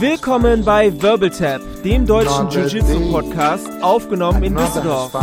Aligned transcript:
Willkommen 0.00 0.64
bei 0.64 0.90
Wirbeltap, 1.00 1.60
dem 1.84 2.06
deutschen 2.06 2.48
Jiu-Jitsu-Podcast, 2.50 3.68
aufgenommen 3.82 4.42
in 4.42 4.56
Düsseldorf. 4.56 5.16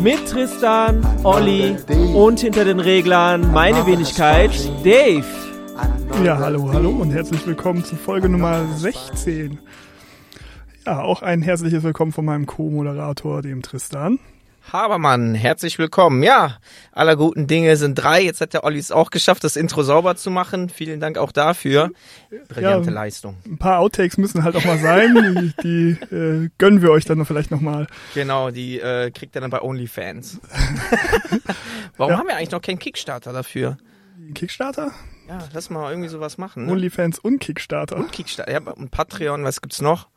Mit 0.00 0.26
Tristan, 0.26 1.06
Olli 1.22 1.76
und 2.12 2.40
hinter 2.40 2.64
den 2.64 2.80
Reglern 2.80 3.52
meine 3.52 3.86
Wenigkeit, 3.86 4.50
Dave. 4.82 5.24
Ja, 6.24 6.38
hallo, 6.38 6.72
hallo 6.72 6.90
und 6.90 7.12
herzlich 7.12 7.46
willkommen 7.46 7.84
zu 7.84 7.94
Folge 7.94 8.28
Nummer 8.28 8.66
16. 8.76 9.60
Ja, 10.86 11.02
auch 11.02 11.22
ein 11.22 11.42
herzliches 11.42 11.84
Willkommen 11.84 12.10
von 12.10 12.24
meinem 12.24 12.46
Co-Moderator, 12.46 13.42
dem 13.42 13.62
Tristan. 13.62 14.18
Habermann, 14.62 15.34
herzlich 15.34 15.78
willkommen. 15.78 16.22
Ja, 16.22 16.58
aller 16.92 17.16
guten 17.16 17.46
Dinge 17.46 17.76
sind 17.76 17.94
drei. 17.96 18.22
Jetzt 18.22 18.40
hat 18.40 18.52
der 18.52 18.62
Olli 18.62 18.78
es 18.78 18.92
auch 18.92 19.10
geschafft, 19.10 19.42
das 19.42 19.56
Intro 19.56 19.82
sauber 19.82 20.14
zu 20.16 20.30
machen. 20.30 20.68
Vielen 20.68 21.00
Dank 21.00 21.18
auch 21.18 21.32
dafür. 21.32 21.90
Brillante 22.48 22.90
Ja, 22.90 22.94
Leistung. 22.94 23.36
Ein 23.46 23.58
paar 23.58 23.78
Outtakes 23.78 24.16
müssen 24.18 24.44
halt 24.44 24.54
auch 24.56 24.64
mal 24.64 24.78
sein. 24.78 25.54
die 25.62 25.62
die 25.62 26.14
äh, 26.14 26.50
gönnen 26.58 26.82
wir 26.82 26.90
euch 26.90 27.04
dann 27.04 27.24
vielleicht 27.24 27.50
nochmal. 27.50 27.86
Genau, 28.14 28.50
die 28.50 28.78
äh, 28.78 29.10
kriegt 29.10 29.34
er 29.34 29.40
dann 29.40 29.50
bei 29.50 29.60
OnlyFans. 29.62 30.38
Warum 31.96 32.12
Ja. 32.12 32.18
haben 32.18 32.28
wir 32.28 32.36
eigentlich 32.36 32.50
noch 32.52 32.62
keinen 32.62 32.78
Kickstarter 32.78 33.32
dafür? 33.32 33.76
Kickstarter, 34.34 34.92
Ja, 35.28 35.38
lass 35.52 35.70
mal 35.70 35.90
irgendwie 35.90 36.08
sowas 36.10 36.38
machen. 36.38 36.66
Ne? 36.66 36.72
OnlyFans 36.72 37.18
und 37.18 37.40
Kickstarter. 37.40 37.96
Und 37.96 38.12
Kickstarter, 38.12 38.52
ja, 38.52 38.60
und 38.60 38.90
Patreon, 38.92 39.42
was 39.42 39.60
gibt's 39.62 39.80
noch? 39.80 40.08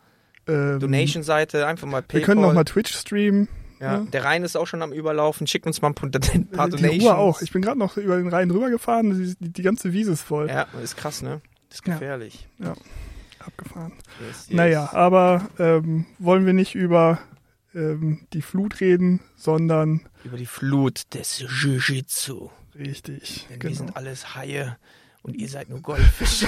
Ähm, 0.48 0.80
Donation-Seite, 0.80 1.66
einfach 1.66 1.88
mal 1.88 2.02
Wir 2.02 2.08
Paypal. 2.08 2.26
können 2.26 2.42
noch 2.42 2.54
mal 2.54 2.66
Twitch 2.66 2.94
streamen. 2.94 3.48
Ja, 3.84 3.94
ja. 3.94 4.00
der 4.02 4.24
Rhein 4.24 4.44
ist 4.44 4.56
auch 4.56 4.66
schon 4.68 4.82
am 4.82 4.94
Überlaufen. 4.94 5.46
Schickt 5.48 5.66
uns 5.68 5.82
mal 5.82 5.90
ein 5.90 5.94
paar 5.96 6.10
Die 6.10 6.20
Donations. 6.50 7.04
Ruhr 7.04 7.18
auch. 7.18 7.42
Ich 7.42 7.52
bin 7.52 7.62
gerade 7.62 7.78
noch 7.80 7.98
über 7.98 8.18
den 8.18 8.28
Rhein 8.30 8.50
rübergefahren. 8.52 9.18
Die, 9.18 9.36
die, 9.40 9.50
die 9.54 9.62
ganze 9.62 9.94
Wiese 9.94 10.14
ist 10.14 10.22
voll. 10.22 10.48
Ja, 10.50 10.68
ist 10.84 10.98
krass, 10.98 11.22
ne? 11.22 11.42
Das 11.70 11.80
ist 11.80 11.88
Ja. 11.88 11.94
gefährlich. 11.94 12.48
Abgefahren. 13.40 13.92
Yes, 14.26 14.48
yes. 14.48 14.56
Naja, 14.56 14.90
aber 14.94 15.50
ähm, 15.60 16.06
wollen 16.18 16.46
wir 16.46 16.54
nicht 16.54 16.76
über 16.76 17.20
ähm, 17.76 18.26
die 18.32 18.42
Flut 18.42 18.80
reden, 18.80 19.20
sondern 19.36 20.02
Über 20.24 20.38
die 20.38 20.46
Flut 20.46 21.14
des 21.14 21.40
Jiu-Jitsu. 21.40 22.50
richtig. 22.78 23.48
Denn 23.50 23.62
wir 23.62 23.70
Genau. 23.70 23.76
sind 23.76 23.98
alles 23.98 24.36
Haie 24.36 24.78
und 25.24 25.38
ihr 25.38 25.48
seid 25.48 25.70
nur 25.70 25.80
Goldfische. 25.80 26.46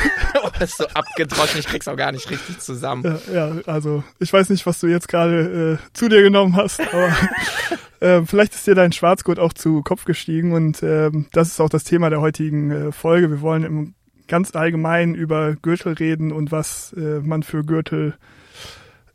das 0.60 0.70
ist 0.70 0.78
so 0.78 0.88
abgedroschen, 0.88 1.60
ich 1.60 1.66
krieg's 1.66 1.88
auch 1.88 1.96
gar 1.96 2.12
nicht 2.12 2.30
richtig 2.30 2.60
zusammen. 2.60 3.20
Ja, 3.34 3.34
ja, 3.34 3.62
also 3.66 4.04
ich 4.20 4.32
weiß 4.32 4.50
nicht, 4.50 4.66
was 4.66 4.80
du 4.80 4.88
jetzt 4.88 5.08
gerade 5.08 5.80
äh, 5.80 5.94
zu 5.94 6.10
dir 6.10 6.22
genommen 6.22 6.56
hast, 6.56 6.82
aber 6.82 7.10
äh, 8.02 8.22
vielleicht 8.26 8.54
ist 8.54 8.68
dir 8.68 8.76
dein 8.76 8.92
Schwarzgurt 8.92 9.40
auch 9.40 9.54
zu 9.54 9.82
Kopf 9.82 10.06
gestiegen 10.06 10.52
und 10.52 10.84
ähm, 10.84 11.28
das 11.32 11.48
ist 11.48 11.62
auch 11.62 11.70
das 11.70 11.86
Thema 11.86 12.10
der 12.10 12.22
heutigen 12.22 12.72
äh, 12.72 12.92
Folge. 12.92 13.32
Wir 13.32 13.42
wollen 13.42 13.64
im 13.64 13.94
ganz 14.28 14.56
allgemein 14.56 15.16
über 15.16 15.56
Gürtel 15.56 15.94
reden 15.94 16.32
und 16.32 16.52
was 16.52 16.94
äh, 16.94 17.20
man 17.22 17.44
für 17.44 17.64
Gürtel 17.64 18.16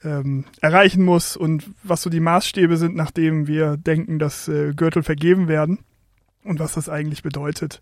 ähm, 0.05 0.45
erreichen 0.61 1.05
muss 1.05 1.37
und 1.37 1.71
was 1.83 2.01
so 2.01 2.09
die 2.09 2.21
Maßstäbe 2.21 2.77
sind, 2.77 2.95
nachdem 2.95 3.47
wir 3.47 3.77
denken, 3.77 4.19
dass 4.19 4.49
äh, 4.49 4.73
Gürtel 4.73 5.03
vergeben 5.03 5.49
werden 5.49 5.81
und 6.45 6.59
was 6.59 6.73
das 6.73 6.89
eigentlich 6.89 7.23
bedeutet. 7.23 7.81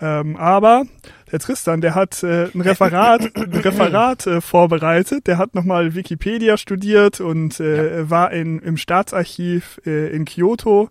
Ähm, 0.00 0.36
aber 0.36 0.84
der 1.30 1.38
Tristan, 1.38 1.80
der 1.80 1.94
hat 1.94 2.22
äh, 2.22 2.48
ein 2.54 2.60
Referat, 2.60 3.36
ein 3.36 3.52
Referat 3.52 4.26
äh, 4.26 4.40
vorbereitet. 4.40 5.26
Der 5.26 5.38
hat 5.38 5.54
nochmal 5.54 5.94
Wikipedia 5.94 6.56
studiert 6.56 7.20
und 7.20 7.60
äh, 7.60 8.08
war 8.08 8.32
in, 8.32 8.60
im 8.60 8.76
Staatsarchiv 8.76 9.80
äh, 9.84 10.08
in 10.14 10.24
Kyoto 10.24 10.88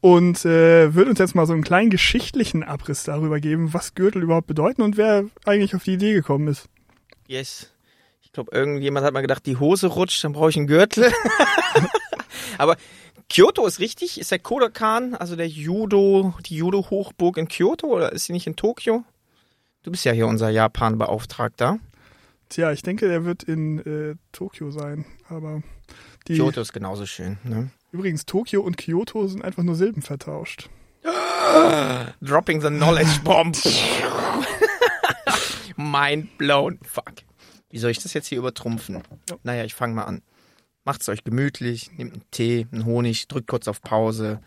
und 0.00 0.44
äh, 0.44 0.94
wird 0.94 1.08
uns 1.08 1.20
jetzt 1.20 1.36
mal 1.36 1.46
so 1.46 1.52
einen 1.52 1.62
kleinen 1.62 1.90
geschichtlichen 1.90 2.64
Abriss 2.64 3.04
darüber 3.04 3.38
geben, 3.38 3.72
was 3.72 3.94
Gürtel 3.94 4.22
überhaupt 4.22 4.48
bedeuten 4.48 4.82
und 4.82 4.96
wer 4.96 5.24
eigentlich 5.44 5.76
auf 5.76 5.84
die 5.84 5.94
Idee 5.94 6.12
gekommen 6.12 6.48
ist. 6.48 6.68
Yes. 7.28 7.70
Ich 8.20 8.32
glaube, 8.32 8.50
irgendjemand 8.52 9.06
hat 9.06 9.14
mal 9.14 9.20
gedacht, 9.20 9.46
die 9.46 9.58
Hose 9.58 9.86
rutscht, 9.86 10.24
dann 10.24 10.32
brauche 10.32 10.50
ich 10.50 10.56
einen 10.56 10.66
Gürtel. 10.66 11.12
Aber 12.58 12.76
Kyoto 13.32 13.66
ist 13.66 13.80
richtig. 13.80 14.20
Ist 14.20 14.30
der 14.30 14.38
Kodokan, 14.38 15.14
also 15.14 15.36
der 15.36 15.48
Judo, 15.48 16.34
die 16.44 16.56
Judo-Hochburg 16.56 17.38
in 17.38 17.48
Kyoto 17.48 17.86
oder 17.86 18.12
ist 18.12 18.26
sie 18.26 18.34
nicht 18.34 18.46
in 18.46 18.56
Tokio? 18.56 19.04
Du 19.82 19.90
bist 19.90 20.04
ja 20.04 20.12
hier 20.12 20.26
unser 20.26 20.50
Japan-Beauftragter. 20.50 21.78
Tja, 22.50 22.72
ich 22.72 22.82
denke, 22.82 23.08
der 23.08 23.24
wird 23.24 23.42
in 23.42 23.78
äh, 23.80 24.16
Tokio 24.32 24.70
sein, 24.70 25.06
aber 25.30 25.62
die 26.28 26.36
Kyoto 26.36 26.60
ist 26.60 26.74
genauso 26.74 27.06
schön. 27.06 27.38
Ne? 27.42 27.70
übrigens 27.90 28.26
Tokio 28.26 28.60
und 28.60 28.76
Kyoto 28.76 29.26
sind 29.26 29.42
einfach 29.42 29.62
nur 29.62 29.76
Silben 29.76 30.02
vertauscht. 30.02 30.68
Dropping 32.20 32.60
the 32.60 32.68
knowledge 32.68 33.20
bomb. 33.24 33.56
Mind 35.76 36.36
blown. 36.36 36.78
Fuck. 36.82 37.14
Wie 37.70 37.78
soll 37.78 37.90
ich 37.90 37.98
das 37.98 38.12
jetzt 38.12 38.26
hier 38.26 38.38
übertrumpfen? 38.38 39.02
Ja. 39.30 39.36
Naja, 39.42 39.64
ich 39.64 39.74
fange 39.74 39.94
mal 39.94 40.04
an. 40.04 40.20
Macht's 40.84 41.08
euch 41.08 41.22
gemütlich, 41.24 41.90
nehmt 41.96 42.12
einen 42.12 42.30
Tee, 42.30 42.66
einen 42.72 42.84
Honig, 42.84 43.28
drückt 43.28 43.48
kurz 43.48 43.68
auf 43.68 43.82
Pause 43.82 44.40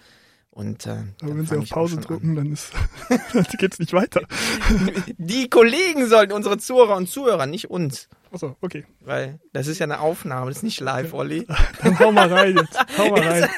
und 0.51 0.85
äh, 0.85 1.03
Aber 1.22 1.35
wenn 1.38 1.46
sie 1.46 1.57
auf 1.57 1.69
Pause 1.69 1.97
drücken, 1.97 2.35
dann 2.35 2.51
ist 2.53 2.72
dann 3.34 3.46
geht's 3.57 3.79
nicht 3.79 3.94
weiter. 3.94 4.22
an. 4.22 4.91
Die 5.18 5.50
Kollegen 5.50 6.07
sollten 6.07 6.34
unsere 6.34 6.57
Zuhörer 6.57 6.96
und 6.96 7.09
Zuhörer, 7.09 7.46
nicht 7.46 7.69
uns. 7.69 8.09
Achso, 8.31 8.56
okay. 8.62 8.85
Weil 9.01 9.40
das 9.53 9.68
ist 9.68 9.79
ja 9.79 9.85
eine 9.85 10.00
Aufnahme, 10.00 10.47
das 10.50 10.57
ist 10.57 10.63
nicht 10.63 10.79
live, 10.81 11.13
Olli. 11.13 11.46
Dann 11.84 12.00
hau 12.00 12.12
mal 12.12 12.31
rein 12.31 12.56
jetzt. 12.57 12.78
Hau 12.97 13.09
mal 13.09 13.19
rein. 13.22 13.50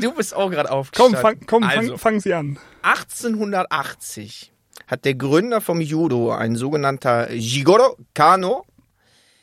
Du 0.00 0.12
bist 0.14 0.34
auch 0.34 0.50
gerade 0.50 0.68
Komm, 0.68 0.78
aufgestanden. 0.78 1.20
fang, 1.20 1.40
komm, 1.46 1.62
also, 1.64 1.90
fang, 1.90 1.98
fangen 1.98 2.20
Sie 2.20 2.34
an. 2.34 2.58
1880 2.82 4.52
hat 4.86 5.04
der 5.04 5.14
Gründer 5.14 5.60
vom 5.60 5.80
Judo, 5.80 6.32
ein 6.32 6.56
sogenannter 6.56 7.32
Jigoro 7.32 7.96
Kano, 8.14 8.64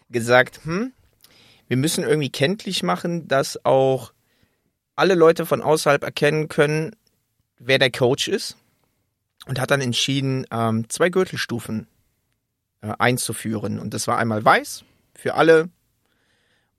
gesagt, 0.09 0.61
hm, 0.65 0.91
wir 1.67 1.77
müssen 1.77 2.03
irgendwie 2.03 2.29
kenntlich 2.29 2.83
machen, 2.83 3.27
dass 3.27 3.63
auch 3.65 4.13
alle 4.95 5.15
Leute 5.15 5.45
von 5.45 5.61
außerhalb 5.61 6.03
erkennen 6.03 6.47
können, 6.47 6.95
wer 7.59 7.79
der 7.79 7.91
Coach 7.91 8.27
ist. 8.27 8.57
Und 9.45 9.61
hat 9.61 9.71
dann 9.71 9.81
entschieden, 9.81 10.45
ähm, 10.51 10.89
zwei 10.89 11.09
Gürtelstufen 11.09 11.87
äh, 12.81 12.93
einzuführen. 12.99 13.79
Und 13.79 13.93
das 13.93 14.07
war 14.07 14.17
einmal 14.17 14.43
weiß 14.43 14.83
für 15.15 15.35
alle 15.35 15.69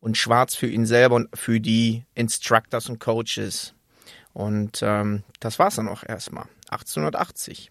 und 0.01 0.17
schwarz 0.17 0.55
für 0.55 0.67
ihn 0.67 0.85
selber 0.85 1.17
und 1.17 1.29
für 1.37 1.61
die 1.61 2.05
Instructors 2.15 2.89
und 2.89 2.99
Coaches. 2.99 3.75
Und 4.33 4.81
ähm, 4.83 5.25
das 5.41 5.59
war's 5.59 5.77
dann 5.77 5.89
auch 5.89 6.05
erstmal. 6.05 6.45
1880. 6.69 7.71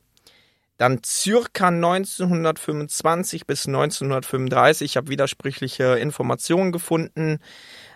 Dann 0.78 1.02
circa 1.04 1.70
1925 1.70 3.48
bis 3.48 3.66
1935, 3.68 4.86
ich 4.86 4.98
habe 4.98 5.10
widersprüchliche 5.10 5.98
Informationen 5.98 6.72
gefunden, 6.72 7.40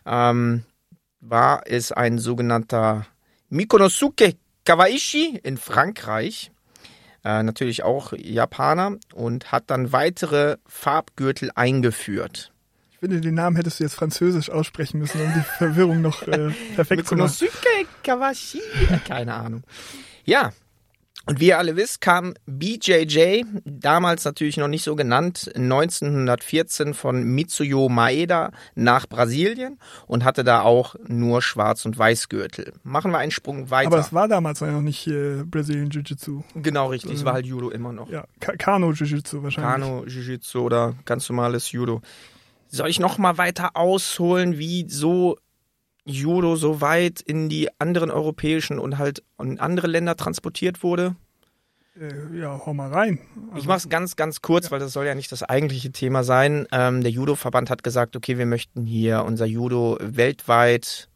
ähm, 0.05 0.63
war 1.19 1.63
es 1.67 1.91
ein 1.91 2.17
sogenannter 2.17 3.05
Mikonosuke 3.49 4.35
Kawaishi 4.65 5.39
in 5.43 5.57
Frankreich, 5.57 6.51
äh, 7.23 7.43
natürlich 7.43 7.83
auch 7.83 8.13
Japaner, 8.13 8.97
und 9.13 9.51
hat 9.51 9.65
dann 9.67 9.91
weitere 9.91 10.57
Farbgürtel 10.65 11.51
eingeführt. 11.53 12.51
Ich 12.91 12.97
finde, 12.97 13.21
den 13.21 13.35
Namen 13.35 13.55
hättest 13.55 13.79
du 13.79 13.83
jetzt 13.83 13.95
französisch 13.95 14.49
aussprechen 14.49 14.99
müssen, 14.99 15.21
um 15.21 15.33
die 15.33 15.41
Verwirrung 15.57 16.01
noch 16.01 16.23
äh, 16.23 16.49
perfekt 16.75 17.07
zu 17.07 17.15
machen. 17.15 17.31
Mikonosuke 17.39 17.87
Kawashi, 18.03 18.61
keine 19.07 19.33
Ahnung. 19.35 19.63
Ja, 20.23 20.51
und 21.25 21.39
wie 21.39 21.47
ihr 21.47 21.59
alle 21.59 21.75
wisst, 21.75 22.01
kam 22.01 22.33
BJJ, 22.45 23.43
damals 23.65 24.25
natürlich 24.25 24.57
noch 24.57 24.67
nicht 24.67 24.83
so 24.83 24.95
genannt, 24.95 25.51
1914 25.55 26.93
von 26.93 27.23
Mitsuyo 27.23 27.89
Maeda 27.89 28.51
nach 28.75 29.07
Brasilien 29.07 29.79
und 30.07 30.23
hatte 30.23 30.43
da 30.43 30.61
auch 30.61 30.95
nur 31.07 31.41
Schwarz- 31.41 31.85
und 31.85 31.97
Weißgürtel. 31.97 32.73
Machen 32.83 33.11
wir 33.11 33.19
einen 33.19 33.31
Sprung 33.31 33.69
weiter. 33.69 33.87
Aber 33.87 33.99
es 33.99 34.13
war 34.13 34.27
damals 34.27 34.61
noch 34.61 34.81
nicht 34.81 35.07
äh, 35.07 35.43
Brazilian 35.45 35.89
Jiu-Jitsu. 35.89 36.43
genau 36.55 36.87
richtig, 36.87 37.13
es 37.13 37.25
war 37.25 37.33
halt 37.33 37.45
Judo 37.45 37.69
immer 37.69 37.93
noch. 37.93 38.09
Ja, 38.09 38.25
Ka 38.39 38.55
Kano 38.57 38.91
Jiu-Jitsu 38.91 39.43
wahrscheinlich. 39.43 39.71
Kano, 39.71 40.05
Jiu-Jitsu 40.05 40.59
oder 40.59 40.95
ganz 41.05 41.29
normales 41.29 41.71
Judo. 41.71 42.01
Soll 42.69 42.89
ich 42.89 42.99
noch 42.99 43.17
mal 43.17 43.37
weiter 43.37 43.75
ausholen, 43.75 44.57
wie 44.57 44.87
so 44.89 45.37
Judo 46.05 46.55
so 46.55 46.81
weit 46.81 47.21
in 47.21 47.49
die 47.49 47.69
anderen 47.79 48.11
europäischen 48.11 48.79
und 48.79 48.97
halt 48.97 49.23
in 49.39 49.59
andere 49.59 49.87
Länder 49.87 50.15
transportiert 50.15 50.83
wurde? 50.83 51.15
Äh, 51.99 52.39
ja, 52.39 52.59
hau 52.65 52.73
mal 52.73 52.91
rein. 52.91 53.19
Ich 53.49 53.53
Also, 53.55 53.67
mache 53.67 53.77
es 53.77 53.89
ganz, 53.89 54.15
ganz 54.15 54.41
kurz, 54.41 54.71
weil 54.71 54.79
das 54.79 54.93
soll 54.93 55.05
ja 55.05 55.15
nicht 55.15 55.31
das 55.31 55.43
eigentliche 55.43 55.91
Thema 55.91 56.23
sein. 56.23 56.65
Ähm, 56.71 57.01
der 57.01 57.11
Judo-Verband 57.11 57.69
hat 57.69 57.83
gesagt, 57.83 58.15
okay, 58.15 58.37
wir 58.37 58.45
möchten 58.45 58.85
hier 58.85 59.23
unser 59.25 59.45
Judo 59.45 59.97
weltweit 59.99 61.09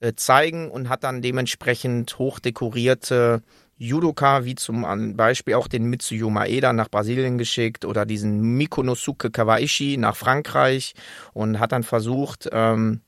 äh, 0.00 0.14
zeigen 0.14 0.70
und 0.70 0.88
hat 0.88 1.02
dann 1.04 1.20
dementsprechend 1.20 2.18
hochdekorierte 2.18 3.42
Judoka, 3.76 4.44
wie 4.44 4.54
zum 4.54 5.14
Beispiel 5.16 5.54
auch 5.54 5.68
den 5.68 5.84
Mitsuyo 5.84 6.30
Maeda 6.30 6.72
nach 6.72 6.88
Brasilien 6.88 7.38
geschickt 7.38 7.84
oder 7.84 8.06
diesen 8.06 8.56
Mikonosuke 8.56 9.30
Kawaishi 9.30 9.96
nach 9.98 10.16
Frankreich 10.16 10.94
und 11.32 11.60
hat 11.60 11.72
dann 11.72 11.84
versucht, 11.84 12.48
ähm, 12.52 13.02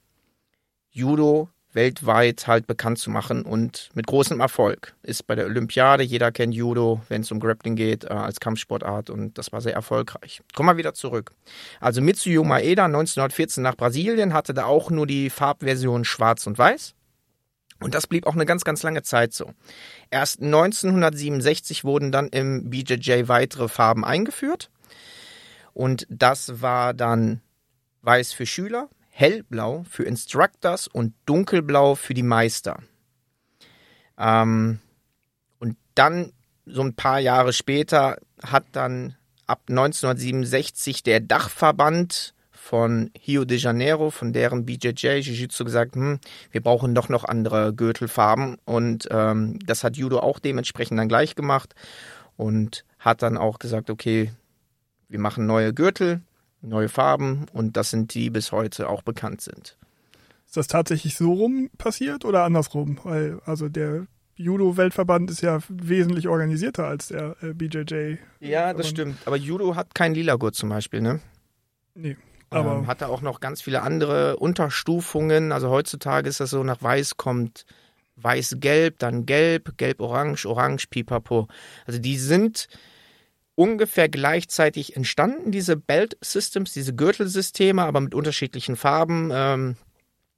Judo 0.90 1.48
weltweit 1.72 2.46
halt 2.46 2.66
bekannt 2.66 2.98
zu 2.98 3.10
machen 3.10 3.42
und 3.42 3.90
mit 3.94 4.06
großem 4.06 4.40
Erfolg. 4.40 4.94
Ist 5.02 5.26
bei 5.26 5.34
der 5.34 5.46
Olympiade, 5.46 6.02
jeder 6.02 6.32
kennt 6.32 6.54
Judo, 6.54 7.00
wenn 7.08 7.22
es 7.22 7.30
um 7.30 7.38
Grappling 7.38 7.76
geht, 7.76 8.04
äh, 8.04 8.08
als 8.08 8.40
Kampfsportart 8.40 9.10
und 9.10 9.38
das 9.38 9.52
war 9.52 9.60
sehr 9.60 9.74
erfolgreich. 9.74 10.42
Kommen 10.54 10.68
wir 10.68 10.76
wieder 10.76 10.94
zurück. 10.94 11.32
Also 11.80 12.00
Mitsuyo 12.00 12.44
Maeda 12.44 12.86
1914 12.86 13.62
nach 13.62 13.76
Brasilien 13.76 14.32
hatte 14.32 14.54
da 14.54 14.64
auch 14.64 14.90
nur 14.90 15.06
die 15.06 15.30
Farbversion 15.30 16.04
schwarz 16.04 16.46
und 16.46 16.58
weiß. 16.58 16.94
Und 17.82 17.94
das 17.94 18.06
blieb 18.06 18.26
auch 18.26 18.34
eine 18.34 18.44
ganz, 18.44 18.64
ganz 18.64 18.82
lange 18.82 19.02
Zeit 19.02 19.32
so. 19.32 19.54
Erst 20.10 20.42
1967 20.42 21.84
wurden 21.84 22.12
dann 22.12 22.28
im 22.28 22.68
BJJ 22.68 23.28
weitere 23.28 23.68
Farben 23.68 24.04
eingeführt. 24.04 24.70
Und 25.72 26.06
das 26.10 26.60
war 26.60 26.92
dann 26.92 27.40
weiß 28.02 28.32
für 28.32 28.44
Schüler, 28.44 28.90
hellblau 29.20 29.84
für 29.88 30.04
Instructors 30.04 30.88
und 30.88 31.12
dunkelblau 31.26 31.94
für 31.94 32.14
die 32.14 32.22
Meister. 32.22 32.82
Ähm, 34.18 34.80
und 35.58 35.76
dann, 35.94 36.32
so 36.64 36.80
ein 36.82 36.94
paar 36.94 37.20
Jahre 37.20 37.52
später, 37.52 38.16
hat 38.42 38.64
dann 38.72 39.16
ab 39.46 39.60
1967 39.68 41.02
der 41.02 41.20
Dachverband 41.20 42.34
von 42.50 43.10
Rio 43.26 43.44
de 43.44 43.58
Janeiro, 43.58 44.10
von 44.10 44.32
deren 44.32 44.64
BJJ 44.64 45.20
Jiu-Jitsu 45.20 45.64
gesagt, 45.64 45.96
hm, 45.96 46.18
wir 46.50 46.62
brauchen 46.62 46.94
doch 46.94 47.10
noch 47.10 47.24
andere 47.24 47.74
Gürtelfarben. 47.74 48.56
Und 48.64 49.06
ähm, 49.10 49.58
das 49.66 49.84
hat 49.84 49.98
Judo 49.98 50.20
auch 50.20 50.38
dementsprechend 50.38 50.98
dann 50.98 51.08
gleich 51.08 51.34
gemacht 51.34 51.74
und 52.36 52.84
hat 52.98 53.20
dann 53.20 53.36
auch 53.36 53.58
gesagt, 53.58 53.90
okay, 53.90 54.32
wir 55.08 55.18
machen 55.18 55.44
neue 55.44 55.74
Gürtel 55.74 56.22
neue 56.62 56.88
Farben 56.88 57.46
und 57.52 57.76
das 57.76 57.90
sind 57.90 58.14
die 58.14 58.30
bis 58.30 58.52
heute 58.52 58.88
auch 58.88 59.02
bekannt 59.02 59.40
sind. 59.40 59.76
Ist 60.46 60.56
das 60.56 60.66
tatsächlich 60.66 61.16
so 61.16 61.32
rum 61.32 61.70
passiert 61.78 62.24
oder 62.24 62.44
andersrum? 62.44 62.98
Weil 63.04 63.40
also 63.46 63.68
der 63.68 64.06
Judo-Weltverband 64.34 65.30
ist 65.30 65.42
ja 65.42 65.60
wesentlich 65.68 66.26
organisierter 66.26 66.86
als 66.86 67.08
der 67.08 67.36
äh, 67.42 67.52
BJJ. 67.52 68.16
Ja, 68.40 68.72
das 68.72 68.88
stimmt. 68.88 69.18
Aber 69.26 69.36
Judo 69.36 69.76
hat 69.76 69.94
keinen 69.94 70.14
lila 70.14 70.36
Gurt 70.36 70.54
zum 70.54 70.70
Beispiel, 70.70 71.02
ne? 71.02 71.20
Nee. 71.94 72.16
Aber 72.48 72.78
ähm, 72.78 72.86
hat 72.86 73.00
da 73.00 73.06
auch 73.06 73.20
noch 73.20 73.40
ganz 73.40 73.62
viele 73.62 73.82
andere 73.82 74.36
Unterstufungen. 74.36 75.52
Also 75.52 75.70
heutzutage 75.70 76.28
ist 76.28 76.40
das 76.40 76.50
so, 76.50 76.64
nach 76.64 76.82
Weiß 76.82 77.16
kommt 77.16 77.64
Weiß-Gelb, 78.16 78.98
dann 78.98 79.26
Gelb, 79.26 79.76
Gelb-Orange, 79.76 80.46
Orange, 80.46 80.86
Pipapo. 80.88 81.48
Also 81.86 82.00
die 82.00 82.18
sind 82.18 82.68
ungefähr 83.60 84.08
gleichzeitig 84.08 84.96
entstanden, 84.96 85.52
diese 85.52 85.76
Belt 85.76 86.16
Systems, 86.22 86.72
diese 86.72 86.94
Gürtelsysteme, 86.94 87.82
aber 87.82 88.00
mit 88.00 88.14
unterschiedlichen 88.14 88.74
Farben. 88.74 89.28
Ähm, 89.30 89.76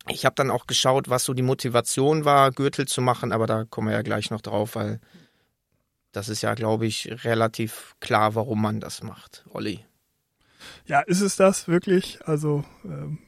ich 0.08 0.24
habe 0.24 0.34
dann 0.34 0.50
auch 0.50 0.66
geschaut, 0.66 1.08
was 1.08 1.22
so 1.22 1.32
die 1.32 1.44
Motivation 1.44 2.24
war, 2.24 2.50
Gürtel 2.50 2.88
zu 2.88 3.00
machen, 3.00 3.30
aber 3.30 3.46
da 3.46 3.64
kommen 3.64 3.86
wir 3.86 3.94
ja 3.94 4.02
gleich 4.02 4.32
noch 4.32 4.40
drauf, 4.40 4.74
weil 4.74 4.98
das 6.10 6.28
ist 6.28 6.42
ja, 6.42 6.54
glaube 6.54 6.86
ich, 6.86 7.24
relativ 7.24 7.94
klar, 8.00 8.34
warum 8.34 8.60
man 8.60 8.80
das 8.80 9.04
macht, 9.04 9.44
Olli. 9.50 9.86
Ja, 10.86 11.00
ist 11.02 11.20
es 11.20 11.36
das 11.36 11.68
wirklich? 11.68 12.18
Also 12.26 12.64
ähm, 12.84 13.20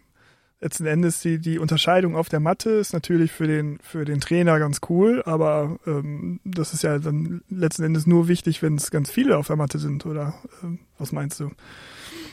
letzten 0.64 0.87
Endes 0.87 1.20
die, 1.20 1.38
die 1.38 1.58
Unterscheidung 1.58 2.16
auf 2.16 2.31
der 2.31 2.40
Matte 2.40 2.70
ist 2.70 2.94
natürlich 2.94 3.31
für 3.32 3.46
den, 3.46 3.78
für 3.82 4.06
den 4.06 4.20
Trainer 4.20 4.58
ganz 4.58 4.81
cool, 4.88 5.22
aber 5.26 5.78
ähm, 5.87 6.40
das 6.43 6.72
ist 6.72 6.82
ja 6.82 6.99
dann 6.99 7.43
letzten 7.50 7.84
Endes 7.84 8.06
nur 8.06 8.28
wichtig, 8.28 8.62
wenn 8.62 8.76
es 8.76 8.90
ganz 8.90 9.11
viele 9.11 9.37
auf 9.37 9.46
der 9.46 9.56
Matte 9.56 9.78
sind, 9.78 10.06
oder 10.06 10.34
ähm, 10.62 10.78
was 10.96 11.12
meinst 11.12 11.38
du? 11.38 11.50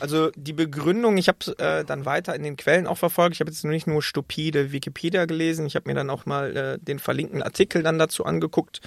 Also 0.00 0.30
die 0.34 0.54
Begründung, 0.54 1.18
ich 1.18 1.28
habe 1.28 1.58
äh, 1.58 1.84
dann 1.84 2.06
weiter 2.06 2.34
in 2.34 2.42
den 2.42 2.56
Quellen 2.56 2.86
auch 2.86 2.98
verfolgt. 2.98 3.34
Ich 3.34 3.40
habe 3.40 3.50
jetzt 3.50 3.64
nicht 3.64 3.86
nur 3.86 4.02
stupide 4.02 4.72
Wikipedia 4.72 5.26
gelesen, 5.26 5.66
ich 5.66 5.76
habe 5.76 5.88
mir 5.88 5.94
dann 5.94 6.08
auch 6.08 6.24
mal 6.24 6.56
äh, 6.56 6.78
den 6.82 6.98
verlinkten 6.98 7.42
Artikel 7.42 7.82
dann 7.82 7.98
dazu 7.98 8.24
angeguckt. 8.24 8.80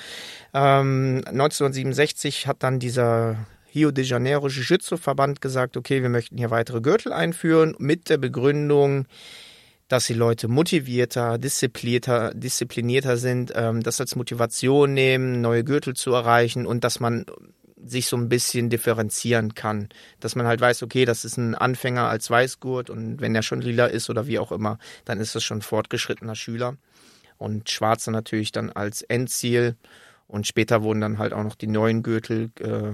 Ähm, 0.55 1.21
1967 1.27 2.47
hat 2.47 2.63
dann 2.63 2.79
dieser 2.79 3.37
Rio 3.75 3.91
de 3.91 4.05
Janeiro 4.05 4.47
Jiu-Jitsu-Verband 4.47 5.41
gesagt, 5.41 5.75
okay, 5.75 6.01
wir 6.01 6.09
möchten 6.09 6.37
hier 6.37 6.49
weitere 6.49 6.79
Gürtel 6.79 7.11
einführen 7.11 7.75
mit 7.77 8.09
der 8.09 8.17
Begründung, 8.17 9.05
dass 9.89 10.05
die 10.07 10.13
Leute 10.13 10.47
motivierter, 10.47 11.37
disziplinierter, 11.37 12.33
disziplinierter 12.33 13.17
sind, 13.17 13.51
ähm, 13.53 13.83
das 13.83 13.99
als 13.99 14.15
Motivation 14.15 14.93
nehmen, 14.93 15.41
neue 15.41 15.63
Gürtel 15.63 15.93
zu 15.93 16.13
erreichen 16.13 16.65
und 16.65 16.83
dass 16.83 16.99
man 16.99 17.25
sich 17.77 18.07
so 18.07 18.17
ein 18.17 18.29
bisschen 18.29 18.69
differenzieren 18.69 19.53
kann. 19.53 19.89
Dass 20.19 20.35
man 20.35 20.47
halt 20.47 20.61
weiß, 20.61 20.81
okay, 20.81 21.05
das 21.05 21.23
ist 21.23 21.37
ein 21.37 21.53
Anfänger 21.53 22.07
als 22.07 22.29
Weißgurt 22.29 22.89
und 22.89 23.21
wenn 23.21 23.33
der 23.33 23.43
schon 23.43 23.61
lila 23.61 23.85
ist 23.85 24.09
oder 24.09 24.25
wie 24.25 24.39
auch 24.39 24.51
immer, 24.51 24.79
dann 25.03 25.19
ist 25.19 25.35
das 25.35 25.43
schon 25.43 25.61
fortgeschrittener 25.61 26.35
Schüler. 26.35 26.77
Und 27.37 27.69
Schwarze 27.69 28.11
natürlich 28.11 28.53
dann 28.53 28.71
als 28.71 29.01
Endziel. 29.01 29.75
Und 30.27 30.47
später 30.47 30.81
wurden 30.81 31.01
dann 31.01 31.17
halt 31.17 31.33
auch 31.33 31.43
noch 31.43 31.55
die 31.55 31.67
neuen 31.67 32.01
Gürtel 32.01 32.49
äh, 32.59 32.93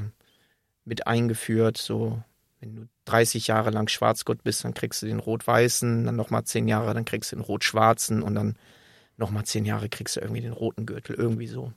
mit 0.86 1.08
eingeführt. 1.08 1.78
So, 1.78 2.22
wenn 2.60 2.76
du 2.76 2.88
30 3.06 3.48
Jahre 3.48 3.72
lang 3.72 3.88
Schwarzgurt 3.88 4.44
bist, 4.44 4.64
dann 4.64 4.74
kriegst 4.74 5.02
du 5.02 5.08
den 5.08 5.20
Rot-Weißen, 5.20 6.06
dann 6.06 6.16
nochmal 6.16 6.44
10 6.44 6.68
Jahre, 6.68 6.94
dann 6.94 7.06
kriegst 7.06 7.32
du 7.32 7.36
den 7.36 7.44
Rot-Schwarzen 7.44 8.22
und 8.22 8.36
dann 8.36 8.56
nochmal 9.18 9.46
10 9.46 9.66
Jahre 9.66 9.90
kriegst 9.90 10.16
du 10.16 10.22
irgendwie 10.22 10.42
den 10.42 10.54
roten 10.54 10.86
Gürtel, 10.86 11.16
irgendwie 11.16 11.48
so. 11.48 11.74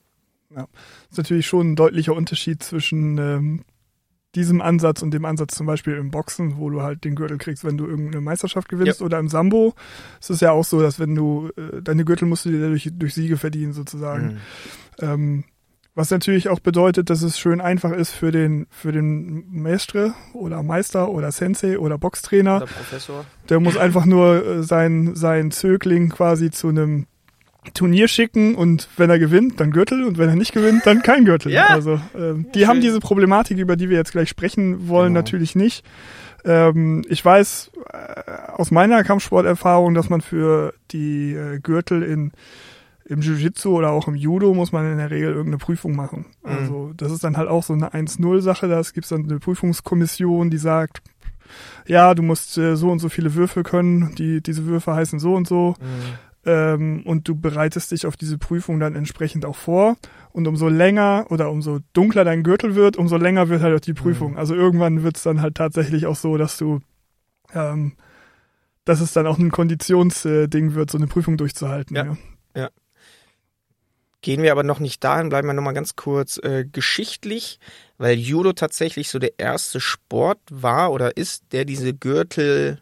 Ja, 0.50 0.68
das 1.08 1.12
ist 1.12 1.18
natürlich 1.18 1.46
schon 1.46 1.72
ein 1.72 1.76
deutlicher 1.76 2.14
Unterschied 2.14 2.62
zwischen 2.62 3.18
ähm, 3.18 3.64
diesem 4.34 4.60
Ansatz 4.60 5.02
und 5.02 5.12
dem 5.12 5.24
Ansatz 5.24 5.54
zum 5.54 5.66
Beispiel 5.66 5.94
im 5.94 6.10
Boxen, 6.10 6.58
wo 6.58 6.70
du 6.70 6.82
halt 6.82 7.04
den 7.04 7.14
Gürtel 7.14 7.38
kriegst, 7.38 7.64
wenn 7.64 7.76
du 7.76 7.86
irgendeine 7.86 8.20
Meisterschaft 8.20 8.68
gewinnst 8.68 9.00
ja. 9.00 9.06
oder 9.06 9.18
im 9.18 9.28
Sambo. 9.28 9.74
Es 10.20 10.30
ist 10.30 10.42
ja 10.42 10.52
auch 10.52 10.64
so, 10.64 10.80
dass 10.80 10.98
wenn 10.98 11.14
du, 11.14 11.50
äh, 11.56 11.82
deine 11.82 12.04
Gürtel 12.04 12.26
musst 12.26 12.44
du 12.44 12.50
dir 12.50 12.68
durch, 12.68 12.88
durch 12.92 13.14
Siege 13.14 13.36
verdienen 13.36 13.72
sozusagen. 13.72 14.26
Mhm. 14.26 14.38
Ähm, 15.00 15.44
was 15.94 16.10
natürlich 16.10 16.48
auch 16.48 16.58
bedeutet, 16.58 17.08
dass 17.08 17.22
es 17.22 17.38
schön 17.38 17.60
einfach 17.60 17.92
ist 17.92 18.10
für 18.10 18.32
den, 18.32 18.66
für 18.70 18.90
den 18.90 19.48
Mestre 19.50 20.14
oder 20.32 20.62
Meister 20.62 21.08
oder 21.08 21.30
Sensei 21.30 21.78
oder 21.78 21.98
Boxtrainer. 21.98 22.56
Oder 22.56 22.66
Professor. 22.66 23.24
Der 23.48 23.60
muss 23.60 23.76
einfach 23.76 24.04
nur 24.04 24.44
äh, 24.44 24.62
sein, 24.62 25.14
sein 25.14 25.50
Zögling 25.52 26.08
quasi 26.08 26.50
zu 26.50 26.68
einem 26.68 27.06
Turnier 27.72 28.08
schicken 28.08 28.56
und 28.56 28.88
wenn 28.96 29.08
er 29.08 29.18
gewinnt, 29.18 29.58
dann 29.58 29.70
Gürtel 29.70 30.04
und 30.04 30.18
wenn 30.18 30.28
er 30.28 30.36
nicht 30.36 30.52
gewinnt, 30.52 30.84
dann 30.84 31.02
kein 31.02 31.24
Gürtel. 31.24 31.50
ja. 31.50 31.68
Also 31.68 31.98
ähm, 32.14 32.46
die 32.54 32.60
ja, 32.60 32.68
haben 32.68 32.80
diese 32.80 33.00
Problematik, 33.00 33.56
über 33.58 33.76
die 33.76 33.88
wir 33.88 33.96
jetzt 33.96 34.12
gleich 34.12 34.28
sprechen 34.28 34.88
wollen, 34.88 35.14
genau. 35.14 35.20
natürlich 35.20 35.54
nicht. 35.54 35.84
Ähm, 36.44 37.04
ich 37.08 37.24
weiß 37.24 37.70
äh, 37.90 38.52
aus 38.52 38.70
meiner 38.70 39.02
Kampfsporterfahrung, 39.02 39.94
dass 39.94 40.10
man 40.10 40.20
für 40.20 40.74
die 40.90 41.32
äh, 41.32 41.58
Gürtel 41.60 42.02
in 42.02 42.32
im 43.06 43.20
Jiu-Jitsu 43.20 43.70
oder 43.70 43.90
auch 43.90 44.08
im 44.08 44.14
Judo 44.14 44.54
muss 44.54 44.72
man 44.72 44.90
in 44.90 44.98
der 44.98 45.10
Regel 45.10 45.30
irgendeine 45.30 45.58
Prüfung 45.58 45.94
machen. 45.94 46.26
Mhm. 46.42 46.50
Also 46.50 46.92
das 46.96 47.12
ist 47.12 47.24
dann 47.24 47.36
halt 47.36 47.48
auch 47.48 47.62
so 47.62 47.72
eine 47.72 47.92
1-0-Sache. 47.92 48.68
Da 48.68 48.80
gibt 48.80 49.04
es 49.04 49.10
dann 49.10 49.24
eine 49.24 49.38
Prüfungskommission, 49.38 50.50
die 50.50 50.58
sagt, 50.58 51.02
ja, 51.86 52.14
du 52.14 52.22
musst 52.22 52.56
äh, 52.56 52.76
so 52.76 52.90
und 52.90 52.98
so 52.98 53.08
viele 53.08 53.34
Würfe 53.34 53.62
können, 53.62 54.14
die, 54.14 54.42
diese 54.42 54.66
Würfe 54.66 54.94
heißen 54.94 55.18
so 55.18 55.34
und 55.34 55.46
so. 55.46 55.74
Mhm. 55.80 56.46
Ähm, 56.46 57.02
und 57.04 57.28
du 57.28 57.34
bereitest 57.34 57.90
dich 57.90 58.06
auf 58.06 58.16
diese 58.16 58.38
Prüfung 58.38 58.80
dann 58.80 58.94
entsprechend 58.94 59.44
auch 59.44 59.56
vor. 59.56 59.96
Und 60.32 60.46
umso 60.46 60.68
länger 60.68 61.26
oder 61.30 61.50
umso 61.50 61.80
dunkler 61.92 62.24
dein 62.24 62.42
Gürtel 62.42 62.74
wird, 62.74 62.96
umso 62.96 63.16
länger 63.16 63.48
wird 63.48 63.62
halt 63.62 63.76
auch 63.76 63.80
die 63.80 63.94
Prüfung. 63.94 64.32
Mhm. 64.32 64.38
Also 64.38 64.54
irgendwann 64.54 65.02
wird 65.02 65.16
es 65.16 65.22
dann 65.22 65.42
halt 65.42 65.54
tatsächlich 65.54 66.06
auch 66.06 66.16
so, 66.16 66.36
dass 66.36 66.56
du 66.56 66.80
ähm, 67.54 67.92
dass 68.84 69.00
es 69.00 69.12
dann 69.12 69.26
auch 69.26 69.38
ein 69.38 69.50
Konditionsding 69.50 70.74
wird, 70.74 70.90
so 70.90 70.98
eine 70.98 71.06
Prüfung 71.06 71.36
durchzuhalten. 71.36 71.96
Ja. 71.96 72.04
ja. 72.04 72.16
ja. 72.54 72.70
Gehen 74.24 74.42
wir 74.42 74.52
aber 74.52 74.62
noch 74.62 74.78
nicht 74.78 75.04
dahin, 75.04 75.28
bleiben 75.28 75.48
wir 75.48 75.52
nochmal 75.52 75.74
ganz 75.74 75.96
kurz 75.96 76.38
äh, 76.38 76.64
geschichtlich, 76.64 77.58
weil 77.98 78.16
Judo 78.16 78.54
tatsächlich 78.54 79.10
so 79.10 79.18
der 79.18 79.38
erste 79.38 79.80
Sport 79.80 80.38
war 80.50 80.92
oder 80.92 81.18
ist, 81.18 81.44
der 81.52 81.66
diese 81.66 81.92
Gürtel 81.92 82.80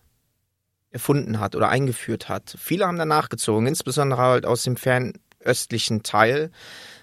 erfunden 0.92 1.40
hat 1.40 1.56
oder 1.56 1.68
eingeführt 1.68 2.28
hat. 2.28 2.54
Viele 2.60 2.86
haben 2.86 2.96
danach 2.96 3.28
gezogen, 3.28 3.66
insbesondere 3.66 4.22
halt 4.22 4.46
aus 4.46 4.62
dem 4.62 4.76
fernöstlichen 4.76 6.04
Teil. 6.04 6.52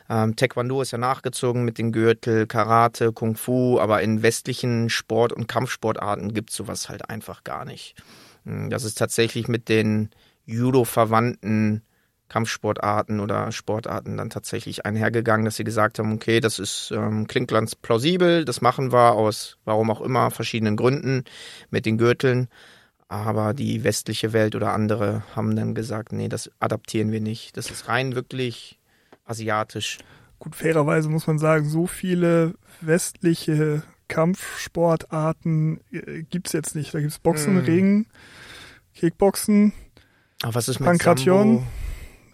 Ähm, 0.09 0.37
Taekwondo 0.37 0.81
ist 0.81 0.91
ja 0.91 0.97
nachgezogen 0.97 1.65
mit 1.65 1.77
dem 1.77 1.91
Gürtel, 1.91 2.47
Karate, 2.47 3.11
Kung 3.11 3.35
Fu, 3.35 3.77
aber 3.77 4.01
in 4.03 4.23
westlichen 4.23 4.89
Sport- 4.89 5.33
und 5.33 5.49
Kampfsportarten 5.49 6.33
gibt's 6.33 6.55
sowas 6.55 6.87
halt 6.87 7.09
einfach 7.09 7.43
gar 7.43 7.65
nicht. 7.65 8.01
Hm, 8.45 8.69
das 8.69 8.85
ist 8.85 8.97
tatsächlich 8.97 9.49
mit 9.49 9.67
den 9.67 10.11
Judo-verwandten 10.45 11.83
Kampfsportarten 12.29 13.19
oder 13.19 13.51
Sportarten 13.51 14.17
dann 14.17 14.29
tatsächlich 14.29 14.85
einhergegangen, 14.85 15.45
dass 15.45 15.57
sie 15.57 15.63
gesagt 15.63 15.99
haben, 15.99 16.13
okay, 16.13 16.39
das 16.39 16.59
ist 16.59 16.91
ähm, 16.95 17.27
klingt 17.27 17.49
ganz 17.49 17.75
plausibel, 17.75 18.45
das 18.45 18.61
machen 18.61 18.91
wir 18.91 19.13
aus 19.13 19.57
warum 19.65 19.91
auch 19.91 20.01
immer 20.01 20.31
verschiedenen 20.31 20.77
Gründen 20.77 21.23
mit 21.71 21.85
den 21.85 21.97
Gürteln, 21.97 22.47
aber 23.07 23.53
die 23.53 23.83
westliche 23.83 24.31
Welt 24.31 24.55
oder 24.55 24.73
andere 24.73 25.23
haben 25.35 25.55
dann 25.55 25.73
gesagt, 25.73 26.13
nee, 26.13 26.29
das 26.29 26.51
adaptieren 26.59 27.11
wir 27.11 27.21
nicht, 27.21 27.57
das 27.57 27.71
ist 27.71 27.87
rein 27.87 28.15
wirklich 28.15 28.79
asiatisch. 29.25 29.97
Gut, 30.37 30.55
fairerweise 30.55 31.09
muss 31.09 31.27
man 31.27 31.39
sagen, 31.39 31.67
so 31.67 31.87
viele 31.87 32.53
westliche 32.79 33.83
Kampfsportarten 34.07 35.81
äh, 35.91 36.23
gibt's 36.23 36.53
jetzt 36.53 36.75
nicht. 36.75 36.93
Da 36.93 36.99
gibt's 36.99 37.19
Boxen, 37.19 37.57
hm. 37.57 37.65
Ringen, 37.65 38.05
Kickboxen, 38.95 39.73
aber 40.41 40.55
was 40.55 40.69
ist 40.69 40.79
mit 40.79 40.87
Pankration. 40.87 41.57
Sambo? 41.57 41.67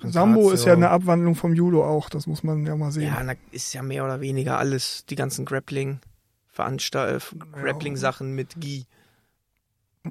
Sambo 0.04 0.52
ist 0.52 0.66
ja 0.66 0.74
eine 0.74 0.90
Abwandlung 0.90 1.36
vom 1.36 1.54
Judo 1.54 1.84
auch, 1.86 2.10
das 2.10 2.28
muss 2.28 2.44
man 2.44 2.66
ja 2.66 2.76
mal 2.76 2.92
sehen. 2.92 3.14
Ja, 3.14 3.34
ist 3.52 3.74
ja 3.74 3.82
mehr 3.82 4.04
oder 4.06 4.22
weniger 4.22 4.58
alles, 4.58 5.06
die 5.10 5.16
ganzen 5.16 5.46
Grappling, 5.46 6.00
Veranstalt 6.48 7.36
Grappling-Sachen 7.54 8.34
mit 8.34 8.60
Gi. 8.60 8.86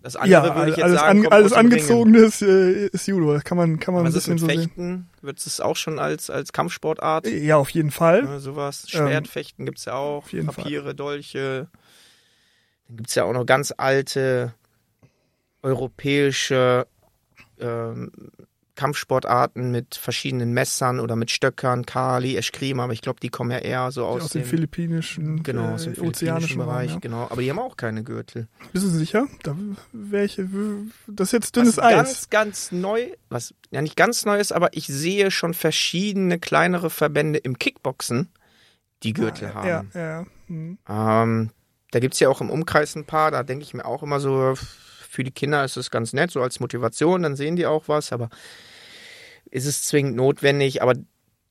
Das 0.02 0.16
andere 0.16 0.48
ja, 0.48 0.56
würde 0.56 0.70
ich 0.70 0.76
jetzt 0.76 0.84
alles, 0.84 1.00
sagen, 1.00 1.26
an, 1.26 1.32
alles 1.32 1.52
angezogene 1.52 2.18
ist, 2.18 2.42
äh, 2.42 2.88
ist 2.88 3.06
Judo. 3.06 3.32
Das 3.32 3.44
kann 3.44 3.56
man, 3.56 3.78
kann 3.78 3.94
man 3.94 4.04
ein 4.04 4.12
bisschen 4.12 4.38
so 4.38 4.46
Fechten? 4.46 4.74
Sehen. 4.76 5.10
Wird 5.22 5.38
es 5.38 5.60
auch 5.60 5.76
schon 5.76 5.98
als, 5.98 6.30
als 6.30 6.52
Kampfsportart? 6.52 7.28
Ja, 7.28 7.56
auf 7.56 7.70
jeden 7.70 7.90
Fall. 7.90 8.24
Ja, 8.24 8.40
sowas. 8.40 8.86
Schwertfechten 8.88 9.62
ähm, 9.62 9.66
gibt's 9.66 9.84
ja 9.84 9.94
auch. 9.94 10.24
Papiere, 10.46 10.84
Fall. 10.84 10.94
Dolche. 10.94 11.68
Dann 12.88 12.96
gibt's 12.96 13.14
ja 13.14 13.24
auch 13.24 13.32
noch 13.32 13.46
ganz 13.46 13.72
alte 13.76 14.54
europäische 15.62 16.86
ähm, 17.60 18.10
Kampfsportarten 18.74 19.70
mit 19.70 19.94
verschiedenen 19.94 20.52
Messern 20.52 21.00
oder 21.00 21.16
mit 21.16 21.30
Stöckern, 21.30 21.86
Kali, 21.86 22.36
Eskrima, 22.36 22.84
aber 22.84 22.92
ich 22.92 23.02
glaube, 23.02 23.20
die 23.20 23.28
kommen 23.28 23.50
ja 23.50 23.58
eher 23.58 23.90
so 23.92 24.04
aus, 24.04 24.24
aus 24.24 24.30
dem, 24.30 24.42
dem 24.42 24.48
philippinischen, 24.48 25.42
genau, 25.42 25.74
aus 25.74 25.84
dem 25.84 25.94
äh, 25.94 26.00
ozeanischen 26.00 26.58
Bereich, 26.58 26.90
Raum, 26.90 26.96
ja. 26.96 27.00
genau. 27.00 27.22
Aber 27.30 27.40
die 27.40 27.50
haben 27.50 27.58
auch 27.58 27.76
keine 27.76 28.02
Gürtel. 28.02 28.48
Bist 28.72 28.84
du 28.84 28.90
sicher? 28.90 29.26
Da 29.42 29.56
welche, 29.92 30.48
das 31.06 31.28
ist 31.28 31.32
jetzt 31.32 31.56
dünnes 31.56 31.76
was 31.76 31.84
Eis. 31.84 31.94
Ganz, 31.94 32.30
ganz 32.30 32.72
neu, 32.72 33.06
was 33.28 33.54
ja 33.70 33.80
nicht 33.80 33.96
ganz 33.96 34.24
neu 34.24 34.38
ist, 34.38 34.52
aber 34.52 34.76
ich 34.76 34.86
sehe 34.86 35.30
schon 35.30 35.54
verschiedene 35.54 36.38
kleinere 36.38 36.90
Verbände 36.90 37.38
im 37.38 37.58
Kickboxen, 37.58 38.28
die 39.02 39.12
Gürtel 39.12 39.50
ah, 39.50 39.54
haben. 39.54 39.68
Ja, 39.68 39.84
ja. 39.94 40.20
ja. 40.20 40.26
Hm. 40.48 40.78
Ähm, 40.88 41.50
da 41.92 42.00
gibt's 42.00 42.18
ja 42.18 42.28
auch 42.28 42.40
im 42.40 42.50
Umkreis 42.50 42.96
ein 42.96 43.04
paar, 43.04 43.30
da 43.30 43.44
denke 43.44 43.64
ich 43.64 43.72
mir 43.72 43.84
auch 43.84 44.02
immer 44.02 44.18
so, 44.18 44.54
für 45.14 45.24
die 45.24 45.30
Kinder 45.30 45.64
ist 45.64 45.76
es 45.76 45.90
ganz 45.90 46.12
nett, 46.12 46.30
so 46.30 46.42
als 46.42 46.60
Motivation, 46.60 47.22
dann 47.22 47.36
sehen 47.36 47.56
die 47.56 47.66
auch 47.66 47.88
was, 47.88 48.12
aber 48.12 48.28
ist 49.50 49.66
es 49.66 49.84
zwingend 49.84 50.16
notwendig, 50.16 50.82
aber 50.82 50.94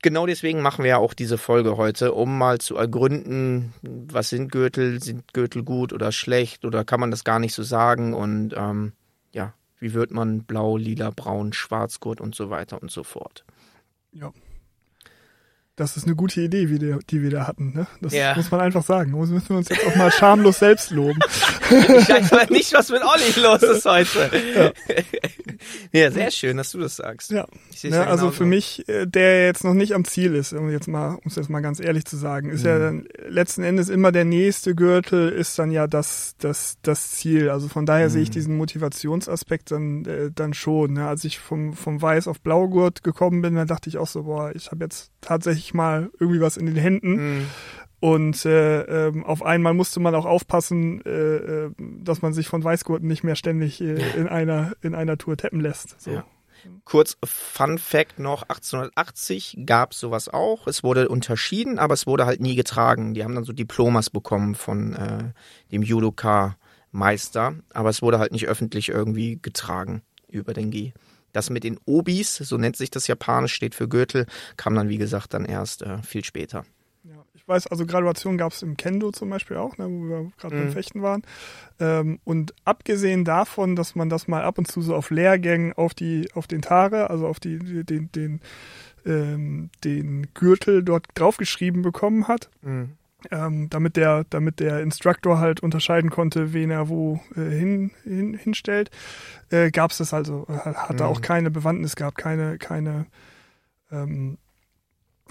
genau 0.02 0.26
deswegen 0.26 0.62
machen 0.62 0.84
wir 0.84 0.90
ja 0.90 0.98
auch 0.98 1.14
diese 1.14 1.38
Folge 1.38 1.78
heute, 1.78 2.14
um 2.14 2.38
mal 2.38 2.60
zu 2.60 2.76
ergründen, 2.76 3.74
was 3.82 4.30
sind 4.30 4.52
Gürtel, 4.52 5.02
sind 5.02 5.34
Gürtel 5.34 5.64
gut 5.64 5.94
oder 5.94 6.12
schlecht 6.12 6.66
oder 6.66 6.84
kann 6.84 7.00
man 7.00 7.12
das 7.12 7.24
gar 7.24 7.40
nicht 7.40 7.54
so 7.54 7.64
sagen 7.64 8.14
und 8.14 8.54
ähm, 8.56 8.92
ja, 9.32 9.54
wie 9.80 9.94
wird 9.94 10.12
man 10.12 10.44
blau, 10.44 10.78
lila, 10.78 11.12
braun, 11.16 11.54
Schwarzgurt 11.54 12.22
und 12.22 12.36
so 12.36 12.50
weiter 12.50 12.82
und 12.82 12.92
so 12.92 13.04
fort. 13.04 13.46
Ja. 14.12 14.32
Das 15.76 15.98
ist 15.98 16.06
eine 16.06 16.16
gute 16.16 16.40
Idee, 16.40 16.68
die, 16.68 16.96
die 17.10 17.24
wir 17.24 17.32
da 17.32 17.48
hatten. 17.48 17.74
Ne? 17.74 17.88
Das 18.00 18.14
ja. 18.14 18.36
muss 18.36 18.52
man 18.52 18.60
einfach 18.60 18.84
sagen. 18.84 19.12
Da 19.12 19.18
müssen 19.18 19.50
wir 19.50 19.58
uns 19.58 19.70
jetzt 19.70 19.88
auch 19.88 19.96
mal 19.96 20.12
schamlos 20.12 20.60
selbst 20.60 20.92
loben. 20.92 21.20
ich 21.72 22.10
weiß 22.10 22.32
mal 22.32 22.46
nicht, 22.52 22.72
was 22.74 22.90
mit 22.90 23.02
Olli 23.02 23.42
los 23.42 23.64
ist 23.64 23.86
heute. 23.86 24.30
Ja. 24.56 24.72
ja, 25.92 26.12
sehr 26.12 26.30
schön, 26.30 26.58
dass 26.58 26.74
du 26.74 26.78
das 26.78 26.98
sagst. 26.98 27.32
Ja, 27.32 27.48
ja 27.82 27.90
ne, 27.90 28.06
also 28.06 28.30
für 28.30 28.46
mich, 28.46 28.88
äh, 28.88 29.08
der 29.08 29.48
jetzt 29.48 29.64
noch 29.64 29.74
nicht 29.74 29.96
am 29.96 30.06
Ziel 30.06 30.36
ist, 30.36 30.54
um 30.54 30.70
jetzt 30.70 30.88
mal, 30.88 31.16
um 31.16 31.24
es 31.26 31.38
jetzt 31.38 31.50
mal 31.50 31.62
ganz 31.62 31.80
ehrlich 31.80 32.06
zu 32.06 32.18
sagen, 32.18 32.52
ist 32.52 32.62
mhm. 32.62 32.68
ja 32.68 32.78
dann 32.78 33.08
letzten 33.28 33.64
Endes 33.64 33.90
immer 33.90 34.12
der 34.12 34.26
nächste 34.26 34.76
Gürtel 34.76 35.30
ist 35.30 35.58
dann 35.58 35.72
ja 35.72 35.88
das, 35.88 36.36
das, 36.38 36.78
das 36.84 37.14
Ziel. 37.14 37.50
Also 37.50 37.68
von 37.68 37.88
daher 37.88 38.10
mhm. 38.10 38.12
sehe 38.12 38.22
ich 38.22 38.30
mhm. 38.30 38.34
diesen 38.34 38.58
Motivationsaspekt 38.58 39.72
dann, 39.72 40.06
äh, 40.06 40.30
dann 40.32 40.54
schon. 40.54 40.94
Ne? 40.94 41.08
Als 41.08 41.24
ich 41.24 41.40
vom, 41.40 41.74
vom 41.74 42.00
Weiß 42.00 42.28
auf 42.28 42.42
Blaugurt 42.42 43.02
gekommen 43.02 43.42
bin, 43.42 43.56
dann 43.56 43.68
dachte 43.68 43.90
ich 43.90 43.98
auch 43.98 44.08
so, 44.08 44.26
boah, 44.26 44.52
ich 44.54 44.70
habe 44.70 44.84
jetzt 44.84 45.10
tatsächlich 45.20 45.63
ich 45.64 45.74
mal 45.74 46.10
irgendwie 46.20 46.42
was 46.42 46.58
in 46.58 46.66
den 46.66 46.76
Händen. 46.76 47.38
Mhm. 47.38 47.46
Und 48.00 48.46
äh, 48.46 49.08
äh, 49.08 49.24
auf 49.24 49.44
einmal 49.44 49.74
musste 49.74 50.02
man 50.02 50.14
auch 50.14 50.26
aufpassen, 50.26 51.02
äh, 51.06 51.10
äh, 51.10 51.72
dass 51.78 52.22
man 52.22 52.34
sich 52.34 52.48
von 52.48 52.62
Weißgurten 52.62 53.08
nicht 53.08 53.24
mehr 53.24 53.38
ständig 53.38 53.80
äh, 53.80 53.96
in 54.18 54.28
einer 54.28 54.74
in 54.82 54.94
einer 54.94 55.18
Tour 55.18 55.38
tappen 55.38 55.62
lässt. 55.62 56.02
So. 56.02 56.12
Ja. 56.12 56.26
Kurz 56.84 57.18
Fun 57.24 57.78
Fact 57.78 58.20
noch, 58.20 58.44
1880 58.44 59.60
gab 59.66 59.94
es 59.94 60.00
sowas 60.00 60.28
auch. 60.30 60.68
Es 60.68 60.84
wurde 60.84 61.08
unterschieden, 61.08 61.80
aber 61.80 61.94
es 61.94 62.06
wurde 62.06 62.26
halt 62.26 62.42
nie 62.42 62.56
getragen. 62.56 63.14
Die 63.14 63.24
haben 63.24 63.36
dann 63.36 63.44
so 63.46 63.54
Diplomas 63.54 64.10
bekommen 64.10 64.56
von 64.56 64.94
äh, 64.94 65.32
dem 65.72 65.82
Judoka-Meister, 65.82 67.56
aber 67.74 67.90
es 67.90 68.02
wurde 68.02 68.20
halt 68.20 68.32
nicht 68.34 68.48
öffentlich 68.48 68.90
irgendwie 68.90 69.40
getragen 69.42 70.02
über 70.28 70.54
den 70.54 70.72
Gi. 70.72 70.94
Das 71.34 71.50
mit 71.50 71.64
den 71.64 71.80
Obis, 71.86 72.38
so 72.38 72.58
nennt 72.58 72.78
sich 72.78 72.92
das 72.92 73.08
japanisch, 73.08 73.54
steht 73.54 73.76
für 73.76 73.90
Gürtel, 73.90 74.26
kam 74.56 74.76
dann 74.76 74.90
wie 74.90 74.98
gesagt 74.98 75.34
dann 75.34 75.46
erst 75.46 75.82
äh, 75.82 76.02
viel 76.02 76.24
später. 76.24 76.64
Ja, 77.04 77.26
ich 77.34 77.46
weiß, 77.46 77.68
also 77.68 77.86
Graduation 77.86 78.38
gab 78.38 78.54
es 78.54 78.62
im 78.62 78.78
Kendo 78.78 79.12
zum 79.12 79.30
Beispiel 79.30 79.58
auch, 79.58 79.78
ne, 79.78 79.88
wo 79.90 80.08
wir 80.08 80.32
gerade 80.38 80.56
mhm. 80.56 80.60
beim 80.60 80.72
Fechten 80.72 81.02
waren. 81.02 81.24
Ähm, 81.80 82.20
und 82.24 82.54
abgesehen 82.64 83.26
davon, 83.26 83.76
dass 83.76 83.96
man 83.96 84.10
das 84.10 84.30
mal 84.30 84.44
ab 84.44 84.58
und 84.58 84.68
zu 84.68 84.82
so 84.82 84.96
auf 84.96 85.10
Lehrgängen 85.10 85.74
auf 85.74 85.94
die, 85.94 86.30
auf 86.34 86.48
den 86.48 86.62
Tare, 86.62 87.10
also 87.10 87.28
auf 87.28 87.42
die, 87.42 87.84
den, 87.84 88.10
den, 88.14 88.40
ähm, 89.06 89.70
den 89.84 90.28
Gürtel 90.34 90.84
dort 90.84 91.08
draufgeschrieben 91.16 91.82
bekommen 91.82 92.30
hat, 92.30 92.50
mhm 92.62 92.92
ähm, 93.32 93.70
damit 93.70 93.96
der, 93.96 94.26
damit 94.30 94.60
der 94.60 94.82
Instructor 94.82 95.40
halt 95.40 95.62
unterscheiden 95.62 96.10
konnte, 96.10 96.54
wen 96.54 96.72
er 96.72 96.90
wo 96.90 97.20
äh, 97.36 97.42
hin, 97.42 97.92
hin, 98.04 98.34
hinstellt, 98.34 98.92
äh, 99.50 99.72
gab 99.72 99.92
es 99.92 99.98
das 99.98 100.14
also, 100.14 100.46
äh, 100.50 100.54
hat 100.58 101.00
da 101.00 101.06
mhm. 101.06 101.12
auch 101.12 101.22
keine 101.22 101.52
Bewandtnis 101.52 101.96
gehabt, 101.96 102.18
keine, 102.18 102.58
keine, 102.58 103.06
ähm, 103.92 104.38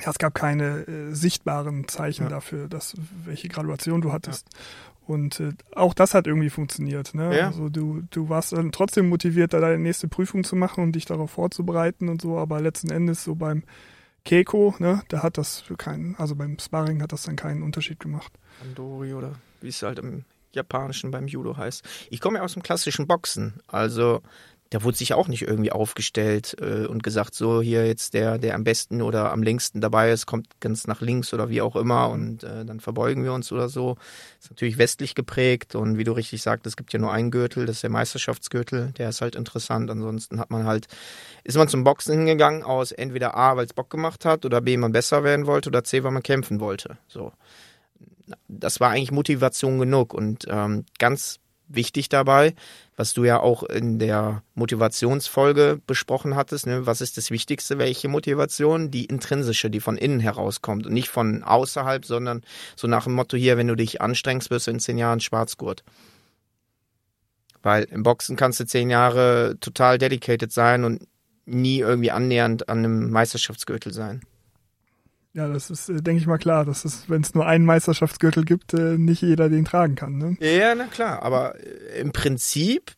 ja, 0.00 0.10
es 0.10 0.18
gab 0.18 0.34
keine 0.34 0.86
äh, 0.86 1.14
sichtbaren 1.14 1.86
Zeichen 1.88 2.24
ja. 2.24 2.28
dafür, 2.28 2.68
dass 2.68 2.94
welche 3.24 3.48
Graduation 3.48 4.00
du 4.00 4.12
hattest. 4.12 4.48
Ja. 4.52 4.58
Und 5.06 5.40
äh, 5.40 5.52
auch 5.74 5.94
das 5.94 6.14
hat 6.14 6.26
irgendwie 6.26 6.50
funktioniert. 6.50 7.14
Ne? 7.14 7.36
Ja. 7.36 7.46
Also 7.48 7.68
du, 7.68 8.02
du 8.10 8.28
warst 8.28 8.52
dann 8.52 8.72
trotzdem 8.72 9.08
motiviert, 9.08 9.52
da 9.52 9.60
deine 9.60 9.78
nächste 9.78 10.08
Prüfung 10.08 10.44
zu 10.44 10.56
machen 10.56 10.84
und 10.84 10.92
dich 10.92 11.04
darauf 11.04 11.32
vorzubereiten 11.32 12.08
und 12.08 12.22
so, 12.22 12.38
aber 12.38 12.60
letzten 12.60 12.90
Endes 12.90 13.24
so 13.24 13.34
beim 13.34 13.64
Keiko, 14.24 14.74
ne, 14.78 15.02
der 15.10 15.22
hat 15.22 15.38
das 15.38 15.60
für 15.60 15.76
keinen, 15.76 16.14
also 16.16 16.34
beim 16.36 16.58
Sparring 16.58 17.02
hat 17.02 17.12
das 17.12 17.24
dann 17.24 17.36
keinen 17.36 17.62
Unterschied 17.62 18.00
gemacht. 18.00 18.32
Andori 18.62 19.14
oder 19.14 19.34
wie 19.60 19.68
es 19.68 19.82
halt 19.82 19.98
im 19.98 20.24
Japanischen 20.52 21.10
beim 21.10 21.26
Judo 21.26 21.56
heißt. 21.56 21.84
Ich 22.10 22.20
komme 22.20 22.38
ja 22.38 22.44
aus 22.44 22.52
dem 22.52 22.62
klassischen 22.62 23.06
Boxen, 23.06 23.60
also 23.66 24.22
da 24.72 24.82
wurde 24.82 24.96
sich 24.96 25.12
auch 25.12 25.28
nicht 25.28 25.42
irgendwie 25.42 25.70
aufgestellt 25.70 26.56
äh, 26.58 26.86
und 26.86 27.02
gesagt, 27.02 27.34
so 27.34 27.60
hier 27.60 27.86
jetzt 27.86 28.14
der, 28.14 28.38
der 28.38 28.54
am 28.54 28.64
besten 28.64 29.02
oder 29.02 29.30
am 29.30 29.42
längsten 29.42 29.82
dabei 29.82 30.10
ist, 30.10 30.24
kommt 30.24 30.48
ganz 30.60 30.86
nach 30.86 31.02
links 31.02 31.34
oder 31.34 31.50
wie 31.50 31.60
auch 31.60 31.76
immer 31.76 32.08
und 32.08 32.42
äh, 32.42 32.64
dann 32.64 32.80
verbeugen 32.80 33.22
wir 33.22 33.34
uns 33.34 33.52
oder 33.52 33.68
so. 33.68 33.98
Ist 34.40 34.50
natürlich 34.50 34.78
westlich 34.78 35.14
geprägt 35.14 35.74
und 35.74 35.98
wie 35.98 36.04
du 36.04 36.12
richtig 36.12 36.40
sagst, 36.40 36.66
es 36.66 36.76
gibt 36.76 36.94
ja 36.94 36.98
nur 36.98 37.12
einen 37.12 37.30
Gürtel, 37.30 37.66
das 37.66 37.76
ist 37.76 37.82
der 37.82 37.90
Meisterschaftsgürtel, 37.90 38.92
der 38.96 39.10
ist 39.10 39.20
halt 39.20 39.36
interessant. 39.36 39.90
Ansonsten 39.90 40.40
hat 40.40 40.50
man 40.50 40.64
halt, 40.64 40.86
ist 41.44 41.58
man 41.58 41.68
zum 41.68 41.84
Boxen 41.84 42.16
hingegangen 42.16 42.62
aus 42.62 42.92
entweder 42.92 43.36
A, 43.36 43.58
weil 43.58 43.66
es 43.66 43.74
Bock 43.74 43.90
gemacht 43.90 44.24
hat 44.24 44.46
oder 44.46 44.62
B, 44.62 44.78
man 44.78 44.92
besser 44.92 45.22
werden 45.22 45.46
wollte 45.46 45.68
oder 45.68 45.84
C, 45.84 46.02
weil 46.02 46.12
man 46.12 46.22
kämpfen 46.22 46.60
wollte. 46.60 46.96
So. 47.08 47.32
Das 48.48 48.80
war 48.80 48.88
eigentlich 48.88 49.12
Motivation 49.12 49.78
genug 49.78 50.14
und 50.14 50.46
ähm, 50.48 50.86
ganz 50.98 51.40
wichtig 51.74 52.08
dabei, 52.08 52.54
was 52.96 53.14
du 53.14 53.24
ja 53.24 53.40
auch 53.40 53.62
in 53.62 53.98
der 53.98 54.42
Motivationsfolge 54.54 55.80
besprochen 55.86 56.36
hattest. 56.36 56.66
Ne? 56.66 56.86
Was 56.86 57.00
ist 57.00 57.16
das 57.16 57.30
Wichtigste? 57.30 57.78
Welche 57.78 58.08
Motivation? 58.08 58.90
Die 58.90 59.04
intrinsische, 59.04 59.70
die 59.70 59.80
von 59.80 59.96
innen 59.96 60.20
herauskommt 60.20 60.86
und 60.86 60.92
nicht 60.92 61.08
von 61.08 61.42
außerhalb, 61.42 62.04
sondern 62.04 62.42
so 62.76 62.86
nach 62.86 63.04
dem 63.04 63.14
Motto 63.14 63.36
hier, 63.36 63.56
wenn 63.56 63.68
du 63.68 63.76
dich 63.76 64.00
anstrengst, 64.00 64.50
wirst 64.50 64.66
du 64.66 64.70
in 64.70 64.80
zehn 64.80 64.98
Jahren 64.98 65.20
Schwarzgurt. 65.20 65.84
Weil 67.62 67.84
im 67.84 68.02
Boxen 68.02 68.36
kannst 68.36 68.60
du 68.60 68.66
zehn 68.66 68.90
Jahre 68.90 69.56
total 69.60 69.98
dedicated 69.98 70.52
sein 70.52 70.84
und 70.84 71.06
nie 71.44 71.78
irgendwie 71.78 72.10
annähernd 72.10 72.68
an 72.68 72.78
einem 72.78 73.10
Meisterschaftsgürtel 73.10 73.92
sein. 73.92 74.22
Ja, 75.34 75.48
das 75.48 75.70
ist, 75.70 75.88
äh, 75.88 76.02
denke 76.02 76.20
ich 76.20 76.26
mal, 76.26 76.38
klar, 76.38 76.64
dass 76.64 76.84
es, 76.84 77.08
wenn 77.08 77.22
es 77.22 77.34
nur 77.34 77.46
einen 77.46 77.64
Meisterschaftsgürtel 77.64 78.44
gibt, 78.44 78.74
äh, 78.74 78.98
nicht 78.98 79.22
jeder 79.22 79.48
den 79.48 79.64
tragen 79.64 79.94
kann. 79.94 80.18
Ne? 80.18 80.36
Ja, 80.40 80.74
na 80.74 80.84
klar, 80.84 81.22
aber 81.22 81.58
äh, 81.58 82.00
im 82.00 82.12
Prinzip, 82.12 82.92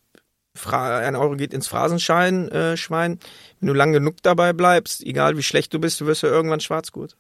ein 0.70 1.16
Euro 1.16 1.36
geht 1.36 1.52
ins 1.52 1.66
Phrasenschein, 1.66 2.48
äh, 2.48 2.76
Schwein, 2.76 3.18
wenn 3.60 3.68
du 3.68 3.74
lang 3.74 3.92
genug 3.92 4.16
dabei 4.22 4.52
bleibst, 4.52 5.02
egal 5.02 5.36
wie 5.36 5.42
schlecht 5.42 5.72
du 5.74 5.80
bist, 5.80 6.00
du 6.00 6.06
wirst 6.06 6.22
ja 6.22 6.28
irgendwann 6.28 6.60
schwarzgut. 6.60 7.16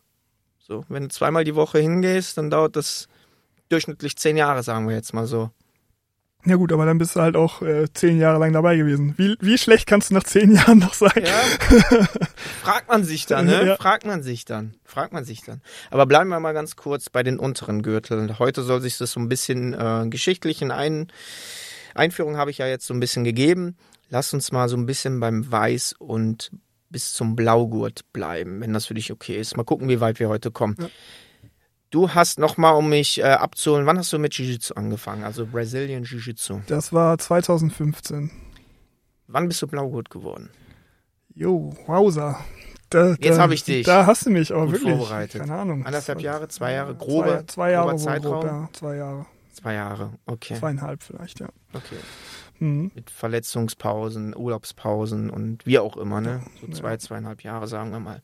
So, 0.58 0.84
wenn 0.88 1.04
du 1.04 1.08
zweimal 1.10 1.44
die 1.44 1.54
Woche 1.54 1.78
hingehst, 1.78 2.38
dann 2.38 2.50
dauert 2.50 2.76
das 2.76 3.08
durchschnittlich 3.68 4.16
zehn 4.16 4.36
Jahre, 4.36 4.62
sagen 4.62 4.88
wir 4.88 4.94
jetzt 4.94 5.14
mal 5.14 5.26
so. 5.26 5.50
Ja 6.46 6.56
gut, 6.56 6.72
aber 6.72 6.84
dann 6.84 6.98
bist 6.98 7.16
du 7.16 7.20
halt 7.20 7.36
auch 7.36 7.62
äh, 7.62 7.86
zehn 7.94 8.18
Jahre 8.18 8.38
lang 8.38 8.52
dabei 8.52 8.76
gewesen. 8.76 9.14
Wie, 9.16 9.36
wie 9.40 9.56
schlecht 9.56 9.86
kannst 9.86 10.10
du 10.10 10.14
nach 10.14 10.24
zehn 10.24 10.52
Jahren 10.54 10.78
noch 10.78 10.92
sein? 10.92 11.24
Ja. 11.24 12.06
Fragt 12.62 12.88
man 12.88 13.04
sich 13.04 13.26
dann, 13.26 13.46
ne? 13.46 13.66
Ja. 13.66 13.76
Fragt 13.76 14.04
man 14.04 14.22
sich 14.22 14.44
dann. 14.44 14.74
Fragt 14.84 15.12
man 15.12 15.24
sich 15.24 15.42
dann. 15.42 15.62
Aber 15.90 16.04
bleiben 16.04 16.28
wir 16.28 16.40
mal 16.40 16.52
ganz 16.52 16.76
kurz 16.76 17.08
bei 17.08 17.22
den 17.22 17.38
unteren 17.38 17.82
Gürteln. 17.82 18.38
Heute 18.38 18.62
soll 18.62 18.82
sich 18.82 18.98
das 18.98 19.12
so 19.12 19.20
ein 19.20 19.28
bisschen 19.28 19.72
äh, 19.72 20.06
geschichtlichen 20.08 20.70
Ein 20.70 21.08
Einführung 21.94 22.36
habe 22.36 22.50
ich 22.50 22.58
ja 22.58 22.66
jetzt 22.66 22.86
so 22.86 22.92
ein 22.92 23.00
bisschen 23.00 23.24
gegeben. 23.24 23.76
Lass 24.10 24.34
uns 24.34 24.52
mal 24.52 24.68
so 24.68 24.76
ein 24.76 24.86
bisschen 24.86 25.20
beim 25.20 25.50
Weiß 25.50 25.94
und 25.98 26.50
bis 26.90 27.12
zum 27.14 27.36
Blaugurt 27.36 28.12
bleiben, 28.12 28.60
wenn 28.60 28.72
das 28.72 28.86
für 28.86 28.94
dich 28.94 29.10
okay 29.10 29.38
ist. 29.38 29.56
Mal 29.56 29.64
gucken, 29.64 29.88
wie 29.88 30.00
weit 30.00 30.20
wir 30.20 30.28
heute 30.28 30.50
kommen. 30.50 30.76
Ja. 30.78 30.88
Du 31.94 32.12
hast 32.12 32.40
nochmal, 32.40 32.74
um 32.74 32.88
mich 32.88 33.20
äh, 33.20 33.22
abzuholen, 33.22 33.86
wann 33.86 33.96
hast 33.96 34.12
du 34.12 34.18
mit 34.18 34.34
Jiu-Jitsu 34.34 34.74
angefangen? 34.74 35.22
Also 35.22 35.46
Brazilian 35.46 36.02
Jiu-Jitsu. 36.02 36.62
Das 36.66 36.92
war 36.92 37.16
2015. 37.16 38.32
Wann 39.28 39.46
bist 39.46 39.62
du 39.62 39.68
Blaugurt 39.68 40.10
geworden? 40.10 40.50
Jo, 41.36 41.72
wowser. 41.86 42.40
da, 42.90 43.14
Jetzt 43.20 43.38
habe 43.38 43.54
ich 43.54 43.62
dich. 43.62 43.86
Da 43.86 44.06
hast 44.06 44.26
du 44.26 44.30
mich 44.30 44.52
auch 44.52 44.64
Gut 44.64 44.72
wirklich. 44.72 44.96
vorbereitet. 44.96 45.42
Keine 45.42 45.54
Ahnung. 45.54 45.86
Anderthalb 45.86 46.20
Jahre, 46.20 46.48
zwei 46.48 46.72
Jahre, 46.72 46.96
grober, 46.96 47.46
zwei, 47.46 47.52
zwei 47.52 47.70
Jahre 47.70 47.96
Zeitraum? 47.96 48.40
Grob, 48.40 48.44
ja, 48.44 48.68
zwei 48.72 48.96
Jahre. 48.96 49.26
Zwei 49.52 49.74
Jahre, 49.74 50.12
okay. 50.26 50.56
Zweieinhalb 50.58 51.00
vielleicht, 51.00 51.38
ja. 51.38 51.48
okay. 51.74 51.98
Mhm. 52.58 52.90
Mit 52.92 53.08
Verletzungspausen, 53.08 54.34
Urlaubspausen 54.34 55.30
und 55.30 55.64
wie 55.64 55.78
auch 55.78 55.96
immer, 55.96 56.20
ne? 56.20 56.42
So 56.60 56.66
zwei, 56.72 56.96
zweieinhalb 56.96 57.44
Jahre, 57.44 57.68
sagen 57.68 57.92
wir 57.92 58.00
mal. 58.00 58.20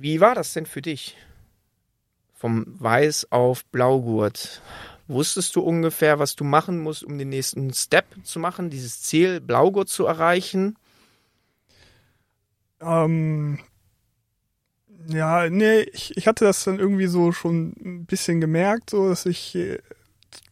Wie 0.00 0.20
war 0.20 0.36
das 0.36 0.52
denn 0.52 0.66
für 0.66 0.80
dich? 0.80 1.16
Vom 2.34 2.64
Weiß 2.78 3.32
auf 3.32 3.64
Blaugurt. 3.66 4.62
Wusstest 5.08 5.56
du 5.56 5.60
ungefähr, 5.60 6.20
was 6.20 6.36
du 6.36 6.44
machen 6.44 6.78
musst, 6.78 7.02
um 7.02 7.18
den 7.18 7.30
nächsten 7.30 7.72
Step 7.72 8.04
zu 8.22 8.38
machen, 8.38 8.70
dieses 8.70 9.02
Ziel 9.02 9.40
Blaugurt 9.40 9.88
zu 9.88 10.06
erreichen? 10.06 10.76
Ähm, 12.80 13.58
ja, 15.08 15.50
nee, 15.50 15.80
ich, 15.80 16.16
ich 16.16 16.28
hatte 16.28 16.44
das 16.44 16.62
dann 16.62 16.78
irgendwie 16.78 17.08
so 17.08 17.32
schon 17.32 17.74
ein 17.84 18.04
bisschen 18.06 18.40
gemerkt, 18.40 18.90
so 18.90 19.08
dass 19.08 19.26
ich 19.26 19.56
äh, 19.56 19.78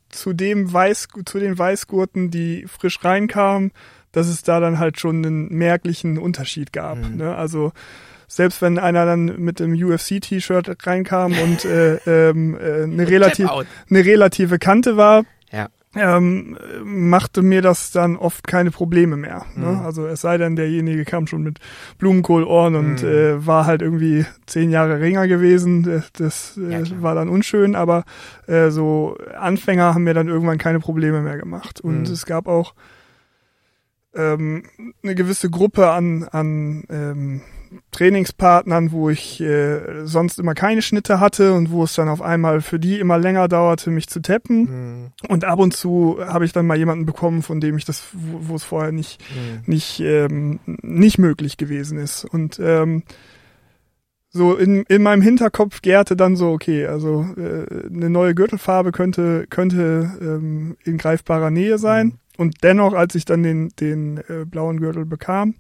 zu 0.09 0.33
dem 0.33 0.73
Weiß, 0.73 1.07
zu 1.25 1.39
den 1.39 1.57
Weißgurten, 1.57 2.33
die 2.33 2.67
frisch 2.67 3.05
reinkamen, 3.05 3.71
dass 4.11 4.27
es 4.27 4.43
da 4.43 4.59
dann 4.59 4.81
halt 4.81 4.99
schon 4.99 5.25
einen 5.25 5.55
merklichen 5.55 6.19
Unterschied 6.19 6.73
gab. 6.73 6.99
Mhm. 6.99 7.17
Ne? 7.17 7.37
Also 7.37 7.73
selbst 8.29 8.61
wenn 8.63 8.79
einer 8.79 9.05
dann 9.07 9.37
mit 9.41 9.61
dem 9.61 9.73
UFC-T-Shirt 9.73 10.87
reinkam 10.87 11.39
und 11.39 11.65
äh, 11.65 11.97
ähm, 12.31 12.57
äh, 12.59 12.83
eine, 12.85 13.09
relativ, 13.09 13.49
eine 13.51 14.05
relative 14.05 14.59
Kante 14.59 14.97
war, 14.97 15.25
Ja. 15.51 15.69
ähm, 15.95 16.59
machte 16.85 17.43
mir 17.43 17.63
das 17.63 17.91
dann 17.93 18.17
oft 18.17 18.47
keine 18.47 18.71
Probleme 18.71 19.17
mehr. 19.17 19.47
Ne? 19.55 19.67
Mhm. 19.67 19.81
Also 19.81 20.07
es 20.07 20.21
sei 20.21 20.37
denn, 20.39 20.57
derjenige 20.57 21.05
kam 21.05 21.27
schon 21.27 21.43
mit 21.43 21.59
Blumenkohlohren 21.99 22.75
und 22.75 23.03
Mhm. 23.03 23.09
äh, 23.09 23.47
war 23.47 23.65
halt 23.67 23.81
irgendwie 23.81 24.27
zehn 24.47 24.71
Jahre 24.71 25.01
Ringer 25.01 25.27
gewesen. 25.29 26.03
Das, 26.15 26.57
Ja, 26.57 26.81
äh, 26.81 26.83
klar. 26.83 27.03
war 27.03 27.15
dann 27.15 27.29
unschön, 27.29 27.75
aber 27.75 28.05
äh, 28.47 28.71
so 28.71 29.17
Anfänger 29.39 29.95
haben 29.95 30.05
mir 30.05 30.15
dann 30.15 30.29
irgendwann 30.29 30.59
keine 30.59 30.81
Probleme 30.81 31.23
mehr 31.23 31.39
gemacht. 31.39 31.81
Und 31.81 32.03
Mhm. 32.09 32.13
es 32.13 32.27
gab 32.27 32.47
auch 32.49 32.75
ähm, 34.15 34.63
eine 35.03 35.15
gewisse 35.15 35.51
Gruppe 35.51 35.91
an, 35.91 36.25
an 36.25 36.85
ähm, 36.89 37.41
Trainingspartnern, 37.91 38.93
wo 38.93 39.11
ich 39.11 39.41
äh, 39.41 40.05
sonst 40.05 40.39
immer 40.39 40.55
keine 40.55 40.83
Schnitte 40.83 41.21
hatte 41.21 41.55
und 41.55 41.71
wo 41.71 41.85
es 41.85 41.95
dann 41.95 42.09
auf 42.09 42.23
einmal 42.23 42.61
für 42.61 42.79
die 42.79 42.99
immer 42.99 43.19
länger 43.19 43.49
dauerte, 43.49 43.91
mich 43.91 44.09
zu 44.09 44.21
tappen. 44.21 44.59
Mhm. 44.59 45.13
Und 45.29 45.45
ab 45.45 45.59
und 45.59 45.75
zu 45.75 46.19
habe 46.21 46.45
ich 46.45 46.53
dann 46.53 46.67
mal 46.67 46.77
jemanden 46.79 47.07
bekommen, 47.07 47.43
von 47.43 47.61
dem 47.61 47.77
ich 47.77 47.85
das, 47.85 48.05
wo, 48.13 48.49
wo 48.49 48.55
es 48.57 48.65
vorher 48.65 48.93
nicht, 48.93 49.21
Mhm. 49.31 49.63
nicht, 49.67 50.01
ähm, 50.01 50.61
nicht 50.67 51.19
möglich 51.19 51.57
gewesen 51.57 51.99
ist. 51.99 52.25
Und 52.25 52.59
ähm, 52.63 53.03
so 54.31 54.55
in, 54.55 54.83
in 54.85 55.03
meinem 55.03 55.23
Hinterkopf 55.23 55.81
gärte 55.83 56.17
dann 56.17 56.37
so, 56.37 56.51
okay, 56.51 56.87
also 56.87 57.27
äh, 57.37 57.87
eine 57.87 58.11
neue 58.11 58.35
Gürtelfarbe 58.35 58.93
könnte, 58.93 59.47
könnte 59.49 60.11
ähm, 60.21 60.77
in 60.85 60.99
greifbarer 60.99 61.51
Nähe 61.51 61.79
sein. 61.79 62.07
Mhm. 62.07 62.19
Und 62.37 62.57
dennoch, 62.63 62.93
als 62.93 63.15
ich 63.15 63.25
dann 63.25 63.43
den, 63.43 63.71
den 63.81 64.19
äh, 64.29 64.45
blauen 64.45 64.79
Gürtel 64.79 65.07
bekam, 65.07 65.55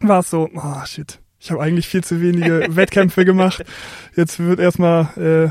war 0.00 0.20
es 0.20 0.30
so, 0.30 0.48
ah 0.56 0.84
shit, 0.84 1.20
ich 1.40 1.50
habe 1.50 1.62
eigentlich 1.62 1.88
viel 1.88 2.02
zu 2.04 2.20
wenige 2.20 2.66
Wettkämpfe 2.70 3.24
gemacht. 3.24 3.64
Jetzt 4.16 4.38
wird 4.40 4.58
erstmal 4.60 5.04
äh, 5.16 5.50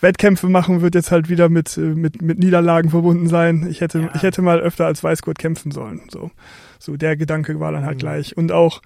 Wettkämpfe 0.00 0.48
machen, 0.48 0.82
wird 0.82 0.94
jetzt 0.94 1.10
halt 1.10 1.28
wieder 1.28 1.48
mit, 1.48 1.76
äh, 1.76 1.80
mit, 1.80 2.20
mit 2.20 2.38
Niederlagen 2.38 2.90
verbunden 2.90 3.28
sein. 3.28 3.66
Ich 3.70 3.80
hätte, 3.80 4.00
Ja. 4.00 4.10
ich 4.14 4.22
hätte 4.22 4.42
mal 4.42 4.60
öfter 4.60 4.86
als 4.86 5.02
Weißgurt 5.02 5.38
kämpfen 5.38 5.70
sollen. 5.70 6.02
So, 6.10 6.30
so 6.78 6.96
der 6.96 7.16
Gedanke 7.16 7.58
war 7.60 7.72
dann 7.72 7.84
halt 7.84 7.96
Mhm. 7.96 8.00
gleich. 8.00 8.36
Und 8.36 8.52
auch 8.52 8.82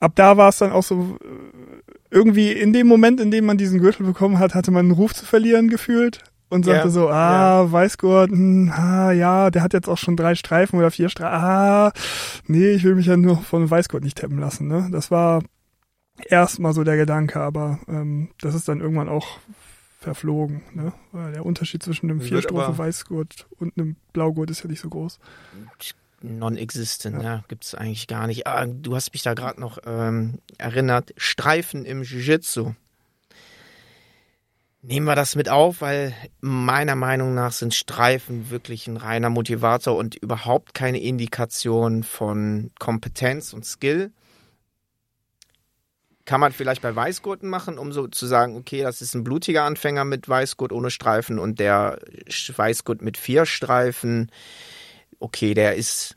ab 0.00 0.12
da 0.14 0.36
war 0.36 0.48
es 0.50 0.58
dann 0.58 0.72
auch 0.72 0.82
so 0.82 1.18
äh, 1.22 1.92
irgendwie 2.10 2.52
in 2.52 2.72
dem 2.72 2.86
Moment, 2.86 3.20
in 3.20 3.30
dem 3.30 3.46
man 3.46 3.56
diesen 3.58 3.80
Gürtel 3.80 4.04
bekommen 4.06 4.38
hat, 4.38 4.54
hatte 4.54 4.70
man 4.70 4.86
einen 4.86 4.90
Ruf 4.94 5.14
zu 5.14 5.24
verlieren 5.24 5.68
gefühlt 5.68 6.22
und 6.52 6.64
sagte 6.64 6.88
Ja, 6.88 6.90
so, 6.90 7.08
ah, 7.08 7.70
Weißgurt, 7.70 8.30
hm, 8.30 8.72
ah, 8.74 9.10
ja, 9.12 9.50
der 9.50 9.62
hat 9.62 9.72
jetzt 9.72 9.88
auch 9.88 9.98
schon 9.98 10.16
drei 10.16 10.34
Streifen 10.34 10.78
oder 10.78 10.90
vier 10.90 11.08
Streifen. 11.08 11.34
Ah, 11.34 11.92
nee, 12.46 12.70
ich 12.70 12.84
will 12.84 12.94
mich 12.94 13.06
ja 13.06 13.16
nur 13.16 13.38
von 13.38 13.68
Weißgurt 13.68 14.04
nicht 14.04 14.18
tappen 14.18 14.38
lassen. 14.38 14.68
Ne? 14.68 14.88
Das 14.92 15.10
war 15.10 15.42
erstmal 16.28 16.72
so 16.72 16.84
der 16.84 16.96
Gedanke, 16.96 17.40
aber 17.40 17.80
ähm, 17.88 18.30
das 18.40 18.54
ist 18.54 18.68
dann 18.68 18.80
irgendwann 18.80 19.08
auch 19.08 19.38
verflogen. 19.98 20.62
Ne? 20.74 20.92
Weil 21.12 21.32
der 21.32 21.46
Unterschied 21.46 21.82
zwischen 21.82 22.10
einem 22.10 22.20
Vierstrophe 22.20 22.76
Weißgurt 22.76 23.46
und 23.58 23.76
einem 23.76 23.96
Blaugurt 24.12 24.50
ist 24.50 24.62
ja 24.62 24.68
nicht 24.68 24.80
so 24.80 24.88
groß. 24.88 25.18
Non-existent, 26.22 27.16
Ja. 27.16 27.22
ja, 27.22 27.44
gibt's 27.48 27.74
eigentlich 27.74 28.06
gar 28.06 28.26
nicht. 28.26 28.46
Ah, 28.46 28.66
du 28.66 28.94
hast 28.94 29.12
mich 29.12 29.22
da 29.22 29.34
gerade 29.34 29.60
noch 29.60 29.78
ähm, 29.84 30.38
erinnert, 30.58 31.12
Streifen 31.16 31.84
im 31.84 32.02
Jiu-Jitsu. 32.02 32.74
Nehmen 34.82 35.06
wir 35.06 35.14
das 35.14 35.36
mit 35.36 35.48
auf, 35.48 35.80
weil 35.80 36.12
meiner 36.40 36.96
Meinung 36.96 37.34
nach 37.34 37.52
sind 37.52 37.72
Streifen 37.72 38.50
wirklich 38.50 38.88
ein 38.88 38.96
reiner 38.96 39.30
Motivator 39.30 39.96
und 39.96 40.16
überhaupt 40.16 40.74
keine 40.74 41.00
Indikation 41.00 42.02
von 42.02 42.72
Kompetenz 42.78 43.52
und 43.52 43.64
Skill. 43.64 44.12
Kann 46.24 46.40
man 46.40 46.52
vielleicht 46.52 46.82
bei 46.82 46.94
Weißgurten 46.94 47.48
machen, 47.48 47.78
um 47.78 47.92
so 47.92 48.08
zu 48.08 48.26
sagen, 48.26 48.56
okay, 48.56 48.82
das 48.82 49.02
ist 49.02 49.14
ein 49.14 49.24
blutiger 49.24 49.64
Anfänger 49.64 50.04
mit 50.04 50.28
Weißgurt 50.28 50.72
ohne 50.72 50.90
Streifen 50.90 51.38
und 51.38 51.60
der 51.60 51.98
Weißgurt 52.56 53.02
mit 53.02 53.16
vier 53.16 53.46
Streifen 53.46 54.30
okay, 55.22 55.54
der 55.54 55.76
ist 55.76 56.16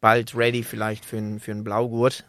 bald 0.00 0.36
ready 0.36 0.62
vielleicht 0.62 1.04
für 1.04 1.18
einen 1.18 1.40
für 1.40 1.54
Blaugurt, 1.56 2.24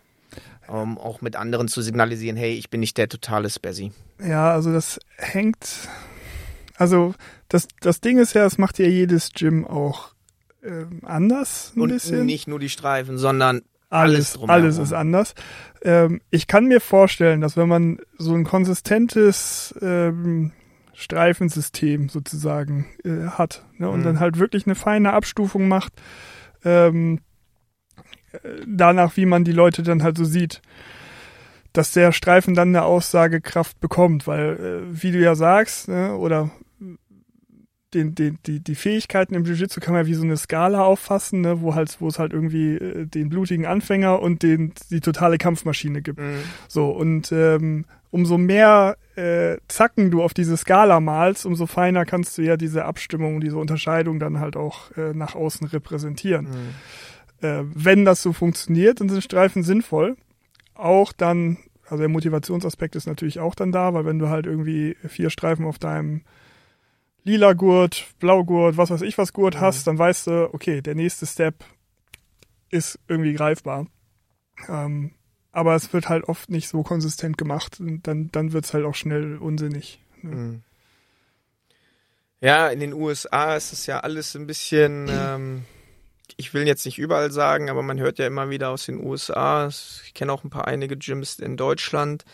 um 0.68 0.98
auch 0.98 1.22
mit 1.22 1.36
anderen 1.36 1.68
zu 1.68 1.82
signalisieren, 1.82 2.38
hey, 2.38 2.54
ich 2.54 2.70
bin 2.70 2.80
nicht 2.80 2.98
der 2.98 3.10
totale 3.10 3.50
Spazzy. 3.50 3.92
Ja, 4.26 4.52
also 4.52 4.72
das 4.72 5.00
hängt. 5.18 5.88
Also 6.78 7.14
das, 7.50 7.68
das 7.82 8.02
Ding 8.02 8.18
ist 8.18 8.34
ja, 8.34 8.44
das 8.44 8.58
macht 8.58 8.80
ja 8.80 8.86
jedes 8.86 9.32
Gym 9.34 9.66
auch 9.66 10.14
ähm, 10.64 11.02
anders 11.04 11.74
ein 11.76 11.82
Und 11.82 11.90
bisschen. 11.90 12.26
nicht 12.26 12.48
nur 12.48 12.60
die 12.60 12.70
Streifen, 12.70 13.18
sondern 13.18 13.62
alles 13.90 14.38
alles, 14.38 14.50
alles 14.50 14.78
ist 14.80 14.94
anders. 14.94 15.36
Ähm, 15.84 16.20
ich 16.32 16.48
kann 16.48 16.66
mir 16.66 16.82
vorstellen, 16.82 17.40
dass 17.42 17.56
wenn 17.56 17.70
man 17.70 18.00
so 18.18 18.34
ein 18.34 18.44
konsistentes 18.44 19.74
ähm, 19.82 20.52
Streifensystem 20.94 22.10
sozusagen 22.10 22.86
äh, 23.04 23.28
hat 23.30 23.64
ne, 23.78 23.90
und 23.90 24.00
Mhm. 24.02 24.04
dann 24.04 24.20
halt 24.20 24.40
wirklich 24.40 24.66
eine 24.66 24.76
feine 24.76 25.14
Abstufung 25.14 25.68
macht, 25.68 25.94
ähm, 26.64 27.18
äh, 27.18 27.22
danach, 28.66 29.18
wie 29.18 29.26
man 29.26 29.44
die 29.44 29.52
Leute 29.52 29.84
dann 29.84 30.04
halt 30.04 30.18
so 30.18 30.26
sieht, 30.26 30.62
dass 31.74 31.92
der 31.92 32.12
Streifen 32.12 32.56
dann 32.56 32.70
eine 32.70 32.84
Aussagekraft 32.84 33.80
bekommt, 33.80 34.28
weil, 34.28 34.54
äh, 34.54 35.02
wie 35.04 35.12
du 35.12 35.20
ja 35.20 35.36
sagst, 35.36 35.88
ne, 35.88 36.16
oder 36.16 36.52
den, 37.96 38.14
den, 38.14 38.38
die, 38.46 38.60
die 38.60 38.76
Fähigkeiten 38.76 39.34
im 39.34 39.46
Jiu-Jitsu 39.46 39.80
kann 39.80 39.94
man 39.94 40.06
wie 40.06 40.14
so 40.14 40.24
eine 40.24 40.38
Skala 40.38 40.84
auffassen, 40.84 41.42
ne, 41.42 41.62
wo 41.62 41.76
halt, 41.76 41.96
wo 42.00 42.08
es 42.08 42.20
halt 42.20 42.34
irgendwie 42.34 42.76
äh, 42.76 43.06
den 43.06 43.30
blutigen 43.30 43.66
Anfänger 43.66 44.22
und 44.22 44.44
den, 44.44 44.74
die 44.90 45.00
totale 45.00 45.38
Kampfmaschine 45.38 46.02
gibt. 46.02 46.20
Mhm. 46.20 46.40
So, 46.68 46.90
und 46.92 47.32
ähm, 47.32 47.86
umso 48.12 48.38
mehr 48.38 48.98
äh, 49.16 49.58
Zacken 49.68 50.12
du 50.12 50.22
auf 50.22 50.34
diese 50.34 50.58
Skala 50.58 51.00
malst, 51.00 51.46
umso 51.46 51.66
feiner 51.66 52.06
kannst 52.06 52.38
du 52.38 52.42
ja 52.42 52.58
diese 52.58 52.86
Abstimmung, 52.86 53.40
diese 53.40 53.58
Unterscheidung 53.58 54.20
dann 54.20 54.40
halt 54.40 54.56
auch 54.56 54.92
äh, 54.98 55.14
nach 55.14 55.36
außen 55.36 55.68
repräsentieren. 55.68 56.46
Mhm. 56.46 56.76
Äh, 57.42 57.64
wenn 57.66 58.06
das 58.06 58.22
so 58.22 58.34
funktioniert, 58.34 59.00
dann 59.00 59.10
sind 59.10 59.24
Streifen 59.24 59.64
sinnvoll. 59.64 60.16
Auch 60.74 61.12
dann, 61.14 61.58
also 61.86 61.98
der 61.98 62.10
Motivationsaspekt 62.10 62.96
ist 62.96 63.08
natürlich 63.08 63.40
auch 63.40 63.56
dann 63.56 63.72
da, 63.72 63.94
weil 63.94 64.06
wenn 64.06 64.20
du 64.20 64.30
halt 64.30 64.46
irgendwie 64.46 64.96
vier 65.08 65.30
Streifen 65.30 65.66
auf 65.66 65.80
deinem 65.80 66.22
lila 67.24 67.54
Gurt, 67.54 68.08
Blaugurt, 68.20 68.78
was 68.78 68.92
weiß 68.92 69.02
ich 69.02 69.18
was 69.18 69.34
Gurt 69.34 69.56
Mhm. 69.56 69.60
hast, 69.62 69.88
dann 69.88 69.98
weißt 69.98 70.28
du, 70.28 70.54
okay, 70.54 70.82
der 70.82 70.96
nächste 70.96 71.26
Step 71.26 71.64
ist 72.70 73.00
irgendwie 73.08 73.34
greifbar. 73.34 73.88
Ähm, 74.70 75.12
aber 75.52 75.76
es 75.76 75.92
wird 75.94 76.10
halt 76.10 76.26
oft 76.26 76.50
nicht 76.50 76.68
so 76.68 76.84
konsistent 76.84 77.38
gemacht 77.38 77.80
und 77.80 78.04
dann, 78.08 78.30
dann 78.32 78.52
wird 78.52 78.66
es 78.66 78.74
halt 78.74 78.86
auch 78.86 78.96
schnell 78.96 79.38
unsinnig. 79.38 80.00
Ne? 80.22 80.36
Mhm. 80.36 80.64
Ja, 82.42 82.68
in 82.68 82.80
den 82.80 82.94
USA 82.94 83.56
ist 83.56 83.74
es 83.74 83.86
ja 83.86 84.02
alles 84.02 84.36
ein 84.36 84.46
bisschen, 84.46 85.08
ähm, 85.10 85.66
ich 86.38 86.54
will 86.54 86.68
jetzt 86.68 86.86
nicht 86.86 86.98
überall 86.98 87.32
sagen, 87.32 87.70
aber 87.70 87.82
man 87.82 88.00
hört 88.00 88.20
ja 88.20 88.28
immer 88.28 88.50
wieder 88.50 88.70
aus 88.70 88.86
den 88.86 89.04
USA, 89.04 89.68
ich 89.68 90.14
kenne 90.14 90.32
auch 90.34 90.44
ein 90.44 90.50
paar 90.50 90.68
einige 90.68 90.98
Gyms 90.98 91.40
in 91.40 91.58
Deutschland, 91.58 92.26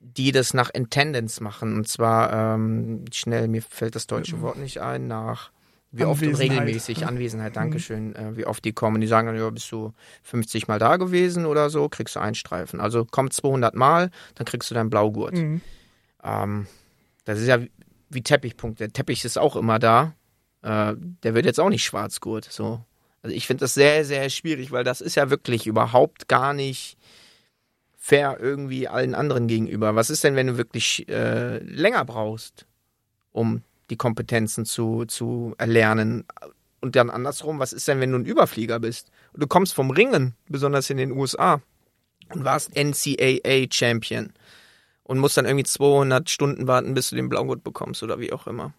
die 0.00 0.32
das 0.32 0.54
nach 0.54 0.70
Attendance 0.74 1.42
machen. 1.42 1.74
Und 1.76 1.88
zwar 1.88 2.54
ähm, 2.54 3.04
schnell, 3.12 3.48
mir 3.48 3.62
fällt 3.62 3.94
das 3.94 4.06
deutsche 4.06 4.40
Wort 4.42 4.58
nicht 4.58 4.80
ein, 4.80 5.06
nach 5.06 5.50
wie 5.90 6.02
oft 6.04 6.20
und 6.22 6.34
regelmäßig, 6.52 7.06
Anwesenheit, 7.06 7.56
Dankeschön, 7.56 8.14
äh, 8.14 8.36
wie 8.36 8.44
oft 8.44 8.62
die 8.64 8.72
kommen. 8.72 9.00
Die 9.00 9.06
sagen 9.06 9.26
dann, 9.26 9.36
ja, 9.38 9.48
bist 9.48 9.72
du 9.72 9.94
50 10.24 10.68
Mal 10.68 10.78
da 10.78 10.96
gewesen 10.98 11.46
oder 11.46 11.70
so, 11.70 11.88
kriegst 11.88 12.16
du 12.16 12.20
einen 12.20 12.34
Streifen. 12.34 12.80
Also 12.80 13.06
kommt 13.06 13.32
200 13.32 13.74
Mal, 13.74 14.10
dann 14.34 14.44
kriegst 14.44 14.70
du 14.70 14.74
deinen 14.74 14.90
Blaugurt. 14.90 15.34
Mhm. 15.34 15.62
Ähm, 16.22 16.66
das 17.24 17.40
ist 17.40 17.46
ja 17.46 17.62
wie- 17.62 17.70
wie 18.10 18.22
Teppichpunkt. 18.22 18.80
Der 18.80 18.92
Teppich 18.92 19.24
ist 19.24 19.38
auch 19.38 19.56
immer 19.56 19.78
da. 19.78 20.12
Äh, 20.62 20.94
der 21.22 21.34
wird 21.34 21.46
jetzt 21.46 21.60
auch 21.60 21.68
nicht 21.70 21.84
Schwarzgurt. 21.84 22.44
So. 22.44 22.84
Also 23.28 23.36
ich 23.36 23.46
finde 23.46 23.60
das 23.60 23.74
sehr, 23.74 24.06
sehr 24.06 24.30
schwierig, 24.30 24.72
weil 24.72 24.84
das 24.84 25.02
ist 25.02 25.14
ja 25.14 25.28
wirklich 25.28 25.66
überhaupt 25.66 26.28
gar 26.28 26.54
nicht 26.54 26.96
fair 27.94 28.38
irgendwie 28.40 28.88
allen 28.88 29.14
anderen 29.14 29.48
gegenüber. 29.48 29.94
Was 29.94 30.08
ist 30.08 30.24
denn, 30.24 30.34
wenn 30.34 30.46
du 30.46 30.56
wirklich 30.56 31.06
äh, 31.10 31.58
länger 31.58 32.06
brauchst, 32.06 32.64
um 33.30 33.60
die 33.90 33.98
Kompetenzen 33.98 34.64
zu, 34.64 35.04
zu 35.04 35.54
erlernen? 35.58 36.24
Und 36.80 36.96
dann 36.96 37.10
andersrum, 37.10 37.58
was 37.58 37.74
ist 37.74 37.86
denn, 37.86 38.00
wenn 38.00 38.12
du 38.12 38.18
ein 38.18 38.24
Überflieger 38.24 38.80
bist? 38.80 39.10
Du 39.34 39.46
kommst 39.46 39.74
vom 39.74 39.90
Ringen, 39.90 40.34
besonders 40.48 40.88
in 40.88 40.96
den 40.96 41.12
USA, 41.12 41.60
und 42.30 42.46
warst 42.46 42.74
NCAA-Champion 42.74 44.32
und 45.02 45.18
musst 45.18 45.36
dann 45.36 45.44
irgendwie 45.44 45.66
200 45.66 46.30
Stunden 46.30 46.66
warten, 46.66 46.94
bis 46.94 47.10
du 47.10 47.16
den 47.16 47.28
Blaugurt 47.28 47.62
bekommst 47.62 48.02
oder 48.02 48.20
wie 48.20 48.32
auch 48.32 48.46
immer. 48.46 48.72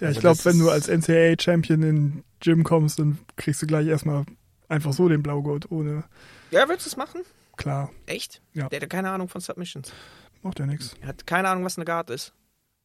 Ja, 0.00 0.10
ich 0.10 0.16
also 0.16 0.20
glaube, 0.20 0.44
wenn 0.44 0.58
du 0.58 0.70
als 0.70 0.88
NCAA-Champion 0.88 1.82
in 1.82 1.94
den 1.94 2.24
Gym 2.40 2.64
kommst, 2.64 2.98
dann 2.98 3.18
kriegst 3.36 3.62
du 3.62 3.66
gleich 3.66 3.86
erstmal 3.86 4.24
einfach 4.68 4.92
so 4.92 5.08
den 5.08 5.22
Blaugurt 5.22 5.70
ohne. 5.70 6.04
Ja, 6.50 6.68
willst 6.68 6.86
du 6.86 6.90
es 6.90 6.96
machen? 6.96 7.22
Klar. 7.56 7.90
Echt? 8.04 8.42
Ja. 8.52 8.68
Der 8.68 8.80
hat 8.80 8.90
keine 8.90 9.10
Ahnung 9.10 9.28
von 9.28 9.40
Submissions. 9.40 9.92
Macht 10.42 10.58
ja 10.58 10.66
nichts. 10.66 10.94
Er 11.00 11.08
hat 11.08 11.26
keine 11.26 11.48
Ahnung, 11.48 11.64
was 11.64 11.78
eine 11.78 11.86
Guard 11.86 12.10
ist. 12.10 12.34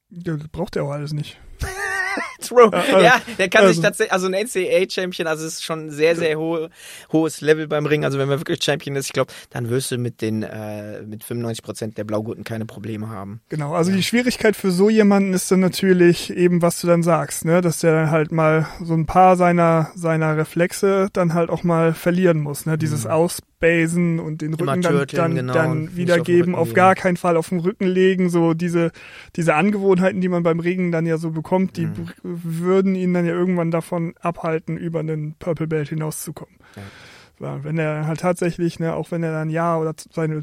Ja, 0.09 0.37
braucht 0.51 0.75
er 0.75 0.83
auch 0.83 0.91
alles 0.91 1.13
nicht. 1.13 1.39
Äh, 2.73 3.03
ja, 3.03 3.21
der 3.37 3.49
kann 3.49 3.63
also, 3.63 3.73
sich 3.73 3.81
tatsächlich, 3.81 4.13
also 4.13 4.27
ein 4.27 4.33
NCAA-Champion, 4.33 5.27
also 5.27 5.45
es 5.45 5.55
ist 5.55 5.63
schon 5.63 5.87
ein 5.87 5.89
sehr, 5.91 6.15
sehr 6.15 6.37
hohe, 6.37 6.69
hohes 7.11 7.41
Level 7.41 7.67
beim 7.67 7.85
Ring. 7.85 8.05
Also 8.05 8.17
wenn 8.17 8.27
man 8.27 8.39
wirklich 8.39 8.63
Champion 8.63 8.95
ist, 8.95 9.07
ich 9.07 9.13
glaube, 9.13 9.31
dann 9.49 9.69
wirst 9.69 9.91
du 9.91 9.97
mit 9.97 10.21
den 10.21 10.43
äh, 10.43 11.01
mit 11.03 11.23
95 11.23 11.63
Prozent 11.63 11.97
der 11.97 12.03
Blaugurten 12.03 12.43
keine 12.43 12.65
Probleme 12.65 13.09
haben. 13.09 13.41
Genau, 13.49 13.73
also 13.73 13.91
ja. 13.91 13.97
die 13.97 14.03
Schwierigkeit 14.03 14.55
für 14.55 14.71
so 14.71 14.89
jemanden 14.89 15.33
ist 15.33 15.51
dann 15.51 15.59
natürlich 15.59 16.31
eben, 16.31 16.61
was 16.61 16.81
du 16.81 16.87
dann 16.87 17.03
sagst, 17.03 17.45
ne, 17.45 17.61
dass 17.61 17.79
der 17.79 17.93
dann 17.93 18.11
halt 18.11 18.31
mal 18.31 18.67
so 18.81 18.93
ein 18.93 19.05
paar 19.05 19.35
seiner 19.35 19.91
seiner 19.95 20.37
Reflexe 20.37 21.09
dann 21.13 21.33
halt 21.33 21.49
auch 21.49 21.63
mal 21.63 21.93
verlieren 21.93 22.39
muss, 22.39 22.65
ne, 22.65 22.77
dieses 22.77 23.05
mhm. 23.05 23.11
Aus 23.11 23.41
basen 23.61 24.19
und 24.19 24.41
den 24.41 24.53
Rücken 24.55 24.81
dann, 24.81 25.05
dann, 25.07 25.35
genau, 25.35 25.53
dann 25.53 25.95
wiedergeben, 25.95 26.53
auf, 26.53 26.69
auf 26.69 26.73
gar 26.73 26.95
keinen 26.95 27.15
Fall 27.15 27.37
auf 27.37 27.49
den 27.49 27.59
Rücken 27.59 27.85
legen. 27.85 28.29
So 28.29 28.53
diese, 28.53 28.91
diese 29.37 29.55
Angewohnheiten, 29.55 30.19
die 30.19 30.27
man 30.27 30.43
beim 30.43 30.59
Regen 30.59 30.91
dann 30.91 31.05
ja 31.05 31.17
so 31.17 31.31
bekommt, 31.31 31.77
die 31.77 31.85
mhm. 31.85 32.09
Würden 32.43 32.95
ihn 32.95 33.13
dann 33.13 33.25
ja 33.25 33.33
irgendwann 33.33 33.71
davon 33.71 34.13
abhalten, 34.19 34.77
über 34.77 34.99
einen 34.99 35.35
Purple 35.35 35.67
Belt 35.67 35.89
hinauszukommen. 35.89 36.55
Ja. 36.75 37.63
Wenn 37.63 37.79
er 37.79 38.05
halt 38.05 38.19
tatsächlich, 38.19 38.79
ne, 38.79 38.93
auch 38.93 39.09
wenn 39.09 39.23
er 39.23 39.31
dann 39.31 39.49
ja 39.49 39.75
oder 39.77 39.95
seine 40.11 40.41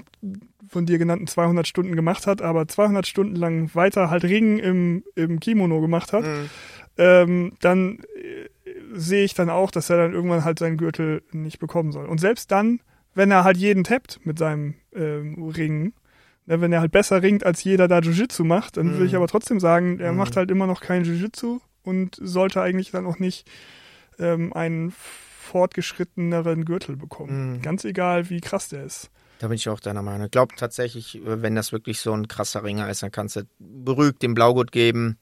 von 0.69 0.85
dir 0.85 0.99
genannten 0.99 1.29
200 1.29 1.67
Stunden 1.67 1.95
gemacht 1.95 2.27
hat, 2.27 2.43
aber 2.43 2.67
200 2.67 3.07
Stunden 3.07 3.37
lang 3.37 3.73
weiter 3.75 4.11
halt 4.11 4.25
Ringen 4.25 4.59
im, 4.59 5.05
im 5.15 5.39
Kimono 5.39 5.81
gemacht 5.81 6.13
hat, 6.13 6.25
mhm. 6.25 6.51
ähm, 6.97 7.53
dann 7.61 8.01
äh, 8.17 8.49
sehe 8.95 9.25
ich 9.25 9.35
dann 9.35 9.49
auch, 9.49 9.71
dass 9.71 9.91
er 9.91 9.97
dann 9.97 10.13
irgendwann 10.13 10.45
halt 10.45 10.59
seinen 10.59 10.77
Gürtel 10.77 11.23
nicht 11.31 11.61
bekommen 11.61 11.93
soll. 11.93 12.07
Und 12.07 12.19
selbst 12.19 12.51
dann 12.51 12.81
wenn 13.19 13.33
er 13.33 13.45
halt 13.45 13.57
jeden 13.57 13.85
tappt 13.85 14.25
mit 14.25 14.39
seinem 14.39 14.75
ähm, 14.95 15.43
Ringen, 15.43 15.93
ne, 16.47 16.61
wenn 16.61 16.73
er 16.73 16.81
halt 16.81 16.93
besser 16.93 17.21
ringt, 17.21 17.45
als 17.45 17.65
jeder 17.65 17.89
da 17.89 17.99
Jiu-Jitsu 17.99 18.45
macht, 18.45 18.77
dann 18.77 18.87
mhm. 18.87 18.93
würde 18.93 19.07
ich 19.07 19.17
aber 19.17 19.27
trotzdem 19.27 19.61
sagen, 19.61 19.99
er 19.99 20.13
mhm. 20.13 20.19
macht 20.19 20.37
halt 20.37 20.51
immer 20.51 20.67
noch 20.67 20.81
kein 20.81 21.05
Jiu-Jitsu 21.05 21.59
und 21.89 22.17
sollte 22.21 22.63
eigentlich 22.63 22.91
dann 22.91 23.07
auch 23.07 23.19
nicht 23.19 23.49
ähm, 24.19 24.53
einen 24.53 24.93
fortgeschritteneren 24.93 26.65
Gürtel 26.65 26.97
bekommen. 26.97 27.55
Mhm. 27.55 27.63
Ganz 27.63 27.85
egal, 27.85 28.31
wie 28.31 28.41
krass 28.41 28.69
der 28.69 28.85
ist. 28.85 29.11
Da 29.39 29.49
bin 29.49 29.57
ich 29.57 29.69
auch 29.69 29.81
deiner 29.81 30.03
Meinung. 30.03 30.27
Ich 30.27 30.31
glaube 30.33 30.55
tatsächlich, 30.57 31.21
wenn 31.25 31.55
das 31.55 31.73
wirklich 31.73 32.01
so 32.01 32.13
ein 32.13 32.29
krasser 32.29 32.65
Ringer 32.65 32.91
ist, 32.91 33.03
dann 33.03 33.13
kannst 33.13 33.37
du 33.37 33.43
beruhigt 33.59 34.23
den 34.23 34.35
Blaugurt 34.35 34.73
geben 34.73 35.19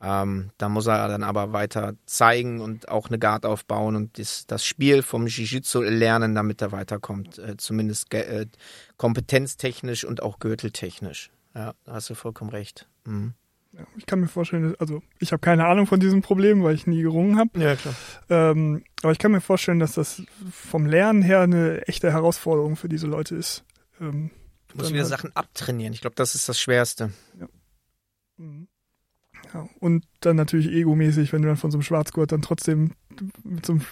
ähm, 0.00 0.50
da 0.58 0.68
muss 0.68 0.86
er 0.86 1.08
dann 1.08 1.24
aber 1.24 1.52
weiter 1.52 1.94
zeigen 2.06 2.60
und 2.60 2.88
auch 2.88 3.08
eine 3.08 3.18
Guard 3.18 3.44
aufbauen 3.44 3.96
und 3.96 4.18
das, 4.18 4.46
das 4.46 4.64
Spiel 4.64 5.02
vom 5.02 5.26
Jiu-Jitsu 5.26 5.82
lernen, 5.82 6.34
damit 6.36 6.62
er 6.62 6.70
weiterkommt. 6.70 7.38
Äh, 7.38 7.56
zumindest 7.56 8.12
äh, 8.14 8.46
kompetenztechnisch 8.96 10.04
und 10.04 10.22
auch 10.22 10.38
gürteltechnisch. 10.38 11.30
Ja, 11.54 11.74
da 11.84 11.92
hast 11.92 12.10
du 12.10 12.14
vollkommen 12.14 12.50
recht. 12.50 12.88
Mhm. 13.04 13.34
Ja, 13.78 13.86
ich 13.96 14.06
kann 14.06 14.18
mir 14.18 14.26
vorstellen, 14.26 14.74
also 14.80 15.02
ich 15.20 15.30
habe 15.30 15.40
keine 15.40 15.66
Ahnung 15.66 15.86
von 15.86 16.00
diesem 16.00 16.20
Problem, 16.20 16.64
weil 16.64 16.74
ich 16.74 16.88
nie 16.88 17.00
gerungen 17.00 17.38
habe. 17.38 17.50
Ja, 17.60 17.76
klar. 17.76 17.94
Ähm, 18.28 18.82
aber 19.02 19.12
ich 19.12 19.18
kann 19.18 19.30
mir 19.30 19.40
vorstellen, 19.40 19.78
dass 19.78 19.92
das 19.92 20.22
vom 20.50 20.84
Lernen 20.84 21.22
her 21.22 21.40
eine 21.42 21.86
echte 21.86 22.12
Herausforderung 22.12 22.74
für 22.74 22.88
diese 22.88 23.06
Leute 23.06 23.36
ist. 23.36 23.62
Ähm, 24.00 24.30
du 24.68 24.78
musst 24.78 24.90
wieder 24.90 25.02
halt 25.02 25.10
Sachen 25.10 25.36
abtrainieren. 25.36 25.92
Ich 25.92 26.00
glaube, 26.00 26.16
das 26.16 26.34
ist 26.34 26.48
das 26.48 26.60
Schwerste. 26.60 27.12
Ja. 27.38 27.46
Mhm. 28.38 28.66
Ja, 29.54 29.68
und 29.78 30.04
dann 30.18 30.34
natürlich 30.34 30.66
egomäßig, 30.66 31.32
wenn 31.32 31.42
du 31.42 31.48
dann 31.48 31.56
von 31.56 31.70
so 31.70 31.78
einem 31.78 31.84
Schwarzgurt 31.84 32.32
dann 32.32 32.42
trotzdem 32.42 32.94
mit 33.44 33.64
so 33.64 33.74
einem 33.74 33.82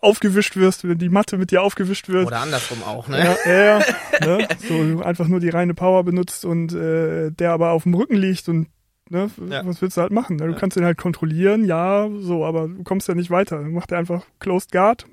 aufgewischt 0.00 0.56
wirst, 0.56 0.88
wenn 0.88 0.98
die 0.98 1.10
Matte 1.10 1.36
mit 1.36 1.50
dir 1.50 1.62
aufgewischt 1.62 2.08
wird. 2.08 2.26
Oder 2.26 2.40
andersrum 2.40 2.82
auch, 2.84 3.08
ne? 3.08 3.36
Ja, 3.44 3.52
ja, 3.52 3.84
ne? 4.20 4.48
So 4.66 5.02
einfach 5.02 5.28
nur 5.28 5.40
die 5.40 5.48
reine 5.50 5.74
Power 5.74 6.04
benutzt 6.04 6.46
und 6.46 6.72
äh, 6.72 7.30
der 7.30 7.52
aber 7.52 7.72
auf 7.72 7.82
dem 7.82 7.94
Rücken 7.94 8.16
liegt 8.16 8.48
und 8.48 8.68
ne, 9.08 9.30
ja. 9.48 9.64
was 9.66 9.82
willst 9.82 9.96
du 9.96 10.02
halt 10.02 10.12
machen? 10.12 10.36
Ne? 10.36 10.46
Du 10.46 10.52
ja. 10.52 10.58
kannst 10.58 10.76
den 10.76 10.84
halt 10.84 10.98
kontrollieren, 10.98 11.64
ja, 11.64 12.08
so, 12.18 12.44
aber 12.44 12.68
du 12.68 12.82
kommst 12.82 13.08
ja 13.08 13.14
nicht 13.14 13.30
weiter. 13.30 13.58
Dann 13.58 13.72
macht 13.72 13.92
er 13.92 13.98
einfach 13.98 14.24
Closed 14.38 14.72
Guard. 14.72 15.06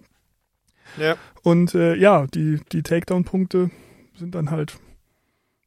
Ja. 0.98 1.16
Und 1.42 1.76
äh, 1.76 1.96
ja, 1.96 2.28
die, 2.28 2.60
die 2.72 2.84
Takedown-Punkte 2.84 3.72
sind 4.16 4.36
dann 4.36 4.52
halt 4.52 4.78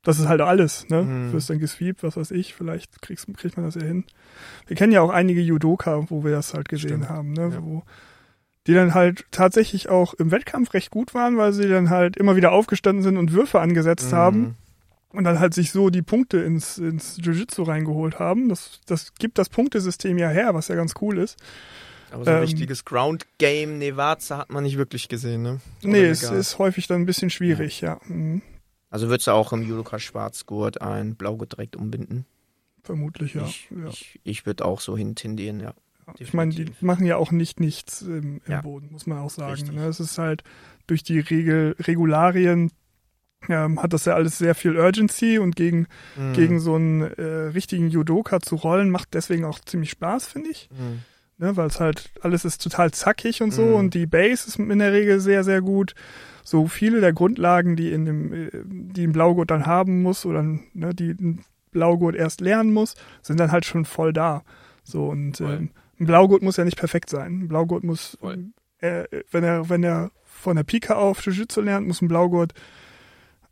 das 0.06 0.20
ist 0.20 0.28
halt 0.28 0.40
alles, 0.40 0.88
ne? 0.88 1.02
Mhm. 1.02 1.32
Wirst 1.32 1.50
dann 1.50 1.58
gesweept, 1.58 2.04
was 2.04 2.16
weiß 2.16 2.30
ich, 2.30 2.54
vielleicht 2.54 3.02
kriegst, 3.02 3.26
kriegt 3.36 3.56
man 3.56 3.66
das 3.66 3.74
ja 3.74 3.82
hin. 3.82 4.04
Wir 4.68 4.76
kennen 4.76 4.92
ja 4.92 5.00
auch 5.00 5.10
einige 5.10 5.40
Judoka, 5.40 6.08
wo 6.10 6.22
wir 6.22 6.30
das 6.30 6.54
halt 6.54 6.68
gesehen 6.68 7.02
Stimmt. 7.02 7.08
haben, 7.08 7.32
ne? 7.32 7.50
Ja. 7.52 7.64
Wo 7.64 7.82
die 8.68 8.74
dann 8.74 8.94
halt 8.94 9.26
tatsächlich 9.32 9.88
auch 9.88 10.14
im 10.14 10.30
Wettkampf 10.30 10.74
recht 10.74 10.92
gut 10.92 11.12
waren, 11.12 11.36
weil 11.36 11.52
sie 11.52 11.68
dann 11.68 11.90
halt 11.90 12.16
immer 12.16 12.36
wieder 12.36 12.52
aufgestanden 12.52 13.02
sind 13.02 13.16
und 13.16 13.32
Würfe 13.32 13.60
angesetzt 13.60 14.12
mhm. 14.12 14.16
haben 14.16 14.56
und 15.16 15.24
dann 15.24 15.40
halt 15.40 15.54
sich 15.54 15.70
so 15.72 15.90
die 15.90 16.02
Punkte 16.02 16.38
ins, 16.38 16.78
ins 16.78 17.16
Jiu-Jitsu 17.18 17.62
reingeholt 17.62 18.18
haben. 18.18 18.48
Das, 18.48 18.80
das 18.86 19.14
gibt 19.14 19.38
das 19.38 19.48
Punktesystem 19.48 20.18
ja 20.18 20.28
her, 20.28 20.54
was 20.54 20.68
ja 20.68 20.74
ganz 20.74 20.94
cool 21.00 21.18
ist. 21.18 21.36
Aber 22.10 22.24
so 22.24 22.30
ein 22.30 22.36
ähm, 22.36 22.42
richtiges 22.42 22.84
Ground-Game 22.84 23.78
Nevada 23.78 24.38
hat 24.38 24.50
man 24.50 24.64
nicht 24.64 24.78
wirklich 24.78 25.08
gesehen, 25.08 25.42
ne? 25.42 25.60
Oder 25.82 25.92
nee, 25.92 26.04
es 26.04 26.22
ist 26.22 26.58
häufig 26.58 26.86
dann 26.86 27.02
ein 27.02 27.06
bisschen 27.06 27.30
schwierig, 27.30 27.80
ja. 27.80 27.98
ja. 28.08 28.14
Mhm. 28.14 28.42
Also 28.90 29.08
würdest 29.08 29.26
du 29.26 29.32
auch 29.32 29.52
im 29.52 29.62
Judoka 29.62 29.98
Schwarzgurt 29.98 30.80
ein 30.80 31.16
Blaugurt 31.16 31.52
direkt 31.52 31.76
umbinden? 31.76 32.24
Vermutlich, 32.82 33.34
ja. 33.34 33.44
Ich, 33.44 33.68
ja. 33.70 33.88
ich, 33.88 34.20
ich 34.22 34.46
würde 34.46 34.64
auch 34.64 34.80
so 34.80 34.96
hintendieren, 34.96 35.60
ja. 35.60 35.74
Ich 36.18 36.32
meine, 36.32 36.54
die 36.54 36.66
machen 36.80 37.04
ja 37.04 37.16
auch 37.16 37.32
nicht 37.32 37.58
nichts 37.58 38.02
im, 38.02 38.40
im 38.46 38.52
ja. 38.52 38.60
Boden, 38.60 38.90
muss 38.92 39.06
man 39.06 39.18
auch 39.18 39.30
sagen. 39.30 39.74
Ne? 39.74 39.86
Es 39.86 39.98
ist 39.98 40.18
halt 40.18 40.44
durch 40.86 41.02
die 41.02 41.18
Regel, 41.18 41.74
Regularien 41.80 42.70
ähm, 43.48 43.82
hat 43.82 43.92
das 43.92 44.04
ja 44.04 44.14
alles 44.14 44.38
sehr 44.38 44.54
viel 44.54 44.76
Urgency 44.76 45.38
und 45.38 45.56
gegen, 45.56 45.86
mhm. 46.16 46.32
gegen 46.32 46.60
so 46.60 46.74
einen 46.74 47.02
äh, 47.02 47.22
richtigen 47.22 47.88
Judoka 47.88 48.40
zu 48.40 48.56
rollen 48.56 48.90
macht 48.90 49.14
deswegen 49.14 49.44
auch 49.44 49.60
ziemlich 49.60 49.90
Spaß, 49.90 50.26
finde 50.26 50.50
ich. 50.50 50.68
Mhm. 50.72 51.00
Ne, 51.38 51.54
Weil 51.56 51.66
es 51.66 51.80
halt 51.80 52.10
alles 52.22 52.46
ist 52.46 52.62
total 52.62 52.92
zackig 52.92 53.42
und 53.42 53.50
so 53.52 53.62
mhm. 53.62 53.74
und 53.74 53.94
die 53.94 54.06
Base 54.06 54.48
ist 54.48 54.58
in 54.58 54.78
der 54.78 54.92
Regel 54.92 55.20
sehr, 55.20 55.44
sehr 55.44 55.60
gut 55.60 55.94
so 56.46 56.68
viele 56.68 57.00
der 57.00 57.12
Grundlagen, 57.12 57.74
die 57.74 57.92
in 57.92 58.04
dem, 58.04 58.32
äh, 58.32 58.50
die 58.64 59.06
ein 59.06 59.12
Blaugurt 59.12 59.50
dann 59.50 59.66
haben 59.66 60.02
muss 60.02 60.24
oder 60.24 60.42
ne, 60.42 60.94
die 60.94 61.10
ein 61.10 61.44
Blaugurt 61.72 62.14
erst 62.14 62.40
lernen 62.40 62.72
muss, 62.72 62.94
sind 63.20 63.40
dann 63.40 63.52
halt 63.52 63.66
schon 63.66 63.84
voll 63.84 64.12
da. 64.12 64.44
So 64.82 65.08
und 65.08 65.40
ähm, 65.40 65.70
ein 65.98 66.06
Blaugurt 66.06 66.42
muss 66.42 66.56
ja 66.56 66.64
nicht 66.64 66.78
perfekt 66.78 67.10
sein. 67.10 67.40
Ein 67.40 67.48
Blaugurt 67.48 67.82
muss, 67.82 68.16
äh, 68.78 69.04
wenn 69.30 69.44
er 69.44 69.68
wenn 69.68 69.82
er 69.82 70.10
von 70.24 70.56
der 70.56 70.64
Pika 70.64 70.94
auf 70.94 71.20
Jiu-Jitsu 71.20 71.60
lernt, 71.60 71.86
muss 71.86 72.00
ein 72.00 72.08
Blaugurt 72.08 72.54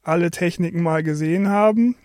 alle 0.04 0.30
Techniken 0.30 0.82
mal 0.82 1.02
gesehen 1.02 1.48
haben, 1.48 1.96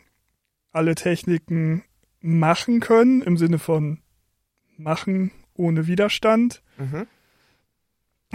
alle 0.71 0.95
Techniken 0.95 1.83
machen 2.21 2.79
können 2.79 3.21
im 3.21 3.37
Sinne 3.37 3.59
von 3.59 3.99
machen 4.77 5.31
ohne 5.53 5.87
Widerstand. 5.87 6.63
Mhm 6.77 7.07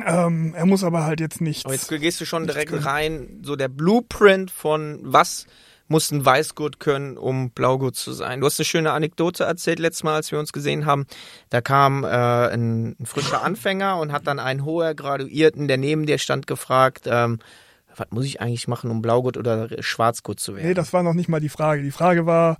ähm, 0.04 0.54
er 0.56 0.66
muss 0.66 0.82
aber 0.82 1.04
halt 1.04 1.20
jetzt 1.20 1.40
nicht. 1.40 1.64
Aber 1.66 1.74
jetzt 1.74 1.88
gehst 1.88 2.20
du 2.20 2.24
schon 2.24 2.46
direkt 2.46 2.70
können. 2.70 2.82
rein, 2.82 3.42
so 3.42 3.54
der 3.54 3.68
Blueprint 3.68 4.50
von 4.50 4.98
was 5.02 5.46
muss 5.86 6.10
ein 6.10 6.24
Weißgurt 6.24 6.80
können, 6.80 7.18
um 7.18 7.50
Blaugurt 7.50 7.94
zu 7.94 8.12
sein. 8.12 8.40
Du 8.40 8.46
hast 8.46 8.58
eine 8.58 8.64
schöne 8.64 8.92
Anekdote 8.92 9.44
erzählt 9.44 9.78
letztes 9.78 10.02
Mal, 10.02 10.14
als 10.14 10.32
wir 10.32 10.38
uns 10.38 10.52
gesehen 10.52 10.86
haben. 10.86 11.06
Da 11.50 11.60
kam 11.60 12.04
äh, 12.04 12.08
ein, 12.08 12.96
ein, 12.98 13.06
frischer 13.06 13.42
Anfänger 13.42 13.98
und 13.98 14.10
hat 14.10 14.26
dann 14.26 14.38
einen 14.38 14.64
hoher 14.64 14.94
Graduierten, 14.94 15.68
der 15.68 15.76
neben 15.76 16.06
dir 16.06 16.16
stand, 16.18 16.46
gefragt, 16.46 17.02
ähm, 17.06 17.38
was 17.96 18.06
muss 18.10 18.24
ich 18.24 18.40
eigentlich 18.40 18.68
machen, 18.68 18.90
um 18.90 19.02
Blaugurt 19.02 19.36
oder 19.36 19.68
Schwarzgurt 19.80 20.40
zu 20.40 20.56
werden? 20.56 20.68
Nee, 20.68 20.74
das 20.74 20.92
war 20.92 21.02
noch 21.02 21.14
nicht 21.14 21.28
mal 21.28 21.40
die 21.40 21.48
Frage. 21.48 21.82
Die 21.82 21.90
Frage 21.90 22.26
war, 22.26 22.58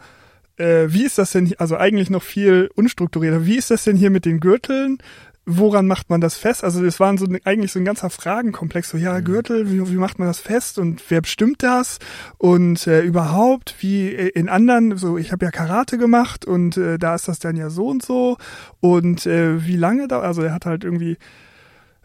äh, 0.57 0.87
wie 0.89 1.05
ist 1.05 1.19
das 1.19 1.33
denn, 1.33 1.55
also 1.59 1.77
eigentlich 1.77 2.11
noch 2.11 2.23
viel 2.23 2.71
unstrukturierter, 2.75 3.47
wie 3.47 3.57
ist 3.57 3.71
das 3.71 3.85
denn 3.85 3.97
hier 3.97 4.11
mit 4.11 4.25
den 4.25 4.41
Gürteln? 4.41 4.99
woran 5.47 5.87
macht 5.87 6.11
man 6.11 6.21
das 6.21 6.37
fest? 6.37 6.65
Also 6.65 6.85
es 6.85 7.01
waren 7.01 7.19
so 7.19 7.27
eigentlich 7.45 7.73
so 7.73 7.79
ein 7.79 7.85
ganzer 7.85 8.11
Fragenkomplex, 8.11 8.91
so 8.91 8.97
ja, 8.97 9.19
mhm. 9.19 9.25
Gürtel, 9.25 9.71
wie, 9.71 9.91
wie 9.91 9.97
macht 9.97 10.19
man 10.19 10.29
das 10.29 10.41
fest 10.41 10.79
und 10.79 11.03
wer 11.09 11.21
bestimmt 11.21 11.63
das? 11.63 11.99
Und 12.39 12.87
äh, 12.87 13.03
überhaupt, 13.03 13.77
wie 13.81 14.09
äh, 14.09 14.29
in 14.29 14.49
anderen, 14.49 14.97
so 14.97 15.19
ich 15.19 15.33
habe 15.33 15.45
ja 15.45 15.51
Karate 15.51 15.99
gemacht 15.99 16.45
und 16.45 16.77
äh, 16.77 16.99
da 16.99 17.15
ist 17.15 17.29
das 17.29 17.39
dann 17.39 17.57
ja 17.57 17.71
so 17.71 17.89
und 17.89 18.03
so. 18.03 18.39
Und 18.81 19.27
äh, 19.27 19.67
wie 19.67 19.77
lange 19.77 20.09
da, 20.09 20.21
also 20.21 20.43
er 20.43 20.55
hat 20.55 20.67
halt 20.67 20.85
irgendwie 20.85 21.19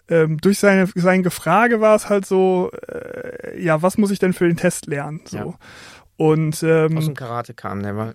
ähm, 0.10 0.38
durch 0.40 0.60
seine, 0.60 0.88
sein 0.96 1.24
Gefrage 1.24 1.80
war 1.82 1.96
es 1.96 2.10
halt 2.10 2.26
so, 2.26 2.72
äh, 2.88 3.62
ja, 3.64 3.82
was 3.82 3.98
muss 3.98 4.12
ich 4.12 4.20
denn 4.20 4.34
für 4.34 4.48
den 4.48 4.58
Test 4.58 4.88
lernen? 4.88 5.22
So. 5.26 5.38
Ja. 5.38 5.54
Und 6.18 6.62
ähm, 6.64 6.98
Aus 6.98 7.06
dem 7.06 7.16
Karate 7.16 7.54
kam 7.54 7.82
der 7.84 7.96
war. 7.96 8.14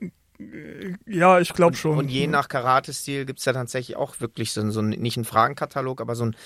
ja, 1.07 1.38
ich 1.40 1.54
glaube 1.54 1.76
schon. 1.76 1.96
Und 1.96 2.11
je 2.11 2.26
nach 2.26 2.48
Karate-Stil 2.48 3.24
gibt 3.24 3.38
es 3.38 3.44
ja 3.44 3.52
tatsächlich 3.52 3.96
auch 3.96 4.20
wirklich 4.20 4.52
so, 4.52 4.68
so 4.70 4.80
ein, 4.80 4.90
nicht 4.90 5.16
einen 5.16 5.24
Fragenkatalog, 5.24 6.00
aber 6.00 6.14
so 6.14 6.26
ein, 6.26 6.37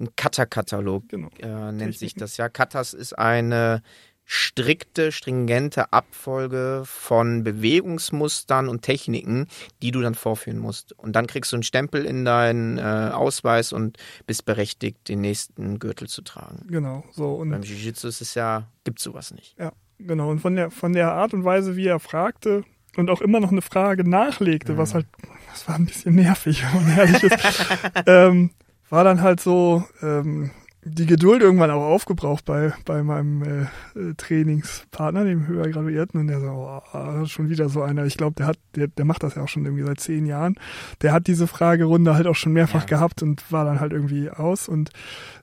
ein 0.00 0.08
Kata-Katalog 0.16 1.08
Genau. 1.08 1.28
äh, 1.40 1.70
nennt 1.72 1.92
sich 1.92 2.14
Techniken. 2.14 2.20
das 2.20 2.36
ja. 2.36 2.48
Katas 2.48 2.94
ist 2.94 3.16
eine 3.18 3.82
strikte, 4.24 5.12
stringente 5.12 5.92
Abfolge 5.92 6.82
von 6.84 7.44
Bewegungsmustern 7.44 8.68
und 8.68 8.82
Techniken, 8.82 9.46
die 9.82 9.90
du 9.90 10.00
dann 10.00 10.14
vorführen 10.14 10.58
musst. 10.58 10.98
Und 10.98 11.14
dann 11.14 11.26
kriegst 11.26 11.52
du 11.52 11.56
einen 11.56 11.62
Stempel 11.62 12.04
in 12.04 12.24
deinen 12.24 12.78
äh, 12.78 13.10
Ausweis 13.12 13.72
und 13.72 13.98
bist 14.26 14.44
berechtigt, 14.46 15.08
den 15.08 15.20
nächsten 15.20 15.78
Gürtel 15.78 16.08
zu 16.08 16.22
tragen. 16.22 16.66
Genau, 16.68 17.04
so 17.12 17.34
und 17.34 17.50
Beim 17.50 17.62
Jiu-Jitsu 17.62 18.08
ist 18.08 18.20
es 18.20 18.34
ja, 18.34 18.68
gibt 18.84 18.98
sowas 18.98 19.32
nicht. 19.32 19.56
Ja, 19.58 19.72
genau. 19.98 20.30
Und 20.30 20.40
von 20.40 20.56
der, 20.56 20.70
von 20.70 20.92
der 20.92 21.12
Art 21.12 21.34
und 21.34 21.44
Weise, 21.44 21.76
wie 21.76 21.86
er 21.86 22.00
fragte 22.00 22.64
und 22.96 23.10
auch 23.10 23.20
immer 23.20 23.40
noch 23.40 23.52
eine 23.52 23.62
Frage 23.62 24.08
nachlegte, 24.08 24.78
was 24.78 24.94
halt, 24.94 25.06
das 25.50 25.68
war 25.68 25.74
ein 25.74 25.86
bisschen 25.86 26.14
nervig, 26.14 26.64
wenn 26.64 26.84
man 26.86 26.96
ehrlich 26.96 27.22
ist, 27.22 27.66
ähm, 28.06 28.50
war 28.88 29.04
dann 29.04 29.20
halt 29.20 29.40
so, 29.40 29.84
ähm, 30.02 30.50
die 30.86 31.06
Geduld 31.06 31.40
irgendwann 31.42 31.70
auch 31.70 31.82
aufgebraucht 31.82 32.44
bei, 32.44 32.72
bei 32.84 33.02
meinem 33.02 33.42
äh, 33.42 33.62
äh, 33.98 34.14
Trainingspartner, 34.16 35.24
dem 35.24 35.46
höher 35.46 35.68
Graduierten, 35.68 36.20
und 36.20 36.26
der 36.28 36.40
so, 36.40 36.46
oh, 36.92 37.24
schon 37.26 37.48
wieder 37.48 37.68
so 37.68 37.82
einer. 37.82 38.04
Ich 38.04 38.16
glaube, 38.16 38.34
der 38.36 38.46
hat, 38.46 38.58
der, 38.76 38.88
der 38.88 39.04
macht 39.04 39.22
das 39.22 39.34
ja 39.34 39.42
auch 39.42 39.48
schon 39.48 39.64
irgendwie 39.64 39.84
seit 39.84 40.00
zehn 40.00 40.26
Jahren. 40.26 40.56
Der 41.00 41.12
hat 41.12 41.26
diese 41.26 41.46
Fragerunde 41.46 42.14
halt 42.14 42.26
auch 42.26 42.34
schon 42.36 42.52
mehrfach 42.52 42.82
Ja. 42.82 42.86
gehabt 42.86 43.22
und 43.22 43.50
war 43.50 43.64
dann 43.64 43.80
halt 43.80 43.92
irgendwie 43.92 44.30
aus. 44.30 44.68
Und 44.68 44.90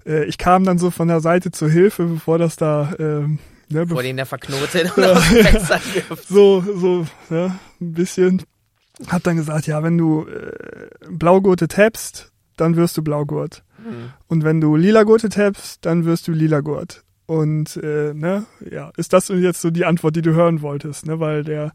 äh, 0.06 0.25
ich 0.25 0.38
kam 0.38 0.63
dann 0.63 0.77
so 0.77 0.91
von 0.91 1.08
der 1.08 1.21
Seite 1.21 1.51
zur 1.51 1.69
Hilfe, 1.69 2.06
bevor 2.06 2.38
das 2.38 2.56
da 2.56 2.93
ähm, 2.99 3.39
ne, 3.69 3.88
Vor 3.88 4.04
denen 4.04 4.17
der 4.17 4.25
verknotet 4.27 4.95
und 4.95 5.04
Fenster 5.17 5.80
wirft. 5.93 6.27
so, 6.27 6.62
so, 6.62 7.08
ja, 7.30 7.56
ein 7.80 7.93
bisschen. 7.93 8.43
Hat 9.08 9.25
dann 9.25 9.38
gesagt, 9.38 9.65
ja, 9.65 9.82
wenn 9.82 9.97
du 9.97 10.27
äh, 10.27 10.51
Blaugurte 11.10 11.67
tappst, 11.67 12.32
dann 12.58 12.75
wirst 12.75 12.95
du 12.97 13.01
Blaugurt. 13.01 13.63
Und 14.28 14.44
wenn 14.44 14.62
du 14.62 14.76
Lila-Gurte 14.76 15.30
tappst, 15.30 15.86
dann 15.86 16.06
wirst 16.06 16.28
du 16.28 16.32
Lila-Gurt. 16.32 17.04
Und 17.26 17.78
äh, 17.78 18.13
ne, 18.13 18.46
ja, 18.70 18.91
ist 18.98 19.13
das 19.13 19.30
jetzt 19.30 19.62
so 19.62 19.70
die 19.72 19.86
Antwort, 19.86 20.15
die 20.15 20.22
du 20.22 20.34
hören 20.34 20.62
wolltest, 20.62 21.06
ne? 21.06 21.20
Weil 21.22 21.44
der, 21.46 21.72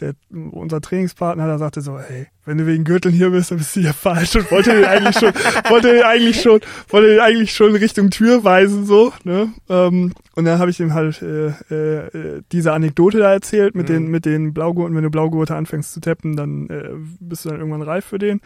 der 0.00 0.14
unser 0.32 0.80
Trainingspartner, 0.80 1.46
der 1.46 1.58
sagte 1.58 1.80
so, 1.80 1.98
hey, 2.00 2.26
wenn 2.44 2.58
du 2.58 2.66
wegen 2.66 2.82
Gürteln 2.82 3.14
hier 3.14 3.30
bist, 3.30 3.50
dann 3.52 3.58
bist 3.58 3.76
du 3.76 3.80
hier 3.80 3.92
falsch 3.92 4.34
und 4.34 4.50
wollte 4.50 4.72
den 4.74 4.84
eigentlich 4.86 5.16
schon, 5.16 5.32
wollte 5.68 5.92
den 5.92 6.02
eigentlich 6.02 6.42
schon, 6.42 6.60
wollte 6.88 7.08
den 7.08 7.20
eigentlich 7.20 7.54
schon 7.54 7.76
Richtung 7.76 8.10
Tür 8.10 8.42
weisen, 8.42 8.84
so, 8.84 9.12
ne? 9.22 9.52
Ähm, 9.68 10.12
und 10.34 10.44
dann 10.44 10.58
habe 10.58 10.70
ich 10.72 10.80
ihm 10.80 10.92
halt 10.94 11.22
äh, 11.22 11.48
äh, 11.48 12.42
diese 12.50 12.72
Anekdote 12.72 13.18
da 13.18 13.32
erzählt 13.32 13.76
mit 13.76 13.88
Mhm. 13.88 13.92
den, 13.92 14.06
mit 14.08 14.24
den 14.24 14.52
Blaugurten, 14.54 14.96
wenn 14.96 15.04
du 15.04 15.10
Blaugurte 15.10 15.54
anfängst 15.54 15.92
zu 15.92 16.00
tappen, 16.00 16.34
dann 16.34 16.68
äh, 16.68 16.90
bist 17.20 17.44
du 17.44 17.50
dann 17.50 17.58
irgendwann 17.60 17.82
reif 17.82 18.06
für 18.06 18.18
den. 18.18 18.40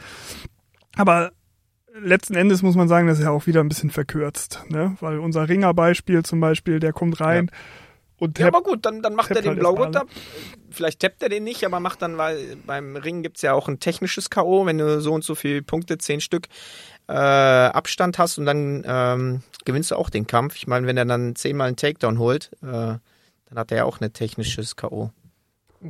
Aber 0.96 1.32
letzten 2.00 2.34
Endes 2.34 2.62
muss 2.62 2.74
man 2.74 2.88
sagen, 2.88 3.06
das 3.06 3.18
ist 3.18 3.24
ja 3.24 3.30
auch 3.30 3.46
wieder 3.46 3.60
ein 3.60 3.68
bisschen 3.68 3.90
verkürzt, 3.90 4.62
ne? 4.68 4.96
Weil 5.00 5.18
unser 5.18 5.48
Ringer-Beispiel 5.48 6.22
zum 6.24 6.40
Beispiel, 6.40 6.80
der 6.80 6.92
kommt 6.92 7.20
rein 7.20 7.50
und 8.18 8.38
Ja, 8.38 8.46
tappt 8.46 8.56
aber 8.56 8.64
gut, 8.64 8.86
dann, 8.86 9.02
dann 9.02 9.14
macht 9.14 9.30
er 9.30 9.42
den 9.42 9.50
halt 9.50 9.58
Blaugurt 9.60 9.96
ab. 9.96 10.06
Vielleicht 10.70 11.00
tappt 11.00 11.22
er 11.22 11.28
den 11.28 11.44
nicht, 11.44 11.64
aber 11.64 11.80
macht 11.80 12.02
dann, 12.02 12.16
weil 12.16 12.56
beim 12.66 12.96
Ringen 12.96 13.22
gibt's 13.22 13.42
ja 13.42 13.52
auch 13.52 13.68
ein 13.68 13.80
technisches 13.80 14.30
K.O., 14.30 14.66
wenn 14.66 14.78
du 14.78 15.00
so 15.00 15.12
und 15.12 15.24
so 15.24 15.34
viele 15.34 15.62
Punkte, 15.62 15.98
zehn 15.98 16.20
Stück, 16.20 16.48
äh, 17.08 17.12
Abstand 17.12 18.18
hast 18.18 18.38
und 18.38 18.46
dann 18.46 18.82
ähm, 18.86 19.42
gewinnst 19.64 19.90
du 19.90 19.96
auch 19.96 20.10
den 20.10 20.26
Kampf. 20.26 20.56
Ich 20.56 20.66
meine, 20.66 20.86
wenn 20.86 20.96
er 20.96 21.04
dann 21.04 21.36
zehnmal 21.36 21.68
einen 21.68 21.76
Takedown 21.76 22.18
holt, 22.18 22.50
äh, 22.62 22.66
dann 22.66 23.00
hat 23.56 23.70
er 23.70 23.78
ja 23.78 23.84
auch 23.84 24.00
ein 24.00 24.12
technisches 24.12 24.76
K.O. 24.76 25.10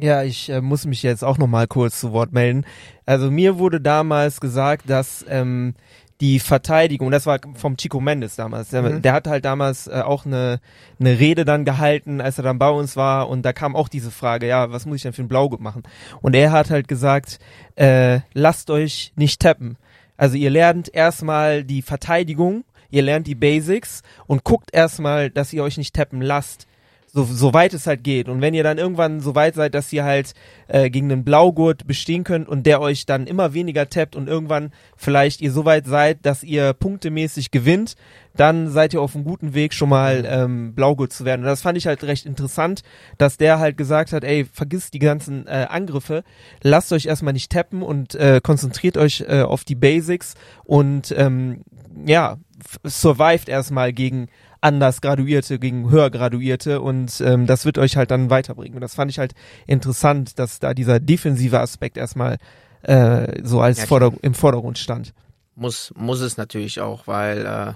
Ja, 0.01 0.23
ich 0.23 0.49
äh, 0.51 0.61
muss 0.61 0.87
mich 0.87 1.03
jetzt 1.03 1.23
auch 1.25 1.39
noch 1.39 1.47
mal 1.47 1.67
kurz 1.67 2.01
zu 2.01 2.13
Wort 2.13 2.33
melden. 2.33 2.65
Also 3.07 3.31
mir 3.31 3.59
wurde 3.59 3.81
damals 3.81 4.41
gesagt, 4.41 4.91
dass 4.91 5.25
ähm, 5.29 5.75
die 6.21 6.39
Verteidigung, 6.41 7.11
das 7.11 7.27
war 7.27 7.39
vom 7.55 7.77
Chico 7.77 8.01
Mendes 8.01 8.37
damals, 8.37 8.71
der, 8.71 8.83
Mhm. 8.83 9.03
der 9.03 9.13
hat 9.13 9.27
halt 9.27 9.45
damals 9.45 9.87
äh, 9.87 10.01
auch 10.05 10.27
eine, 10.27 10.61
eine 10.99 11.19
Rede 11.19 11.45
dann 11.45 11.65
gehalten, 11.65 12.21
als 12.21 12.39
er 12.39 12.45
dann 12.45 12.59
bei 12.59 12.69
uns 12.71 12.97
war 12.97 13.29
und 13.29 13.43
da 13.43 13.53
kam 13.53 13.77
auch 13.77 13.89
diese 13.89 14.11
Frage, 14.11 14.47
ja, 14.47 14.71
was 14.71 14.87
muss 14.87 14.97
ich 14.97 15.03
denn 15.03 15.13
für 15.13 15.23
ein 15.23 15.29
Blaugut 15.29 15.61
machen? 15.61 15.83
Und 16.23 16.35
er 16.35 16.51
hat 16.53 16.71
halt 16.71 16.89
gesagt, 16.89 17.39
äh, 17.77 18.21
lasst 18.33 18.71
euch 18.71 19.13
nicht 19.17 19.41
tappen. 19.41 19.77
Also 20.17 20.37
ihr 20.37 20.51
lernt 20.51 20.93
erstmal 20.95 21.65
die 21.65 21.83
Verteidigung, 21.83 22.65
ihr 22.91 23.03
lernt 23.03 23.27
die 23.27 23.35
Basics 23.35 24.03
und 24.27 24.45
guckt 24.45 24.71
erstmal, 24.73 25.31
dass 25.31 25.53
ihr 25.53 25.63
euch 25.65 25.77
nicht 25.77 25.95
tappen 25.95 26.21
lasst 26.23 26.67
so, 27.15 27.23
so 27.23 27.55
weit 27.55 27.73
es 27.75 27.87
halt 27.87 28.03
geht. 28.03 28.29
Und 28.29 28.41
wenn 28.41 28.55
ihr 28.55 28.65
dann 28.65 28.77
irgendwann 28.77 29.21
so 29.21 29.37
weit 29.37 29.55
seid, 29.55 29.75
dass 29.75 29.93
ihr 29.93 30.05
halt 30.05 30.35
äh, 30.67 30.91
gegen 30.91 31.11
einen 31.11 31.25
Blaugurt 31.25 31.87
bestehen 31.87 32.25
könnt 32.25 32.49
und 32.49 32.67
der 32.67 32.81
euch 32.81 33.07
dann 33.07 33.29
immer 33.29 33.55
weniger 33.55 33.89
tappt 33.89 34.17
und 34.17 34.29
irgendwann 34.29 34.73
vielleicht 34.97 35.41
ihr 35.41 35.53
so 35.53 35.65
weit 35.65 35.87
seid, 35.87 36.27
dass 36.27 36.43
ihr 36.43 36.73
punktemäßig 36.73 37.53
gewinnt, 37.53 37.95
dann 38.37 38.69
seid 38.69 38.95
ihr 38.95 39.01
auf 39.01 39.15
einem 39.15 39.25
guten 39.25 39.55
Weg, 39.55 39.75
schon 39.75 39.89
mal 39.89 40.25
ähm, 40.27 40.75
Blaugurt 40.75 41.13
zu 41.13 41.25
werden. 41.25 41.43
Und 41.43 41.47
das 41.47 41.63
fand 41.63 41.79
ich 41.79 41.87
halt 41.87 42.03
recht 42.03 42.27
interessant, 42.27 42.83
dass 43.17 43.37
der 43.37 43.61
halt 43.61 43.77
gesagt 43.77 44.13
hat, 44.13 44.25
ey, 44.25 44.45
vergisst 44.45 44.93
die 44.93 44.99
ganzen 44.99 45.47
äh, 45.47 45.67
Angriffe, 45.71 46.25
lasst 46.63 46.93
euch 46.93 47.07
erstmal 47.07 47.33
nicht 47.33 47.53
tappen 47.53 47.83
und 47.83 48.17
äh, 48.17 48.41
konzentriert 48.43 48.97
euch 48.97 49.25
äh, 49.29 49.43
auf 49.43 49.63
die 49.63 49.77
Basics 49.77 50.35
und 50.65 51.15
ähm, 51.17 51.63
ja, 52.07 52.39
survived 52.85 53.49
erstmal 53.49 53.93
gegen 53.93 54.27
anders 54.65 55.03
Graduierte 55.03 55.59
gegen 55.59 55.91
höher 55.91 56.11
Graduierte 56.11 56.81
und 56.81 57.21
ähm, 57.21 57.47
das 57.47 57.67
wird 57.67 57.77
euch 57.79 57.97
halt 57.97 58.11
dann 58.11 58.31
weiterbringen. 58.31 58.75
Und 58.75 58.81
das 58.81 58.95
fand 58.95 59.11
ich 59.11 59.19
halt 59.19 59.35
interessant, 59.67 60.39
dass 60.39 60.59
da 60.59 60.73
dieser 60.73 61.01
defensive 61.01 61.61
Aspekt 61.61 61.99
erstmal 61.99 62.39
äh, 62.83 63.43
so 63.43 63.61
als 63.61 63.81
Ja, 63.81 63.87
Vorder 63.87 64.13
im 64.23 64.35
Vordergrund 64.35 64.79
stand. 64.79 65.13
Muss, 65.55 65.93
muss 65.97 66.21
es 66.21 66.39
natürlich 66.39 66.81
auch, 66.81 67.07
weil 67.07 67.45
äh, 67.45 67.73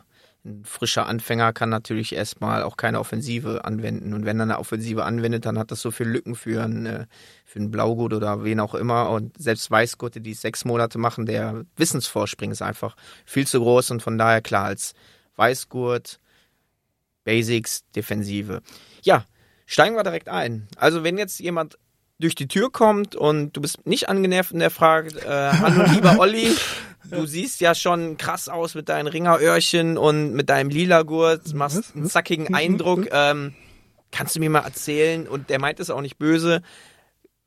ein 0.47 0.65
frischer 0.65 1.07
Anfänger 1.07 1.53
kann 1.53 1.69
natürlich 1.69 2.15
erstmal 2.15 2.63
auch 2.63 2.77
keine 2.77 3.01
Offensive 3.01 3.65
anwenden. 3.65 4.15
Und 4.15 4.25
wenn 4.25 4.41
er 4.41 4.45
eine 4.45 4.59
Offensive 4.59 5.05
anwendet, 5.05 5.45
dann 5.45 5.59
hat 5.59 5.71
das 5.71 5.83
so 5.83 5.91
viele 5.91 6.11
Lücken 6.11 6.35
für 6.35 6.63
einen, 6.63 6.87
äh, 6.87 7.07
für 7.45 7.59
einen 7.59 7.71
Blaugurt 7.71 8.15
oder 8.15 8.45
wen 8.45 8.61
auch 8.61 8.75
immer. 8.75 9.11
Und 9.11 9.37
selbst 9.41 9.71
Weißgurte, 9.71 10.23
die 10.23 10.31
es 10.31 10.41
sechs 10.41 10.65
Monate 10.65 10.99
machen, 10.99 11.27
der 11.27 11.65
Wissensvorsprung 11.77 12.51
ist 12.51 12.63
einfach 12.63 12.97
viel 13.27 13.47
zu 13.47 13.61
groß. 13.61 13.91
Und 13.91 14.03
von 14.03 14.17
daher 14.17 14.41
klar, 14.41 14.65
als 14.65 14.95
Weißgurt, 15.37 16.19
Basics, 17.29 17.85
Defensive. 17.95 18.63
Ja, 19.03 19.27
steigen 19.67 19.97
wir 19.97 20.03
direkt 20.03 20.31
ein. 20.31 20.67
Also 20.77 21.05
wenn 21.05 21.19
jetzt 21.19 21.39
jemand 21.41 21.77
durch 22.19 22.35
die 22.35 22.49
Tür 22.49 22.73
kommt 22.73 23.15
und 23.17 23.53
du 23.53 23.61
bist 23.61 23.87
nicht 23.87 24.09
angenervt 24.09 24.53
und 24.53 24.61
der 24.61 24.71
fragt, 24.71 25.15
äh, 25.17 25.29
hallo 25.53 25.85
lieber 25.93 26.19
Olli, 26.19 26.57
du 27.05 27.27
siehst 27.27 27.61
ja 27.61 27.75
schon 27.75 28.17
krass 28.17 28.49
aus 28.49 28.75
mit 28.75 28.89
deinen 28.89 29.09
Ringeröhrchen 29.09 29.99
und 29.99 30.33
mit 30.33 30.49
deinem 30.49 30.71
lila 30.71 31.03
Gurt, 31.03 31.53
machst 31.53 31.95
einen 31.95 32.09
zackigen 32.09 32.47
Mhm. 32.49 32.55
Eindruck. 32.55 33.09
Ähm, 33.13 33.55
kannst 34.11 34.35
du 34.35 34.41
mir 34.41 34.49
mal 34.49 34.61
erzählen? 34.65 35.29
Und 35.29 35.51
der 35.51 35.61
meint 35.61 35.81
es 35.81 35.91
auch 35.91 36.01
nicht 36.01 36.17
böse. 36.17 36.63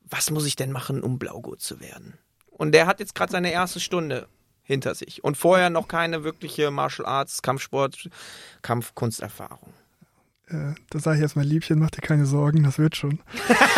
Was 0.04 0.30
muss 0.30 0.46
ich 0.46 0.54
denn 0.54 0.70
machen, 0.70 1.02
um 1.02 1.18
Blaugurt 1.18 1.60
zu 1.60 1.80
werden? 1.80 2.18
Und 2.50 2.70
der 2.70 2.86
hat 2.86 3.00
jetzt 3.00 3.16
gerade 3.16 3.32
seine 3.32 3.50
erste 3.50 3.80
Stunde 3.80 4.28
hinter 4.62 4.94
sich 4.94 5.24
und 5.24 5.36
vorher 5.36 5.70
noch 5.70 5.88
keine 5.88 6.24
wirkliche 6.24 6.70
Martial 6.70 7.06
Arts, 7.06 7.42
Kampfsport, 7.42 8.08
Kampfkunsterfahrung. 8.62 9.72
Äh, 10.48 10.74
da 10.90 10.98
sage 10.98 11.16
ich 11.16 11.22
erstmal, 11.22 11.44
Liebchen, 11.44 11.78
mach 11.78 11.90
dir 11.90 12.00
keine 12.00 12.26
Sorgen, 12.26 12.62
das 12.62 12.78
wird 12.78 12.96
schon. 12.96 13.20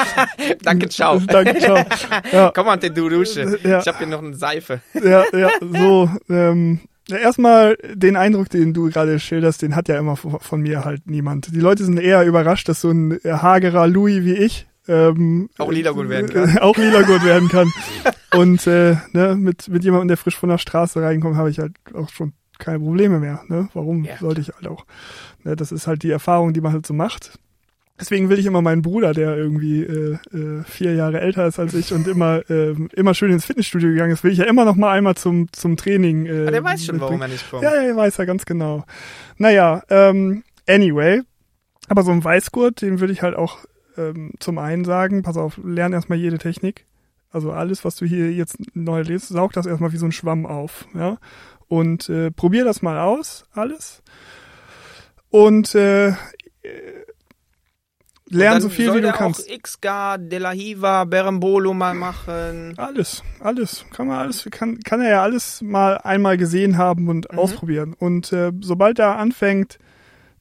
Danke, 0.62 0.88
ciao. 0.88 1.18
Danke, 1.27 1.59
ciao. 1.59 1.85
Ja, 2.33 2.51
Komm 2.55 2.66
mal, 2.66 2.77
du 2.77 2.90
Dusche. 2.90 3.59
Ja. 3.62 3.81
Ich 3.81 3.87
habe 3.87 3.99
hier 3.99 4.07
noch 4.09 4.23
eine 4.23 4.35
Seife. 4.35 4.81
ja, 4.94 5.25
ja, 5.33 5.51
so. 5.61 6.11
Ähm, 6.29 6.81
ja, 7.07 7.18
erstmal 7.18 7.77
den 7.92 8.16
Eindruck, 8.16 8.49
den 8.49 8.73
du 8.73 8.88
gerade 8.88 9.20
schilderst, 9.20 9.62
den 9.62 9.77
hat 9.77 9.88
ja 9.88 9.99
immer 9.99 10.16
von 10.16 10.62
mir 10.62 10.85
halt 10.85 11.07
niemand. 11.07 11.55
Die 11.55 11.61
Leute 11.61 11.85
sind 11.85 11.99
eher 11.99 12.25
überrascht, 12.25 12.68
dass 12.68 12.81
so 12.81 12.90
ein 12.90 13.20
hagerer 13.25 13.87
Louis 13.87 14.25
wie 14.25 14.35
ich 14.35 14.66
ähm, 14.88 15.49
Auch 15.59 15.70
Liedergut 15.73 16.09
werden 16.09 16.31
kann. 16.31 16.57
äh, 16.57 16.61
auch 16.61 16.77
Liedergut 16.77 17.25
werden 17.25 17.49
kann. 17.49 17.73
Und 18.35 18.66
äh, 18.66 18.97
ne, 19.12 19.37
mit, 19.37 19.68
mit 19.68 19.85
jemandem, 19.85 20.09
der 20.09 20.16
frisch 20.16 20.37
von 20.37 20.49
der 20.49 20.59
Straße 20.59 21.01
reinkommt, 21.03 21.37
habe 21.37 21.51
ich 21.51 21.59
halt 21.59 21.75
auch 21.94 22.09
schon 22.11 22.33
keine 22.59 22.79
Probleme 22.81 23.18
mehr. 23.20 23.42
Ne? 23.49 23.68
Warum 23.75 24.05
Ja. 24.05 24.16
sollte 24.18 24.40
ich 24.40 24.49
halt 24.55 24.66
auch? 24.66 24.85
Ne, 25.42 25.57
das 25.57 25.73
ist 25.73 25.87
halt 25.87 26.03
die 26.03 26.11
Erfahrung, 26.11 26.53
die 26.53 26.61
man 26.61 26.73
halt 26.73 26.87
so 26.87 26.94
macht. 26.94 27.38
Deswegen 28.01 28.29
will 28.29 28.40
ich 28.40 28.47
immer 28.47 28.61
meinen 28.61 28.83
Bruder, 28.83 29.12
der 29.12 29.37
irgendwie 29.37 29.83
äh, 29.85 30.18
äh, 30.33 30.64
vier 30.64 30.94
Jahre 30.94 31.20
älter 31.20 31.47
ist 31.47 31.61
als 31.61 31.75
ich 31.75 31.92
und 31.92 32.09
immer 32.09 32.42
ähm, 32.51 32.88
immer 32.92 33.14
schön 33.14 33.31
ins 33.31 33.44
Fitnessstudio 33.44 33.90
gegangen 33.90 34.11
ist, 34.12 34.25
will 34.25 34.33
ich 34.33 34.38
ja 34.38 34.47
immer 34.47 34.64
noch 34.64 34.75
mal 34.75 34.90
einmal 34.90 35.14
zum 35.14 35.47
zum 35.53 35.77
Training. 35.77 36.27
Äh, 36.27 36.47
Ah, 36.49 36.51
der 36.51 36.64
weiß 36.64 36.87
schon, 36.87 36.99
warum 37.01 37.20
mitbringen. 37.20 37.23
er 37.23 37.35
nicht 37.35 37.51
kommt. 37.51 37.62
Ja, 37.62 37.81
ja, 37.81 37.94
weiß 37.94 38.18
er 38.18 38.27
ganz 38.27 38.47
genau. 38.47 38.85
Naja, 39.38 39.85
ähm, 39.90 40.42
anyway, 40.68 41.23
aber 41.88 42.03
so 42.03 42.11
ein 42.11 42.25
Weißgurt, 42.25 42.83
den 42.83 42.99
würde 42.99 43.12
ich 43.12 43.23
halt 43.23 43.37
auch 43.37 43.59
ähm, 43.96 44.33
zum 44.38 44.59
einen 44.59 44.85
sagen, 44.85 45.22
pass 45.22 45.37
auf, 45.37 45.59
lern 45.62 45.92
erstmal 45.92 46.18
jede 46.18 46.38
Technik. 46.38 46.87
Also 47.30 47.52
alles, 47.52 47.85
was 47.85 47.96
du 47.96 48.07
hier 48.07 48.33
jetzt 48.33 48.59
neu 48.74 49.02
lest, 49.02 49.28
saug 49.28 49.52
das 49.52 49.66
erstmal 49.66 49.92
wie 49.92 49.96
so 49.96 50.07
ein 50.07 50.12
Schwamm 50.12 50.46
auf, 50.46 50.87
ja. 50.94 51.18
Und 51.66 52.09
äh, 52.09 52.30
probier 52.30 52.64
das 52.64 52.83
mal 52.83 52.98
aus, 53.00 53.44
alles. 53.52 54.02
Und 55.30 55.74
äh, 55.74 56.12
lern 58.28 58.61
so 58.61 58.68
viel 58.68 58.94
wie 58.94 59.00
du 59.00 59.12
kannst. 59.12 59.50
Auch 59.50 59.62
Xgar, 59.62 60.18
De 60.18 60.38
La 60.38 60.50
Hiva, 60.50 61.04
Berembolo 61.04 61.74
mal 61.74 61.94
machen. 61.94 62.74
Alles, 62.76 63.22
alles. 63.40 63.85
Kann 63.92 64.07
man 64.07 64.18
alles, 64.18 64.46
kann, 64.50 64.78
kann 64.80 65.00
er 65.00 65.11
ja 65.11 65.22
alles 65.22 65.62
mal 65.62 65.98
einmal 65.98 66.37
gesehen 66.37 66.76
haben 66.76 67.09
und 67.09 67.33
mhm. 67.33 67.38
ausprobieren. 67.38 67.94
Und 67.94 68.33
äh, 68.33 68.52
sobald 68.61 68.98
er 68.98 69.18
anfängt, 69.18 69.78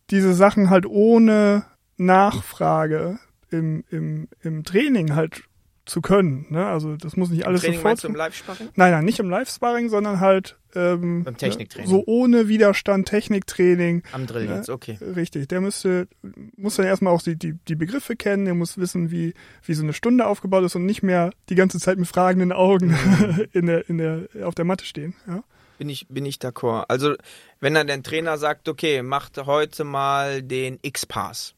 diese 0.10 0.34
Sachen 0.34 0.70
halt 0.70 0.86
ohne 0.86 1.66
Nachfrage 1.98 3.20
im, 3.54 3.84
im, 3.90 4.28
im 4.42 4.64
Training 4.64 5.16
halt 5.16 5.44
zu 5.86 6.02
können. 6.02 6.46
Ne? 6.50 6.66
Also 6.66 6.96
das 6.96 7.18
muss 7.18 7.30
nicht 7.30 7.46
alles 7.46 7.62
Training 7.62 7.80
sofort. 7.80 8.04
Du 8.04 8.08
im 8.08 8.16
Live-Sparring? 8.16 8.70
Nein, 8.76 8.92
nein, 8.92 9.06
nicht 9.06 9.20
im 9.20 9.30
Live-Sparring, 9.30 9.90
sondern 9.90 10.20
halt 10.22 10.58
ähm, 10.76 11.24
Beim 11.24 11.38
Techniktraining. 11.38 11.90
So 11.90 12.04
ohne 12.06 12.48
Widerstand 12.48 13.08
Techniktraining. 13.08 14.04
Am 14.14 14.26
Drill 14.26 14.46
ne? 14.46 14.56
jetzt, 14.56 14.70
okay. 14.70 14.98
Richtig. 15.02 15.50
Der 15.50 15.60
müsste 15.60 16.08
muss 16.56 16.78
dann 16.78 16.86
erstmal 16.86 17.14
auch 17.14 17.22
die, 17.22 17.36
die, 17.36 17.54
die 17.68 17.76
Begriffe 17.76 18.16
kennen, 18.16 18.46
der 18.46 18.54
muss 18.54 18.78
wissen, 18.78 19.12
wie, 19.12 19.34
wie 19.66 19.74
so 19.74 19.84
eine 19.84 19.94
Stunde 19.94 20.26
aufgebaut 20.26 20.64
ist 20.64 20.76
und 20.76 20.86
nicht 20.86 21.04
mehr 21.04 21.32
die 21.50 21.56
ganze 21.56 21.80
Zeit 21.80 21.98
mit 21.98 22.08
fragenden 22.08 22.54
Augen 22.54 22.92
mhm. 22.92 23.46
in 23.52 23.66
der, 23.66 23.90
in 23.90 23.98
der, 23.98 24.28
auf 24.44 24.56
der 24.56 24.66
Matte 24.66 24.86
stehen. 24.86 25.16
Ja? 25.28 25.44
Bin 25.78 25.90
ich, 25.90 26.08
bin 26.08 26.26
ich 26.26 26.38
d'accord. 26.38 26.86
Also, 26.88 27.16
wenn 27.60 27.74
dann 27.74 27.88
der 27.88 28.02
Trainer 28.02 28.38
sagt, 28.38 28.70
okay, 28.70 29.02
macht 29.02 29.38
heute 29.46 29.84
mal 29.84 30.42
den 30.42 30.80
X-Pass 30.82 31.56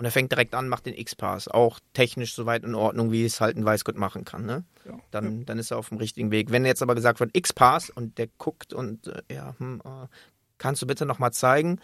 und 0.00 0.06
er 0.06 0.10
fängt 0.10 0.32
direkt 0.32 0.54
an, 0.54 0.70
macht 0.70 0.86
den 0.86 0.94
X-Pass. 0.94 1.46
Auch 1.46 1.78
technisch 1.92 2.32
soweit 2.32 2.64
in 2.64 2.74
Ordnung, 2.74 3.12
wie 3.12 3.22
es 3.22 3.38
halt 3.38 3.58
ein 3.58 3.66
Weißgott 3.66 3.98
machen 3.98 4.24
kann. 4.24 4.46
Ne? 4.46 4.64
Ja. 4.86 4.98
Dann, 5.10 5.44
dann 5.44 5.58
ist 5.58 5.72
er 5.72 5.76
auf 5.76 5.90
dem 5.90 5.98
richtigen 5.98 6.30
Weg. 6.30 6.50
Wenn 6.50 6.64
jetzt 6.64 6.80
aber 6.80 6.94
gesagt 6.94 7.20
wird, 7.20 7.36
X-Pass 7.36 7.90
und 7.90 8.16
der 8.16 8.28
guckt 8.38 8.72
und 8.72 9.08
äh, 9.08 9.20
ja, 9.30 9.54
hm, 9.58 9.82
äh, 9.84 10.06
kannst 10.56 10.80
du 10.80 10.86
bitte 10.86 11.04
nochmal 11.04 11.34
zeigen, 11.34 11.80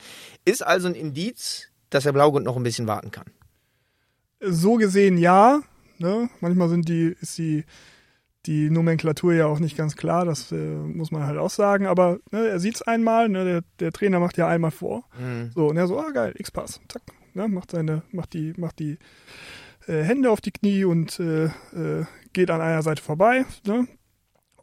ist 0.46 0.66
also 0.66 0.88
ein 0.88 0.94
Indiz, 0.94 1.68
dass 1.90 2.04
der 2.04 2.12
Blaugurt 2.12 2.42
noch 2.42 2.56
ein 2.56 2.62
bisschen 2.62 2.86
warten 2.86 3.10
kann. 3.10 3.26
So 4.40 4.76
gesehen 4.76 5.18
ja. 5.18 5.60
Ne? 5.98 6.30
Manchmal 6.40 6.70
sind 6.70 6.88
die, 6.88 7.14
ist 7.20 7.36
die, 7.36 7.66
die 8.46 8.70
Nomenklatur 8.70 9.34
ja 9.34 9.44
auch 9.44 9.58
nicht 9.58 9.76
ganz 9.76 9.94
klar, 9.94 10.24
das 10.24 10.52
äh, 10.52 10.56
muss 10.56 11.10
man 11.10 11.26
halt 11.26 11.36
auch 11.36 11.50
sagen, 11.50 11.84
aber 11.86 12.18
ne, 12.30 12.48
er 12.48 12.60
sieht 12.60 12.76
es 12.76 12.82
einmal, 12.82 13.28
ne, 13.28 13.44
der, 13.44 13.62
der 13.78 13.92
Trainer 13.92 14.20
macht 14.20 14.38
ja 14.38 14.48
einmal 14.48 14.70
vor. 14.70 15.04
Mhm. 15.18 15.50
So, 15.54 15.66
und 15.66 15.76
er 15.76 15.86
so, 15.86 15.98
ah 15.98 16.12
geil, 16.12 16.32
X-Pass, 16.38 16.80
zack, 16.88 17.02
ne, 17.36 17.48
macht 17.48 17.70
seine, 17.70 18.02
macht 18.10 18.32
die, 18.32 18.54
macht 18.56 18.78
die 18.80 18.98
äh, 19.86 20.02
Hände 20.02 20.30
auf 20.30 20.40
die 20.40 20.50
Knie 20.50 20.84
und 20.84 21.20
äh, 21.20 21.44
äh, 21.44 22.06
geht 22.32 22.50
an 22.50 22.60
einer 22.60 22.82
Seite 22.82 23.02
vorbei, 23.02 23.44
ne? 23.66 23.86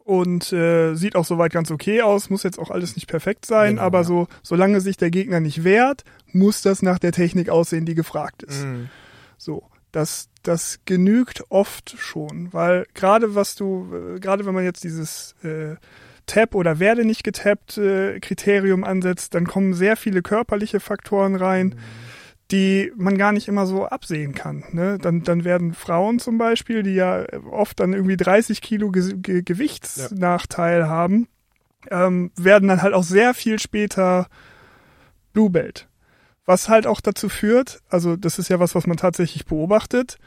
Und 0.02 0.52
äh, 0.52 0.94
sieht 0.94 1.16
auch 1.16 1.24
soweit 1.24 1.50
ganz 1.50 1.70
okay 1.70 2.02
aus, 2.02 2.28
muss 2.28 2.42
jetzt 2.42 2.58
auch 2.58 2.70
alles 2.70 2.94
nicht 2.94 3.06
perfekt 3.06 3.46
sein, 3.46 3.76
genau, 3.76 3.82
aber 3.82 3.98
ja. 4.00 4.04
so, 4.04 4.26
solange 4.42 4.82
sich 4.82 4.98
der 4.98 5.10
Gegner 5.10 5.40
nicht 5.40 5.64
wehrt, 5.64 6.04
muss 6.30 6.60
das 6.60 6.82
nach 6.82 6.98
der 6.98 7.12
Technik 7.12 7.48
aussehen, 7.48 7.86
die 7.86 7.94
gefragt 7.94 8.42
ist. 8.42 8.66
Mhm. 8.66 8.90
So, 9.38 9.70
das, 9.92 10.28
das 10.42 10.80
genügt 10.84 11.44
oft 11.48 11.96
schon, 11.98 12.52
weil 12.52 12.84
gerade 12.92 13.34
was 13.34 13.54
du, 13.54 13.88
äh, 13.94 14.20
gerade 14.20 14.44
wenn 14.44 14.52
man 14.52 14.64
jetzt 14.64 14.84
dieses 14.84 15.36
äh, 15.42 15.76
Tap 16.26 16.54
oder 16.54 16.80
werde 16.80 17.06
nicht 17.06 17.24
getappt 17.24 17.78
äh, 17.78 18.20
Kriterium 18.20 18.84
ansetzt, 18.84 19.34
dann 19.34 19.46
kommen 19.46 19.72
sehr 19.72 19.96
viele 19.96 20.20
körperliche 20.20 20.80
Faktoren 20.80 21.34
rein. 21.34 21.68
Mhm 21.68 22.03
die 22.50 22.92
man 22.96 23.16
gar 23.16 23.32
nicht 23.32 23.48
immer 23.48 23.66
so 23.66 23.86
absehen 23.86 24.34
kann. 24.34 24.64
Ne? 24.72 24.98
Dann, 24.98 25.22
dann 25.22 25.44
werden 25.44 25.72
Frauen 25.72 26.18
zum 26.18 26.36
Beispiel, 26.38 26.82
die 26.82 26.94
ja 26.94 27.24
oft 27.50 27.80
dann 27.80 27.92
irgendwie 27.92 28.16
30 28.16 28.60
Kilo 28.60 28.90
Ge 28.90 29.14
Ge 29.16 29.42
Gewichtsnachteil 29.42 30.80
ja. 30.80 30.88
haben, 30.88 31.28
ähm, 31.90 32.30
werden 32.36 32.68
dann 32.68 32.82
halt 32.82 32.94
auch 32.94 33.02
sehr 33.02 33.34
viel 33.34 33.58
später 33.58 34.28
Blue 35.32 35.50
Belt. 35.50 35.88
Was 36.44 36.68
halt 36.68 36.86
auch 36.86 37.00
dazu 37.00 37.30
führt, 37.30 37.80
also 37.88 38.16
das 38.16 38.38
ist 38.38 38.50
ja 38.50 38.60
was, 38.60 38.74
was 38.74 38.86
man 38.86 38.98
tatsächlich 38.98 39.46
beobachtet, 39.46 40.18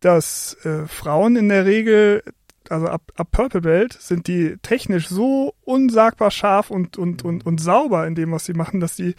dass 0.00 0.56
äh, 0.64 0.86
Frauen 0.86 1.36
in 1.36 1.50
der 1.50 1.66
Regel, 1.66 2.22
also 2.70 2.86
ab, 2.86 3.02
ab 3.16 3.28
Purple 3.30 3.60
Belt, 3.60 3.92
sind 3.92 4.26
die 4.26 4.56
technisch 4.62 5.08
so 5.08 5.54
unsagbar 5.64 6.30
scharf 6.30 6.70
und, 6.70 6.96
und, 6.96 7.24
und, 7.24 7.44
und 7.44 7.60
sauber 7.60 8.06
in 8.06 8.14
dem, 8.14 8.32
was 8.32 8.46
sie 8.46 8.54
machen, 8.54 8.80
dass 8.80 8.96
die 8.96 9.14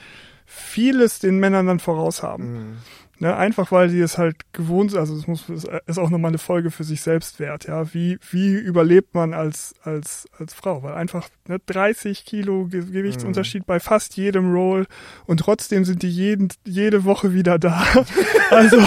vieles 0.49 1.19
den 1.19 1.39
Männern 1.39 1.67
dann 1.67 1.79
voraus 1.79 2.23
haben. 2.23 2.53
Mhm. 2.53 2.77
Ne, 3.21 3.35
einfach 3.35 3.69
weil 3.73 3.89
sie 3.89 3.99
es 3.99 4.17
halt 4.17 4.37
gewohnt 4.53 4.91
sind, 4.91 4.99
also 5.01 5.13
es 5.13 5.27
muss 5.27 5.43
ist 5.87 5.99
auch 5.99 6.09
nochmal 6.09 6.29
eine 6.29 6.37
Folge 6.37 6.71
für 6.71 6.85
sich 6.85 7.01
selbst 7.01 7.37
wert, 7.41 7.67
ja. 7.67 7.93
Wie, 7.93 8.17
wie 8.31 8.53
überlebt 8.53 9.13
man 9.13 9.33
als, 9.33 9.75
als, 9.83 10.29
als 10.37 10.53
Frau? 10.53 10.83
Weil 10.83 10.93
einfach 10.93 11.27
ne, 11.45 11.59
30 11.65 12.23
Kilo 12.23 12.67
Ge 12.67 12.85
Gewichtsunterschied 12.85 13.63
mhm. 13.63 13.65
bei 13.67 13.81
fast 13.81 14.15
jedem 14.15 14.53
Roll 14.53 14.87
und 15.25 15.41
trotzdem 15.41 15.83
sind 15.83 16.01
die 16.01 16.09
jeden, 16.09 16.47
jede 16.63 17.03
Woche 17.03 17.33
wieder 17.33 17.59
da. 17.59 17.85
also 18.51 18.77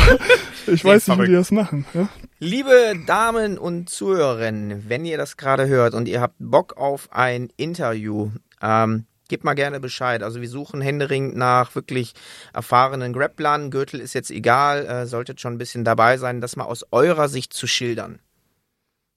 ich 0.66 0.83
weiß 0.83 1.09
nicht, 1.09 1.20
wie 1.20 1.27
die 1.27 1.33
das 1.35 1.51
machen. 1.51 1.85
Ja? 1.92 2.09
Liebe 2.38 2.94
Damen 3.07 3.59
und 3.59 3.90
Zuhörerinnen, 3.90 4.88
wenn 4.88 5.05
ihr 5.05 5.18
das 5.18 5.37
gerade 5.37 5.68
hört 5.68 5.92
und 5.92 6.09
ihr 6.09 6.22
habt 6.22 6.37
Bock 6.38 6.79
auf 6.79 7.12
ein 7.12 7.51
Interview, 7.59 8.31
ähm, 8.62 9.05
gebt 9.33 9.45
mal 9.45 9.55
gerne 9.55 9.81
Bescheid. 9.81 10.23
Also 10.23 10.42
wir 10.42 10.49
suchen 10.49 10.83
händeringend 10.83 11.37
nach 11.37 11.75
wirklich 11.75 12.12
erfahrenen 12.53 13.14
Grapplern. 13.14 13.71
Gürtel 13.71 13.99
ist 13.99 14.12
jetzt 14.12 14.31
egal, 14.31 14.85
äh, 14.85 15.07
solltet 15.07 15.40
schon 15.40 15.55
ein 15.55 15.59
bisschen 15.59 15.85
dabei 15.85 16.18
sein, 16.18 16.42
das 16.42 16.55
mal 16.55 16.64
aus 16.64 16.85
eurer 16.90 17.31
Sicht 17.31 17.55
zu 17.55 17.66
schildern. 17.66 18.18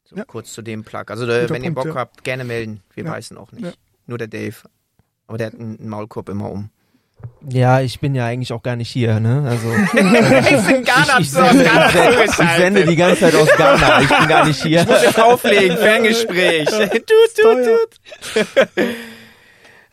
So 0.05 0.15
ja. 0.15 0.23
kurz 0.23 0.53
zu 0.53 0.61
dem 0.61 0.85
Plug. 0.85 1.03
Also 1.07 1.25
äh, 1.25 1.49
wenn 1.49 1.63
Punkt, 1.63 1.65
ihr 1.65 1.71
Bock 1.73 1.85
ja. 1.87 1.95
habt, 1.95 2.23
gerne 2.23 2.45
melden. 2.45 2.81
Wir 2.93 3.03
ja. 3.03 3.11
weißen 3.11 3.37
auch 3.37 3.51
nicht. 3.51 3.77
Nur 4.07 4.17
der 4.17 4.27
Dave. 4.27 4.55
Aber 5.27 5.37
der 5.37 5.47
hat 5.47 5.55
einen 5.55 5.89
Maulkorb 5.89 6.29
immer 6.29 6.49
um. 6.49 6.69
Ja, 7.49 7.81
ich 7.81 7.99
bin 7.99 8.15
ja 8.15 8.25
eigentlich 8.25 8.53
auch 8.53 8.63
gar 8.63 8.77
nicht 8.77 8.89
hier, 8.89 9.19
ne? 9.19 9.45
Also 9.49 9.69
ich, 9.93 11.19
ich, 11.19 11.31
sende, 11.31 11.63
ich, 12.23 12.31
sende 12.31 12.85
die 12.85 12.95
ganze 12.95 13.19
Zeit 13.19 13.35
aus 13.35 13.49
Ghana. 13.57 14.01
Ich 14.01 14.07
bin 14.07 14.27
gar 14.29 14.45
nicht 14.45 14.63
hier. 14.63 14.81
Ich 14.81 14.87
muss 14.87 15.01
jetzt 15.03 15.19
auflegen, 15.19 15.75
Ferngespräch. 15.75 16.69
tut, 16.69 17.05
tut, 17.35 17.65
tut. 17.65 18.95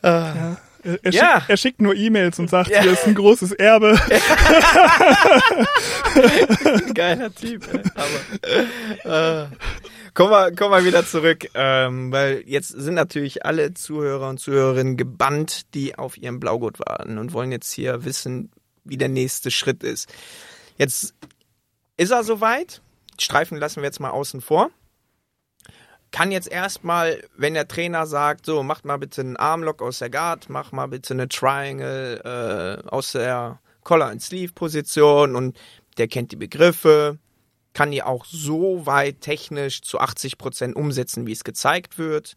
Ja. 0.02 0.56
Er, 0.84 0.98
er, 1.04 1.12
ja. 1.12 1.34
schickt, 1.36 1.50
er, 1.50 1.56
schickt, 1.56 1.80
nur 1.80 1.94
E-Mails 1.94 2.38
und 2.40 2.50
sagt, 2.50 2.70
ja. 2.70 2.82
hier 2.82 2.92
ist 2.92 3.06
ein 3.06 3.14
großes 3.14 3.52
Erbe. 3.52 3.96
Geiler 6.94 7.32
Typ, 7.32 7.68
ey. 7.72 7.82
Aber, 9.04 9.44
äh, 9.44 9.46
kommen, 10.12 10.30
wir, 10.32 10.52
kommen 10.56 10.72
wir 10.72 10.84
wieder 10.84 11.06
zurück, 11.06 11.48
ähm, 11.54 12.10
weil 12.10 12.42
jetzt 12.46 12.70
sind 12.70 12.94
natürlich 12.94 13.46
alle 13.46 13.74
Zuhörer 13.74 14.28
und 14.28 14.38
Zuhörerinnen 14.40 14.96
gebannt, 14.96 15.72
die 15.74 15.96
auf 15.96 16.16
ihren 16.16 16.40
Blaugurt 16.40 16.80
warten 16.80 17.18
und 17.18 17.32
wollen 17.32 17.52
jetzt 17.52 17.70
hier 17.70 18.04
wissen, 18.04 18.50
wie 18.82 18.96
der 18.96 19.08
nächste 19.08 19.52
Schritt 19.52 19.84
ist. 19.84 20.12
Jetzt 20.78 21.14
ist 21.96 22.10
er 22.10 22.24
soweit. 22.24 22.82
Streifen 23.20 23.56
lassen 23.56 23.82
wir 23.82 23.84
jetzt 23.84 24.00
mal 24.00 24.10
außen 24.10 24.40
vor 24.40 24.70
kann 26.12 26.30
jetzt 26.30 26.48
erstmal, 26.48 27.24
wenn 27.36 27.54
der 27.54 27.66
Trainer 27.66 28.06
sagt, 28.06 28.46
so, 28.46 28.62
macht 28.62 28.84
mal 28.84 28.98
bitte 28.98 29.22
einen 29.22 29.36
Armlock 29.36 29.82
aus 29.82 29.98
der 29.98 30.10
Guard, 30.10 30.50
mach 30.50 30.70
mal 30.70 30.86
bitte 30.86 31.14
eine 31.14 31.28
Triangle 31.28 32.20
äh, 32.84 32.88
aus 32.88 33.12
der 33.12 33.58
Collar 33.82 34.10
and 34.10 34.22
Sleeve 34.22 34.52
Position 34.52 35.34
und 35.34 35.58
der 35.96 36.08
kennt 36.08 36.30
die 36.30 36.36
Begriffe, 36.36 37.18
kann 37.72 37.90
die 37.90 38.02
auch 38.02 38.26
so 38.26 38.86
weit 38.86 39.22
technisch 39.22 39.80
zu 39.82 39.98
80 39.98 40.38
Prozent 40.38 40.76
umsetzen, 40.76 41.26
wie 41.26 41.32
es 41.32 41.44
gezeigt 41.44 41.98
wird. 41.98 42.34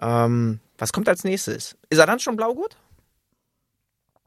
Ähm, 0.00 0.60
was 0.76 0.92
kommt 0.92 1.08
als 1.08 1.24
nächstes? 1.24 1.76
Ist 1.88 1.98
er 1.98 2.06
dann 2.06 2.20
schon 2.20 2.36
Blaugurt? 2.36 2.76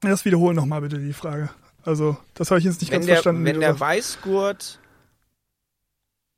Das 0.01 0.25
wiederholen 0.25 0.55
nochmal 0.55 0.81
bitte 0.81 0.97
die 0.97 1.13
Frage. 1.13 1.49
Also, 1.83 2.17
das 2.33 2.49
habe 2.49 2.59
ich 2.59 2.65
jetzt 2.65 2.81
nicht 2.81 2.91
wenn 2.91 2.99
ganz 3.01 3.05
der, 3.05 3.15
verstanden. 3.17 3.45
Wenn 3.45 3.59
der 3.59 3.79
Weißgurt 3.79 4.79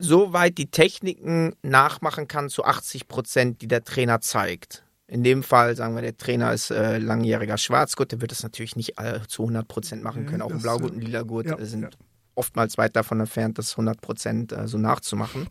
so 0.02 0.34
weit 0.34 0.58
die 0.58 0.70
Techniken 0.70 1.56
nachmachen 1.62 2.28
kann 2.28 2.50
zu 2.50 2.66
80 2.66 3.08
Prozent, 3.08 3.62
die 3.62 3.68
der 3.68 3.84
Trainer 3.84 4.22
zeigt. 4.22 4.84
In 5.08 5.24
dem 5.24 5.44
Fall, 5.44 5.76
sagen 5.76 5.94
wir, 5.96 6.02
der 6.02 6.16
Trainer 6.16 6.54
ist 6.54 6.72
äh, 6.72 6.98
langjähriger 6.98 7.58
Schwarzgurt, 7.58 8.14
der 8.14 8.22
wird 8.22 8.32
das 8.32 8.44
natürlich 8.44 8.76
nicht 8.76 8.98
alle 8.98 9.28
zu 9.28 9.44
100 9.44 9.68
Prozent 9.68 10.04
machen 10.04 10.26
können. 10.26 10.42
Auch 10.42 10.52
ein 10.52 10.62
Blaugurt 10.62 10.94
und 10.94 11.02
Lilagurt 11.02 11.48
ja, 11.48 11.58
sind 11.66 11.82
ja. 11.84 11.90
oftmals 12.36 12.78
weit 12.78 12.96
davon 12.96 13.20
entfernt, 13.20 13.58
das 13.58 13.74
100 13.74 14.00
Prozent 14.00 14.52
äh, 14.54 14.68
so 14.68 14.78
nachzumachen. 14.78 15.48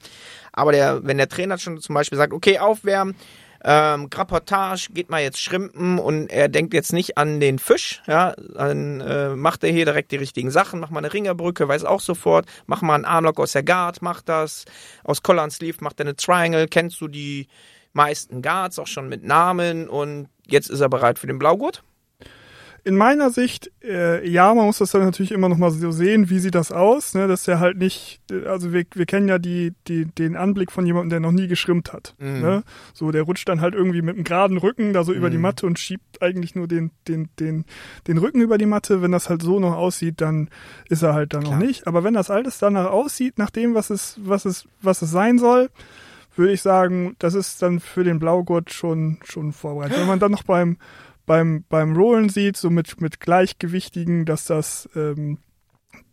Aber 0.52 0.72
der, 0.72 1.04
wenn 1.04 1.18
der 1.18 1.28
Trainer 1.28 1.58
schon 1.58 1.78
zum 1.78 1.94
Beispiel 1.94 2.16
sagt, 2.16 2.32
okay, 2.32 2.58
aufwärmen, 2.58 3.14
ähm, 3.64 4.10
Grapportage, 4.10 4.88
geht 4.92 5.10
mal 5.10 5.22
jetzt 5.22 5.40
schrimpen 5.40 5.98
und 5.98 6.28
er 6.28 6.48
denkt 6.48 6.74
jetzt 6.74 6.92
nicht 6.92 7.18
an 7.18 7.40
den 7.40 7.58
Fisch, 7.58 8.02
ja, 8.06 8.34
dann 8.54 9.00
äh, 9.00 9.30
macht 9.30 9.64
er 9.64 9.70
hier 9.70 9.84
direkt 9.84 10.12
die 10.12 10.16
richtigen 10.16 10.50
Sachen, 10.50 10.80
mach 10.80 10.90
mal 10.90 11.00
eine 11.00 11.12
Ringerbrücke, 11.12 11.68
weiß 11.68 11.84
auch 11.84 12.00
sofort, 12.00 12.46
mach 12.66 12.82
mal 12.82 12.94
einen 12.94 13.04
Armlock 13.04 13.38
aus 13.38 13.52
der 13.52 13.62
Guard, 13.62 14.02
mach 14.02 14.22
das, 14.22 14.64
aus 15.04 15.22
Collar 15.22 15.44
and 15.44 15.52
Sleeve 15.52 15.78
macht 15.80 16.00
er 16.00 16.06
eine 16.06 16.16
Triangle, 16.16 16.68
kennst 16.68 17.00
du 17.00 17.08
die 17.08 17.48
meisten 17.92 18.42
Guards 18.42 18.78
auch 18.78 18.86
schon 18.86 19.08
mit 19.08 19.24
Namen 19.24 19.88
und 19.88 20.28
jetzt 20.46 20.70
ist 20.70 20.80
er 20.80 20.88
bereit 20.88 21.18
für 21.18 21.26
den 21.26 21.38
Blaugurt? 21.38 21.82
In 22.84 22.96
meiner 22.96 23.30
Sicht, 23.30 23.70
äh, 23.82 24.26
ja, 24.28 24.54
man 24.54 24.66
muss 24.66 24.78
das 24.78 24.90
dann 24.92 25.04
natürlich 25.04 25.32
immer 25.32 25.48
noch 25.48 25.58
mal 25.58 25.70
so 25.70 25.90
sehen, 25.90 26.30
wie 26.30 26.38
sieht 26.38 26.54
das 26.54 26.72
aus, 26.72 27.14
ne? 27.14 27.28
dass 27.28 27.46
er 27.48 27.60
halt 27.60 27.78
nicht, 27.78 28.20
also 28.46 28.72
wir, 28.72 28.84
wir 28.94 29.06
kennen 29.06 29.28
ja 29.28 29.38
die, 29.38 29.72
die, 29.88 30.06
den 30.06 30.36
Anblick 30.36 30.72
von 30.72 30.86
jemandem, 30.86 31.10
der 31.10 31.20
noch 31.20 31.32
nie 31.32 31.48
geschrimmt 31.48 31.92
hat. 31.92 32.14
Mhm. 32.18 32.40
Ne? 32.40 32.62
So, 32.94 33.10
der 33.10 33.22
rutscht 33.22 33.48
dann 33.48 33.60
halt 33.60 33.74
irgendwie 33.74 34.02
mit 34.02 34.14
einem 34.14 34.24
geraden 34.24 34.58
Rücken 34.58 34.92
da 34.92 35.04
so 35.04 35.12
über 35.12 35.28
die 35.30 35.36
Mhm. 35.36 35.42
Matte 35.42 35.66
und 35.66 35.78
schiebt 35.78 36.22
eigentlich 36.22 36.54
nur 36.54 36.68
den, 36.68 36.90
den, 37.08 37.28
den, 37.38 37.64
den 38.06 38.18
Rücken 38.18 38.40
über 38.40 38.58
die 38.58 38.66
Matte. 38.66 39.02
Wenn 39.02 39.12
das 39.12 39.28
halt 39.28 39.42
so 39.42 39.60
noch 39.60 39.76
aussieht, 39.76 40.20
dann 40.20 40.48
ist 40.88 41.02
er 41.02 41.14
halt 41.14 41.34
dann 41.34 41.42
Klar. 41.44 41.58
noch 41.58 41.66
nicht. 41.66 41.86
Aber 41.86 42.04
wenn 42.04 42.14
das 42.14 42.30
alles 42.30 42.58
danach 42.58 42.90
aussieht, 42.90 43.38
nach 43.38 43.50
dem, 43.50 43.74
was 43.74 43.90
es, 43.90 44.18
was 44.22 44.44
es, 44.44 44.66
was 44.82 45.02
es 45.02 45.10
sein 45.10 45.38
soll, 45.38 45.70
würde 46.36 46.52
ich 46.52 46.62
sagen, 46.62 47.16
das 47.18 47.34
ist 47.34 47.60
dann 47.60 47.80
für 47.80 48.04
den 48.04 48.18
Blaugurt 48.18 48.72
schon, 48.72 49.18
schon 49.24 49.52
vorbereitet. 49.52 49.98
Wenn 49.98 50.06
man 50.06 50.20
dann 50.20 50.30
noch 50.30 50.44
beim, 50.44 50.76
beim, 51.26 51.64
beim 51.68 51.94
Rollen 51.96 52.28
sieht, 52.28 52.56
so 52.56 52.70
mit, 52.70 53.00
mit 53.00 53.20
Gleichgewichtigen, 53.20 54.24
dass 54.24 54.44
das, 54.44 54.88
ähm, 54.96 55.38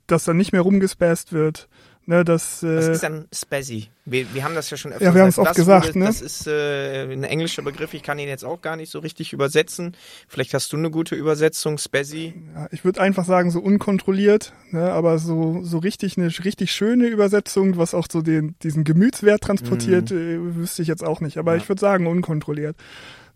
dass 0.07 0.25
dann 0.25 0.37
nicht 0.37 0.51
mehr 0.51 0.61
rumgespaced 0.61 1.33
wird, 1.33 1.67
ne, 2.05 2.23
Was 2.25 2.63
äh, 2.63 2.91
ist 2.93 3.03
dann 3.03 3.27
Spazzy? 3.33 3.89
Wir, 4.05 4.25
wir 4.33 4.45
haben 4.45 4.55
das 4.55 4.69
ja 4.69 4.77
schon 4.77 4.93
öfter 4.93 5.03
Ja, 5.03 5.13
wir 5.13 5.21
haben 5.23 5.27
es 5.29 5.35
gesagt. 5.35 5.49
oft 5.49 5.57
Das 5.59 5.65
gesagt, 5.65 5.87
wurde- 5.87 5.99
ne? 5.99 6.05
Das 6.05 6.21
ist 6.21 6.47
äh, 6.47 7.03
ein 7.11 7.23
englischer 7.25 7.61
Begriff, 7.61 7.93
ich 7.93 8.03
kann 8.03 8.17
ihn 8.19 8.29
jetzt 8.29 8.45
auch 8.45 8.61
gar 8.61 8.77
nicht 8.77 8.89
so 8.89 8.99
richtig 8.99 9.33
übersetzen. 9.33 9.97
Vielleicht 10.29 10.53
hast 10.53 10.71
du 10.71 10.77
eine 10.77 10.89
gute 10.91 11.15
Übersetzung, 11.15 11.77
Spazzy. 11.77 12.33
ja, 12.55 12.67
ich 12.71 12.85
würde 12.85 13.01
einfach 13.01 13.25
sagen, 13.25 13.51
so 13.51 13.59
unkontrolliert, 13.59 14.53
ne, 14.71 14.89
aber 14.91 15.19
so, 15.19 15.59
so 15.63 15.79
richtig 15.79 16.17
eine 16.17 16.27
richtig 16.45 16.71
schöne 16.71 17.07
Übersetzung, 17.07 17.77
was 17.77 17.93
auch 17.93 18.07
so 18.09 18.21
den, 18.21 18.55
diesen 18.63 18.85
Gemütswert 18.85 19.41
transportiert, 19.41 20.11
äh, 20.11 20.37
wüsste 20.55 20.81
ich 20.83 20.87
jetzt 20.87 21.03
auch 21.03 21.19
nicht. 21.19 21.37
Aber 21.37 21.51
Mhm. 21.51 21.57
Ja. 21.57 21.63
ich 21.63 21.69
würde 21.69 21.81
sagen, 21.81 22.07
unkontrolliert. 22.07 22.77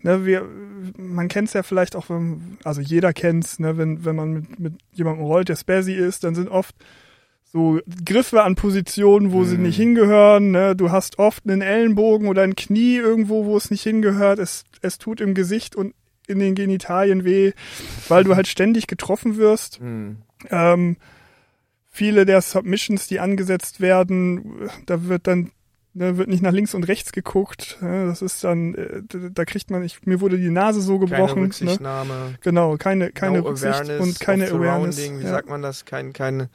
Ne, 0.03 0.25
wir, 0.25 0.47
man 0.97 1.27
kennt 1.27 1.49
es 1.49 1.53
ja 1.53 1.63
vielleicht 1.63 1.95
auch, 1.95 2.09
wenn, 2.09 2.57
also 2.63 2.81
jeder 2.81 3.13
kennt's, 3.13 3.59
ne, 3.59 3.77
wenn, 3.77 4.03
wenn 4.03 4.15
man 4.15 4.33
mit, 4.33 4.59
mit 4.59 4.73
jemandem 4.93 5.25
rollt, 5.25 5.49
der 5.49 5.55
Spazzy 5.55 5.93
ist, 5.93 6.23
dann 6.23 6.33
sind 6.35 6.49
oft 6.49 6.75
so 7.53 7.79
Griffe 8.05 8.43
an 8.43 8.55
Positionen, 8.55 9.31
wo 9.31 9.43
sie 9.43 9.57
Mhm. 9.57 9.63
nicht 9.63 9.75
hingehören. 9.75 10.51
Ne? 10.51 10.75
Du 10.75 10.89
hast 10.91 11.19
oft 11.19 11.43
einen 11.45 11.61
Ellenbogen 11.61 12.29
oder 12.29 12.43
ein 12.43 12.55
Knie 12.55 12.95
irgendwo, 12.95 13.45
wo 13.45 13.57
es 13.57 13.69
nicht 13.69 13.83
hingehört. 13.83 14.39
Es, 14.39 14.63
es 14.81 14.97
tut 14.97 15.19
im 15.21 15.33
Gesicht 15.33 15.75
und 15.75 15.93
in 16.27 16.39
den 16.39 16.55
Genitalien 16.55 17.25
weh, 17.25 17.51
weil 18.07 18.23
du 18.23 18.35
halt 18.37 18.47
ständig 18.47 18.87
getroffen 18.87 19.35
wirst. 19.35 19.79
Hm. 19.79 20.17
Ähm, 20.49 20.95
viele 21.89 22.25
der 22.25 22.41
Submissions, 22.41 23.07
die 23.07 23.19
angesetzt 23.19 23.81
werden, 23.81 24.69
da 24.85 25.03
wird 25.09 25.27
dann 25.27 25.51
ne, 25.93 26.17
wird 26.17 26.27
nicht 26.29 26.41
nach 26.43 26.51
links 26.51 26.73
und 26.73 26.83
rechts 26.83 27.11
geguckt. 27.11 27.77
Ne? 27.81 28.07
Das 28.07 28.21
ist 28.21 28.43
dann, 28.43 28.75
äh, 28.75 29.01
da 29.07 29.29
da 29.33 29.45
kriegt 29.45 29.69
man, 29.71 29.83
ich, 29.83 30.05
mir 30.05 30.21
wurde 30.21 30.37
die 30.37 30.49
Nase 30.49 30.81
so 30.81 30.99
Keine 30.99 31.09
gebrochen. 31.09 31.39
Ne? 31.39 31.45
Rücksichtnahme. 31.47 32.35
Genau, 32.41 32.77
keine, 32.77 33.11
keine 33.11 33.39
no 33.39 33.49
Rücksicht 33.49 33.73
awareness 33.73 34.01
und 34.01 34.19
keine 34.19 34.47
Awareness. 34.49 34.97
Wie 34.97 35.23
Ja. 35.23 35.29
sagt 35.29 35.49
man 35.49 35.61
das? 35.61 35.85
Kein, 35.85 36.13
keine. 36.13 36.49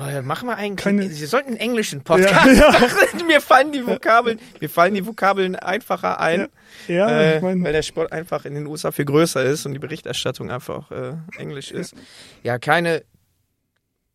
Oh, 0.00 0.22
Machen 0.22 0.48
wir 0.48 0.56
eigentlich. 0.56 0.82
Keine- 0.82 1.08
Sie 1.10 1.26
sollten 1.26 1.48
einen 1.50 1.58
englischen 1.58 2.02
Podcast 2.02 2.46
Ja, 2.46 2.52
ja. 2.52 2.70
machen. 2.72 2.88
Mir 3.26 3.40
fallen 3.40 3.72
die 3.72 3.86
Vokabeln, 3.86 4.40
mir 4.60 4.68
fallen 4.70 4.94
die 4.94 5.06
Vokabeln 5.06 5.54
einfacher 5.54 6.18
ein. 6.18 6.48
Ja, 6.88 7.08
äh, 7.10 7.36
ich 7.36 7.42
meine, 7.42 7.62
weil 7.62 7.72
der 7.72 7.82
Sport 7.82 8.10
einfach 8.10 8.44
in 8.46 8.54
den 8.54 8.66
USA 8.66 8.90
viel 8.90 9.04
größer 9.04 9.44
ist 9.44 9.66
und 9.66 9.74
die 9.74 9.78
Berichterstattung 9.78 10.50
einfach 10.50 10.90
äh, 10.90 11.12
Englisch 11.38 11.70
ist. 11.70 11.94
Ja, 12.42 12.58
keine 12.58 13.02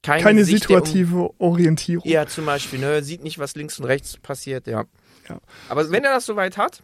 keine, 0.07 0.23
keine 0.23 0.45
Sicht 0.45 0.63
situative 0.63 1.31
Orientierung. 1.37 2.07
ja, 2.07 2.25
zum 2.27 2.45
Beispiel, 2.45 2.79
ne, 2.79 3.03
sieht 3.03 3.23
nicht, 3.23 3.39
was 3.39 3.55
links 3.55 3.77
und 3.79 3.85
rechts 3.85 4.17
passiert, 4.17 4.67
ja. 4.67 4.85
Ja. 5.27 5.39
Aber 5.69 5.91
wenn 5.91 6.03
er 6.03 6.13
das 6.13 6.25
soweit 6.25 6.57
hat, 6.57 6.83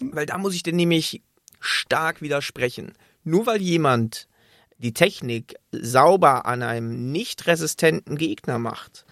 weil 0.00 0.26
da 0.26 0.38
muss 0.38 0.54
ich 0.54 0.62
dir 0.62 0.74
nämlich 0.74 1.22
stark 1.60 2.22
widersprechen. 2.22 2.92
Nur 3.24 3.46
weil 3.46 3.60
jemand 3.60 4.28
die 4.78 4.92
Technik 4.92 5.54
sauber 5.72 6.46
an 6.46 6.62
einem 6.62 7.12
nicht 7.12 7.46
resistenten 7.46 8.16
Gegner 8.16 8.58
macht, 8.58 9.04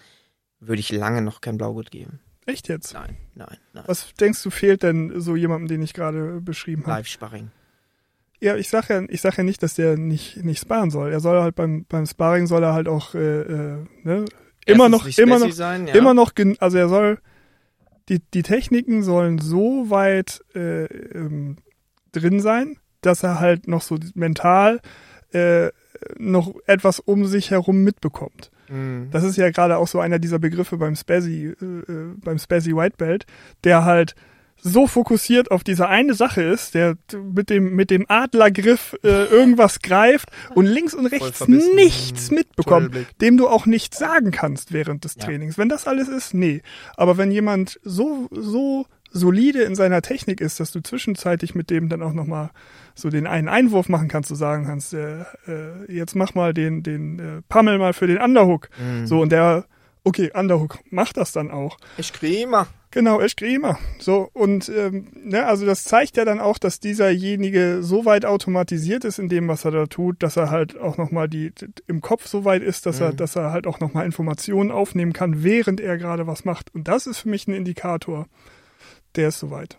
würde 0.59 0.79
ich 0.79 0.91
lange 0.91 1.21
noch 1.21 1.41
kein 1.41 1.57
Blaugurt 1.57 1.91
geben. 1.91 2.19
Echt 2.45 2.67
jetzt? 2.67 2.93
Nein, 2.93 3.17
nein, 3.35 3.57
nein. 3.73 3.83
Was 3.85 4.13
denkst 4.13 4.41
du 4.41 4.49
fehlt 4.49 4.83
denn 4.83 5.19
so 5.21 5.35
jemandem, 5.35 5.67
den 5.67 5.81
ich 5.81 5.93
gerade 5.93 6.41
beschrieben 6.41 6.83
habe? 6.83 6.93
Live-Sparring. 6.93 7.51
Ja, 8.41 8.55
ich 8.55 8.69
sag 8.69 8.89
ja, 8.89 9.01
ich 9.09 9.21
sag 9.21 9.37
ja 9.37 9.43
nicht, 9.43 9.61
dass 9.63 9.73
der 9.73 9.97
nicht 9.97 10.43
nicht 10.43 10.61
sparen 10.61 10.91
soll. 10.91 11.11
Er 11.11 11.19
soll 11.19 11.41
halt 11.41 11.55
beim 11.55 11.85
beim 11.89 12.05
Sparring 12.05 12.47
soll 12.47 12.63
er 12.63 12.73
halt 12.73 12.87
auch 12.87 13.13
äh, 13.13 13.41
äh, 13.41 13.85
ne, 14.03 14.25
immer 14.65 14.89
noch 14.89 15.05
immer 15.17 15.39
noch 15.39 15.51
sein, 15.51 15.87
ja. 15.87 15.93
immer 15.93 16.13
noch 16.13 16.31
also 16.59 16.77
er 16.77 16.89
soll 16.89 17.19
die 18.07 18.21
die 18.33 18.43
Techniken 18.43 19.03
sollen 19.03 19.39
so 19.39 19.89
weit 19.89 20.43
äh, 20.55 20.85
ähm, 20.85 21.57
drin 22.11 22.39
sein, 22.39 22.77
dass 23.01 23.23
er 23.23 23.39
halt 23.39 23.67
noch 23.67 23.81
so 23.81 23.97
mental 24.15 24.79
äh, 25.31 25.69
noch 26.17 26.55
etwas 26.65 26.99
um 26.99 27.25
sich 27.25 27.51
herum 27.51 27.83
mitbekommt. 27.83 28.51
Mhm. 28.69 29.09
Das 29.11 29.23
ist 29.23 29.37
ja 29.37 29.49
gerade 29.51 29.77
auch 29.77 29.87
so 29.87 29.99
einer 29.99 30.19
dieser 30.19 30.39
Begriffe 30.39 30.77
beim 30.77 30.95
Spazzy, 30.95 31.55
äh, 31.61 31.65
äh, 31.65 32.13
beim 32.17 32.37
Spazzy 32.37 32.75
White 32.75 32.97
Belt, 32.97 33.25
der 33.63 33.85
halt 33.85 34.15
so 34.61 34.87
fokussiert 34.87 35.51
auf 35.51 35.63
diese 35.63 35.87
eine 35.87 36.13
Sache 36.13 36.41
ist, 36.41 36.73
der 36.73 36.95
mit 37.33 37.49
dem 37.49 37.75
mit 37.75 37.89
dem 37.91 38.05
Adlergriff 38.09 38.95
äh, 39.03 39.25
irgendwas 39.25 39.79
greift 39.81 40.29
und 40.53 40.65
links 40.65 40.93
und 40.93 41.05
rechts 41.07 41.47
nichts 41.47 42.31
mitbekommt, 42.31 42.87
Tunnelblick. 42.87 43.19
dem 43.19 43.37
du 43.37 43.47
auch 43.47 43.65
nichts 43.65 43.97
sagen 43.97 44.31
kannst 44.31 44.73
während 44.73 45.05
des 45.05 45.15
Ja. 45.15 45.25
Trainings. 45.25 45.57
Wenn 45.57 45.69
das 45.69 45.87
alles 45.87 46.07
ist, 46.07 46.33
nee. 46.33 46.61
Aber 46.97 47.17
wenn 47.17 47.31
jemand 47.31 47.79
so 47.83 48.27
so 48.31 48.85
solide 49.11 49.63
in 49.63 49.73
seiner 49.75 50.01
Technik 50.03 50.39
ist, 50.39 50.59
dass 50.59 50.71
du 50.71 50.81
zwischenzeitlich 50.81 51.55
mit 51.55 51.69
dem 51.71 51.89
dann 51.89 52.03
auch 52.03 52.13
noch 52.13 52.27
mal 52.27 52.51
so 52.93 53.09
den 53.09 53.25
einen 53.27 53.47
Einwurf 53.47 53.89
machen 53.89 54.07
kannst, 54.07 54.29
du 54.29 54.35
sagen 54.35 54.65
kannst, 54.65 54.93
äh, 54.93 55.21
äh, 55.47 55.91
jetzt 55.91 56.15
mach 56.15 56.35
mal 56.35 56.53
den 56.53 56.83
den 56.83 57.17
äh, 57.19 57.41
Pammel 57.49 57.77
mal 57.79 57.93
für 57.93 58.07
den 58.07 58.17
Underhook. 58.19 58.69
Mhm. 58.79 59.07
So 59.07 59.21
und 59.21 59.31
der 59.31 59.65
okay, 60.03 60.31
Underhook 60.33 60.79
macht 60.89 61.17
das 61.17 61.31
dann 61.31 61.51
auch. 61.51 61.77
Ich 61.97 62.13
kriege 62.13 62.43
immer. 62.43 62.67
Genau, 62.91 63.21
ich 63.21 63.39
immer. 63.39 63.77
So, 63.99 64.29
und 64.33 64.67
ähm, 64.69 65.09
ne, 65.13 65.45
also 65.45 65.63
das 65.67 65.83
zeigt 65.83 66.17
ja 66.17 66.25
dann 66.25 66.39
auch, 66.39 66.57
dass 66.57 66.79
dieserjenige 66.79 67.83
so 67.83 68.03
weit 68.05 68.25
automatisiert 68.25 69.05
ist 69.05 69.19
in 69.19 69.29
dem, 69.29 69.47
was 69.47 69.63
er 69.63 69.69
da 69.71 69.85
tut, 69.85 70.23
dass 70.23 70.37
er 70.37 70.49
halt 70.49 70.75
auch 70.75 70.97
nochmal 70.97 71.29
die 71.29 71.53
im 71.85 72.01
Kopf 72.01 72.25
so 72.25 72.45
weit 72.45 72.63
ist, 72.63 72.87
dass 72.87 72.99
er, 72.99 73.11
Mhm. 73.11 73.17
dass 73.17 73.35
er 73.35 73.51
halt 73.51 73.67
auch 73.67 73.79
nochmal 73.79 74.05
Informationen 74.05 74.71
aufnehmen 74.71 75.13
kann, 75.13 75.43
während 75.43 75.79
er 75.79 75.99
gerade 75.99 76.25
was 76.25 76.45
macht. 76.45 76.73
Und 76.73 76.87
das 76.87 77.05
ist 77.05 77.19
für 77.19 77.29
mich 77.29 77.47
ein 77.47 77.53
Indikator. 77.53 78.25
Der 79.15 79.27
ist 79.27 79.39
soweit. 79.39 79.77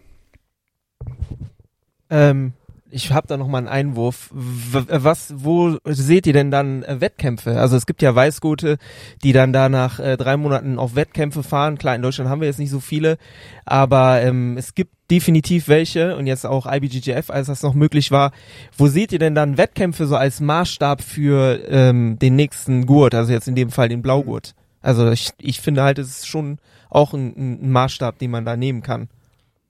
Ähm, 2.10 2.52
ich 2.90 3.12
habe 3.12 3.26
da 3.26 3.36
noch 3.36 3.46
mal 3.46 3.58
einen 3.58 3.68
Einwurf. 3.68 4.30
Was, 4.32 5.32
wo 5.36 5.78
seht 5.84 6.26
ihr 6.26 6.32
denn 6.32 6.50
dann 6.50 6.82
äh, 6.82 7.00
Wettkämpfe? 7.00 7.58
Also 7.58 7.76
es 7.76 7.86
gibt 7.86 8.02
ja 8.02 8.14
Weißgute, 8.14 8.78
die 9.22 9.32
dann 9.32 9.52
da 9.52 9.68
nach 9.68 9.98
äh, 9.98 10.16
drei 10.16 10.36
Monaten 10.36 10.78
auf 10.78 10.94
Wettkämpfe 10.94 11.42
fahren. 11.42 11.78
Klar, 11.78 11.96
in 11.96 12.02
Deutschland 12.02 12.30
haben 12.30 12.40
wir 12.40 12.48
jetzt 12.48 12.58
nicht 12.58 12.70
so 12.70 12.80
viele, 12.80 13.18
aber 13.64 14.22
ähm, 14.22 14.56
es 14.56 14.74
gibt 14.74 14.92
definitiv 15.10 15.68
welche 15.68 16.16
und 16.16 16.26
jetzt 16.26 16.46
auch 16.46 16.70
IBGGF, 16.70 17.30
als 17.30 17.48
das 17.48 17.62
noch 17.62 17.74
möglich 17.74 18.10
war. 18.10 18.32
Wo 18.76 18.86
seht 18.86 19.12
ihr 19.12 19.18
denn 19.18 19.34
dann 19.34 19.58
Wettkämpfe 19.58 20.06
so 20.06 20.16
als 20.16 20.40
Maßstab 20.40 21.02
für 21.02 21.60
ähm, 21.68 22.18
den 22.18 22.36
nächsten 22.36 22.86
Gurt? 22.86 23.14
Also 23.14 23.32
jetzt 23.32 23.48
in 23.48 23.54
dem 23.54 23.70
Fall 23.70 23.88
den 23.88 24.02
Blaugurt. 24.02 24.54
Also 24.82 25.10
ich, 25.10 25.30
ich 25.38 25.60
finde 25.60 25.82
halt, 25.82 25.98
es 25.98 26.08
ist 26.08 26.28
schon 26.28 26.58
auch 26.88 27.12
ein, 27.12 27.34
ein 27.36 27.70
Maßstab, 27.70 28.18
den 28.18 28.30
man 28.30 28.44
da 28.44 28.56
nehmen 28.56 28.82
kann. 28.82 29.08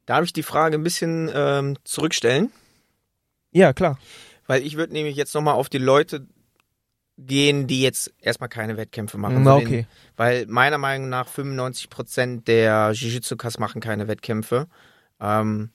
Darf 0.07 0.25
ich 0.25 0.33
die 0.33 0.43
Frage 0.43 0.77
ein 0.77 0.83
bisschen 0.83 1.31
ähm, 1.35 1.77
zurückstellen? 1.85 2.51
Ja, 3.53 3.73
klar. 3.73 3.99
Weil 4.47 4.63
ich 4.67 4.77
würde 4.77 4.93
nämlich 4.93 5.17
jetzt 5.17 5.35
nochmal 5.35 5.55
auf 5.55 5.69
die 5.69 5.79
Leute 5.79 6.27
gehen, 7.19 7.67
die 7.67 7.83
jetzt 7.83 8.13
erstmal 8.19 8.49
keine 8.49 8.77
Wettkämpfe 8.77 9.19
machen. 9.19 9.43
Na, 9.43 9.59
den- 9.59 9.67
okay. 9.67 9.87
Weil 10.17 10.47
meiner 10.47 10.79
Meinung 10.79 11.09
nach 11.09 11.29
95% 11.29 12.45
der 12.47 12.93
Jiu-Jitsu-Kas 12.93 13.59
machen 13.59 13.81
keine 13.81 14.09
Wettkämpfe. 14.09 14.67
Ähm, 15.21 15.71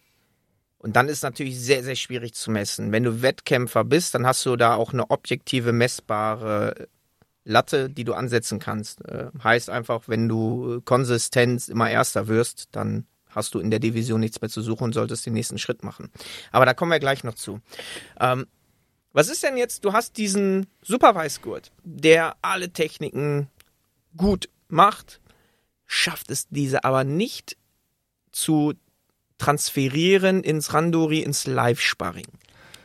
und 0.78 0.96
dann 0.96 1.08
ist 1.10 1.24
natürlich 1.24 1.60
sehr, 1.60 1.84
sehr 1.84 1.96
schwierig 1.96 2.34
zu 2.34 2.52
messen. 2.52 2.92
Wenn 2.92 3.04
du 3.04 3.22
Wettkämpfer 3.22 3.84
bist, 3.84 4.14
dann 4.16 4.26
hast 4.28 4.46
du 4.46 4.56
da 4.56 4.76
auch 4.76 4.94
eine 4.94 5.10
objektive, 5.10 5.72
messbare 5.72 6.88
Latte, 7.44 7.90
die 7.90 8.04
du 8.04 8.14
ansetzen 8.14 8.60
kannst. 8.60 9.04
Äh, 9.06 9.30
heißt 9.44 9.70
einfach, 9.70 10.08
wenn 10.08 10.28
du 10.28 10.82
konsistent 10.84 11.70
immer 11.70 11.90
Erster 11.90 12.28
wirst, 12.28 12.70
dann 12.72 13.06
hast 13.36 13.54
du 13.54 13.60
in 13.60 13.70
der 13.70 13.80
Division 13.80 14.22
nichts 14.22 14.42
mehr 14.42 14.50
zu 14.50 14.62
suchen 14.62 14.86
und 14.86 14.94
solltest 14.94 15.26
den 15.26 15.34
nächsten 15.34 15.58
Schritt 15.58 15.84
machen. 15.84 16.10
Aber 16.52 16.66
da 16.66 16.74
kommen 16.74 16.92
wir 16.92 17.00
gleich 17.00 17.24
noch 17.24 17.36
zu. 17.36 17.60
Ähm, 18.20 18.48
was 19.14 19.30
ist 19.30 19.44
denn 19.44 19.58
jetzt, 19.58 19.86
du 19.86 19.94
hast 19.94 20.18
diesen 20.18 20.68
Superweißgurt, 20.82 21.72
der 21.84 22.36
alle 22.42 22.72
Techniken 22.72 23.50
gut 24.18 24.50
macht, 24.68 25.22
schafft 25.86 26.32
es 26.32 26.48
diese 26.50 26.84
aber 26.84 27.04
nicht 27.04 27.58
zu 28.32 28.74
transferieren 29.38 30.44
ins 30.44 30.74
Randori, 30.74 31.20
ins 31.20 31.48
Live-Sparring. 31.48 32.28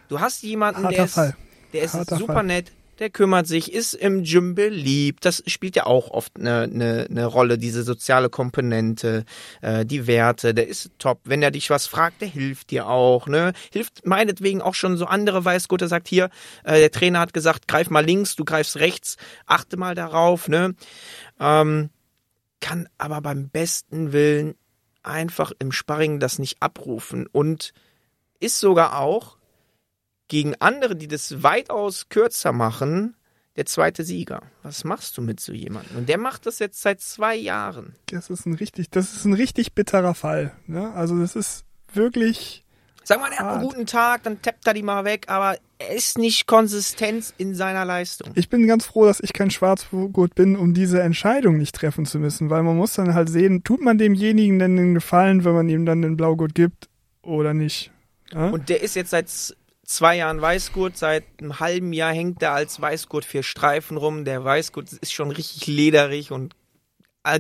Du 0.09 0.21
hast 0.21 0.43
jemanden, 0.43 0.85
Harter 0.85 0.97
der 0.97 1.05
ist, 1.05 1.15
Fall. 1.15 1.37
der 1.73 1.83
ist 1.83 1.95
Harter 1.95 2.17
super 2.17 2.35
Fall. 2.35 2.45
nett, 2.45 2.73
der 3.01 3.11
kümmert 3.11 3.47
sich, 3.47 3.73
ist 3.73 3.95
im 3.95 4.25
Gym 4.25 4.55
beliebt. 4.55 5.25
Das 5.25 5.43
spielt 5.47 5.75
ja 5.75 5.87
auch 5.87 6.11
oft 6.11 6.39
eine, 6.39 6.63
eine, 6.63 7.07
eine 7.09 7.25
Rolle, 7.25 7.57
diese 7.57 7.83
soziale 7.83 8.29
Komponente, 8.29 9.25
äh, 9.63 9.87
die 9.87 10.07
Werte. 10.07 10.53
Der 10.53 10.69
ist 10.69 10.91
top. 10.99 11.21
Wenn 11.25 11.43
er 11.43 11.51
dich 11.51 11.71
was 11.71 11.87
fragt, 11.87 12.21
der 12.21 12.29
hilft 12.29 12.71
dir 12.71 12.87
auch. 12.87 13.27
Ne? 13.27 13.55
Hilft 13.73 14.07
meinetwegen 14.07 14.61
auch 14.61 14.75
schon 14.75 14.99
so 14.99 15.07
andere 15.07 15.45
Weißgurte, 15.45 15.89
sagt 15.89 16.09
hier, 16.09 16.29
äh, 16.63 16.79
der 16.79 16.91
Trainer 16.91 17.21
hat 17.21 17.33
gesagt, 17.33 17.67
greif 17.67 17.89
mal 17.89 18.05
links, 18.05 18.37
du 18.37 18.45
greifst 18.45 18.77
rechts, 18.77 19.17
achte 19.47 19.79
mal 19.79 19.95
darauf. 19.95 20.49
Ne? 20.49 20.75
Ähm, 21.41 21.89
kann 22.61 22.87
aber 22.99 23.23
beim 23.23 23.49
besten 23.49 24.13
Willen 24.13 24.55
einfach 25.03 25.53
im 25.59 25.73
Sparring 25.73 26.21
das 26.21 26.39
nicht 26.39 26.61
abrufen 26.61 27.27
und 27.27 27.73
ist 28.41 28.61
sogar 28.61 28.99
auch 28.99 29.40
gegen 30.31 30.55
andere, 30.61 30.97
die 30.97 31.09
das 31.09 31.43
weitaus 31.43 32.09
kürzer 32.09 32.53
machen, 32.53 33.17
der 33.57 33.67
zweite 33.67 34.05
Sieger. 34.05 34.43
Was 34.63 34.85
machst 34.85 35.19
du 35.19 35.23
mit 35.23 35.41
so 35.41 35.53
jemandem? 35.53 35.99
Und 35.99 36.09
der 36.09 36.19
macht 36.19 36.47
das 36.47 36.61
jetzt 36.61 36.81
seit 36.81 37.01
zwei 37.01 37.35
Jahren. 37.35 37.97
Das 38.07 38.31
ist 38.31 38.47
ein 38.47 38.55
richtig, 38.55 38.91
das 38.91 39.13
ist 39.13 39.25
ein 39.25 39.35
richtig 39.35 39.75
bitterer 39.75 40.15
Fall. 40.15 40.53
Ne? 40.67 40.93
Also 40.95 41.19
das 41.19 41.35
ist 41.35 41.65
wirklich. 41.93 42.65
Sag 43.03 43.19
mal, 43.19 43.33
er 43.33 43.39
hat 43.41 43.55
einen 43.55 43.63
guten 43.65 43.87
Tag, 43.87 44.23
dann 44.23 44.41
tappt 44.41 44.69
er 44.69 44.75
die 44.75 44.85
mal 44.85 45.05
weg, 45.05 45.25
aber 45.27 45.59
er 45.79 45.97
ist 45.97 46.17
nicht 46.17 46.47
konsistent 46.47 47.35
in 47.39 47.57
seiner 47.57 47.85
Leistung. 47.85 48.31
Ich 48.37 48.49
bin 48.49 48.69
ganz 48.69 48.87
froh, 48.87 49.07
dass 49.07 49.19
ich 49.19 49.33
kein 49.33 49.51
Schwarzgurt 49.51 50.37
bin, 50.37 50.55
um 50.55 50.75
diese 50.75 51.03
Entscheidung 51.03 51.57
nicht 51.57 51.75
treffen 51.75 52.07
zu 52.07 52.21
müssen, 52.21 52.51
weil 52.51 52.63
man 52.63 52.77
muss 52.77 52.95
dann 52.95 53.15
halt 53.15 53.31
sehen, 53.31 53.65
tut 53.65 53.81
man 53.81 53.99
demjenigen 53.99 54.61
denn 54.61 54.77
den 54.77 54.95
Gefallen, 54.95 55.45
wenn 55.45 55.55
man 55.55 55.69
ihm 55.69 55.87
dann 55.87 56.03
den 56.03 56.17
Blaugurt 56.17 56.55
gibt 56.55 56.89
oder 57.23 57.53
nicht. 57.53 57.91
Ja? 58.33 58.51
Und 58.51 58.69
der 58.69 58.83
ist 58.83 58.95
jetzt 58.95 59.11
seit 59.11 59.29
zwei 59.91 60.19
Jahren 60.19 60.41
Weißgurt, 60.41 60.97
seit 60.97 61.25
einem 61.41 61.59
halben 61.59 61.93
Jahr 61.93 62.13
hängt 62.13 62.43
er 62.43 62.53
als 62.53 62.81
Weißgurt 62.81 63.25
vier 63.25 63.43
Streifen 63.43 63.97
rum. 63.97 64.25
Der 64.25 64.45
Weißgurt 64.45 64.93
ist 64.93 65.13
schon 65.13 65.33
richtig 65.33 65.67
lederig 65.67 66.31
und 66.31 66.55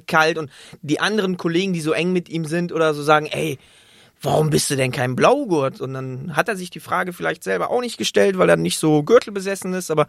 kalt 0.06 0.36
und 0.36 0.50
die 0.82 1.00
anderen 1.00 1.36
Kollegen, 1.36 1.72
die 1.72 1.80
so 1.80 1.92
eng 1.92 2.12
mit 2.12 2.28
ihm 2.28 2.44
sind 2.44 2.72
oder 2.72 2.92
so 2.92 3.02
sagen, 3.02 3.26
ey, 3.26 3.58
warum 4.20 4.50
bist 4.50 4.68
du 4.68 4.76
denn 4.76 4.90
kein 4.90 5.16
Blaugurt? 5.16 5.80
Und 5.80 5.94
dann 5.94 6.36
hat 6.36 6.48
er 6.48 6.56
sich 6.56 6.70
die 6.70 6.80
Frage 6.80 7.12
vielleicht 7.12 7.44
selber 7.44 7.70
auch 7.70 7.80
nicht 7.80 7.96
gestellt, 7.96 8.36
weil 8.36 8.50
er 8.50 8.56
nicht 8.56 8.78
so 8.78 9.04
gürtelbesessen 9.04 9.72
ist, 9.72 9.90
aber 9.90 10.06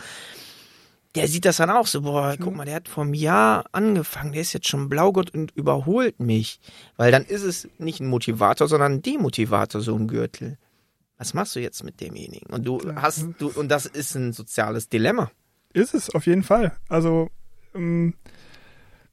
der 1.14 1.28
sieht 1.28 1.46
das 1.46 1.58
dann 1.58 1.70
auch 1.70 1.88
so, 1.88 2.02
boah, 2.02 2.36
guck 2.42 2.56
mal, 2.56 2.66
der 2.66 2.76
hat 2.76 2.88
vor 2.88 3.04
einem 3.04 3.14
Jahr 3.14 3.66
angefangen, 3.72 4.32
der 4.32 4.42
ist 4.42 4.54
jetzt 4.54 4.68
schon 4.68 4.90
Blaugurt 4.90 5.34
und 5.34 5.52
überholt 5.56 6.20
mich. 6.20 6.60
Weil 6.98 7.12
dann 7.12 7.24
ist 7.24 7.44
es 7.44 7.70
nicht 7.78 8.00
ein 8.00 8.08
Motivator, 8.08 8.68
sondern 8.68 8.94
ein 8.94 9.02
Demotivator, 9.02 9.82
so 9.82 9.96
ein 9.96 10.08
Gürtel 10.08 10.58
was 11.22 11.36
machst 11.36 11.56
du 11.56 11.60
jetzt 11.60 11.84
mit 11.84 12.02
demjenigen? 12.02 12.52
Und 12.52 12.66
du 12.66 12.82
hast, 12.96 13.28
du, 13.38 13.50
und 13.50 13.70
das 13.70 13.86
ist 13.86 14.16
ein 14.16 14.34
soziales 14.34 14.90
Dilemma. 14.90 15.30
Ist 15.72 15.94
es, 15.94 16.10
auf 16.16 16.26
jeden 16.26 16.42
Fall. 16.42 16.72
Also, 16.90 17.30
ähm, 17.76 18.16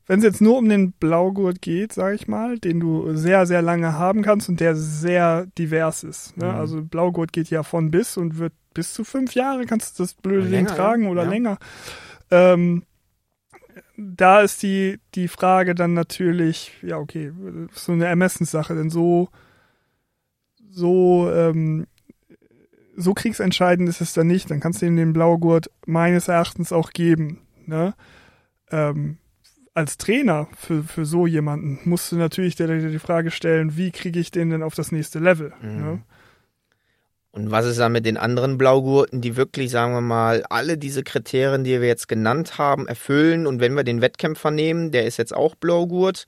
wenn 0.06 0.20
es 0.20 0.24
jetzt 0.24 0.40
nur 0.40 0.56
um 0.56 0.70
den 0.70 0.92
Blaugurt 0.92 1.60
geht, 1.60 1.92
sage 1.92 2.14
ich 2.14 2.26
mal, 2.26 2.58
den 2.58 2.80
du 2.80 3.14
sehr, 3.14 3.44
sehr 3.44 3.60
lange 3.60 3.92
haben 3.92 4.22
kannst 4.22 4.48
und 4.48 4.58
der 4.58 4.74
sehr 4.74 5.48
divers 5.58 6.02
ist. 6.02 6.34
Ne? 6.38 6.46
Mhm. 6.46 6.54
Also 6.54 6.82
Blaugurt 6.82 7.34
geht 7.34 7.50
ja 7.50 7.62
von 7.62 7.90
bis 7.90 8.16
und 8.16 8.38
wird 8.38 8.54
bis 8.72 8.94
zu 8.94 9.04
fünf 9.04 9.34
Jahre 9.34 9.66
kannst 9.66 9.98
du 9.98 10.04
das 10.04 10.14
blöde 10.14 10.48
Ding 10.48 10.64
tragen 10.64 11.02
ja. 11.02 11.10
oder 11.10 11.24
ja. 11.24 11.28
länger. 11.28 11.58
Ähm, 12.30 12.84
da 13.98 14.40
ist 14.40 14.62
die, 14.62 14.98
die 15.14 15.28
Frage 15.28 15.74
dann 15.74 15.92
natürlich, 15.92 16.72
ja, 16.80 16.96
okay, 16.96 17.32
so 17.74 17.92
eine 17.92 18.06
Ermessenssache, 18.06 18.74
denn 18.74 18.88
so, 18.88 19.28
so 20.70 21.30
ähm, 21.30 21.86
so 22.98 23.14
kriegsentscheidend 23.14 23.88
ist 23.88 24.00
es 24.00 24.12
dann 24.12 24.26
nicht. 24.26 24.50
Dann 24.50 24.60
kannst 24.60 24.82
du 24.82 24.86
ihm 24.86 24.96
den 24.96 25.12
Blaugurt 25.12 25.70
meines 25.86 26.28
Erachtens 26.28 26.72
auch 26.72 26.90
geben. 26.90 27.40
Ne? 27.64 27.94
Ähm, 28.70 29.18
als 29.72 29.96
Trainer 29.96 30.48
für, 30.56 30.82
für 30.82 31.06
so 31.06 31.26
jemanden 31.26 31.78
musst 31.84 32.10
du 32.10 32.16
natürlich 32.16 32.56
dir 32.56 32.66
die 32.66 32.98
Frage 32.98 33.30
stellen, 33.30 33.76
wie 33.76 33.92
kriege 33.92 34.18
ich 34.18 34.32
den 34.32 34.50
denn 34.50 34.64
auf 34.64 34.74
das 34.74 34.90
nächste 34.90 35.20
Level? 35.20 35.52
Mhm. 35.62 35.80
Ne? 35.80 36.02
Und 37.30 37.50
was 37.52 37.66
ist 37.66 37.78
da 37.78 37.88
mit 37.88 38.04
den 38.04 38.16
anderen 38.16 38.58
Blaugurten, 38.58 39.20
die 39.20 39.36
wirklich, 39.36 39.70
sagen 39.70 39.92
wir 39.92 40.00
mal, 40.00 40.42
alle 40.50 40.76
diese 40.76 41.04
Kriterien, 41.04 41.62
die 41.62 41.80
wir 41.80 41.86
jetzt 41.86 42.08
genannt 42.08 42.58
haben, 42.58 42.88
erfüllen? 42.88 43.46
Und 43.46 43.60
wenn 43.60 43.74
wir 43.74 43.84
den 43.84 44.00
Wettkämpfer 44.00 44.50
nehmen, 44.50 44.90
der 44.90 45.06
ist 45.06 45.18
jetzt 45.18 45.34
auch 45.34 45.54
Blaugurt 45.54 46.26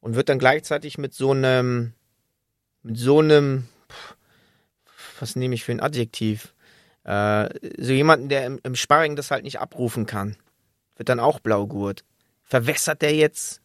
und 0.00 0.14
wird 0.14 0.28
dann 0.28 0.38
gleichzeitig 0.38 0.96
mit 0.96 1.12
so 1.12 1.32
einem, 1.32 1.94
mit 2.82 2.98
so 2.98 3.18
einem 3.18 3.64
was 5.24 5.36
nehme 5.36 5.54
ich 5.54 5.64
für 5.64 5.72
ein 5.72 5.80
Adjektiv? 5.80 6.52
Äh, 7.04 7.48
so 7.78 7.94
jemanden, 7.94 8.28
der 8.28 8.44
im, 8.44 8.60
im 8.62 8.74
Sparring 8.74 9.16
das 9.16 9.30
halt 9.30 9.42
nicht 9.44 9.58
abrufen 9.58 10.04
kann, 10.04 10.36
wird 10.96 11.08
dann 11.08 11.18
auch 11.18 11.40
Blaugurt. 11.40 12.04
Verwässert 12.42 13.00
der 13.00 13.14
jetzt 13.14 13.62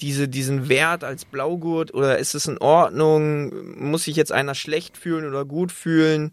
diese, 0.00 0.28
diesen 0.28 0.68
Wert 0.68 1.02
als 1.02 1.24
Blaugurt 1.24 1.92
oder 1.92 2.18
ist 2.18 2.36
es 2.36 2.46
in 2.46 2.58
Ordnung? 2.58 3.80
Muss 3.80 4.04
sich 4.04 4.14
jetzt 4.14 4.30
einer 4.30 4.54
schlecht 4.54 4.96
fühlen 4.96 5.26
oder 5.26 5.44
gut 5.44 5.72
fühlen? 5.72 6.32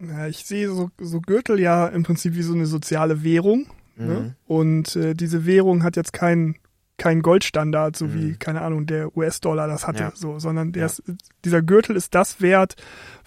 Ja, 0.00 0.28
ich 0.28 0.46
sehe 0.46 0.68
so, 0.68 0.90
so 1.00 1.20
Gürtel 1.20 1.58
ja 1.58 1.88
im 1.88 2.04
Prinzip 2.04 2.36
wie 2.36 2.42
so 2.42 2.54
eine 2.54 2.66
soziale 2.66 3.24
Währung. 3.24 3.66
Ne? 3.96 4.04
Mhm. 4.04 4.08
Ne? 4.08 4.36
Und 4.46 4.94
äh, 4.94 5.14
diese 5.14 5.44
Währung 5.44 5.82
hat 5.82 5.96
jetzt 5.96 6.12
keinen 6.12 6.54
kein 6.98 7.20
Goldstandard, 7.20 7.96
so 7.96 8.06
mhm. 8.06 8.14
wie, 8.14 8.36
keine 8.36 8.62
Ahnung, 8.62 8.86
der 8.86 9.16
US-Dollar 9.16 9.68
das 9.68 9.86
hatte, 9.86 10.02
ja. 10.02 10.12
so, 10.14 10.38
sondern 10.38 10.72
der 10.72 10.80
ja. 10.80 10.86
ist, 10.86 11.02
dieser 11.44 11.62
Gürtel 11.62 11.94
ist 11.96 12.14
das 12.14 12.40
wert, 12.40 12.76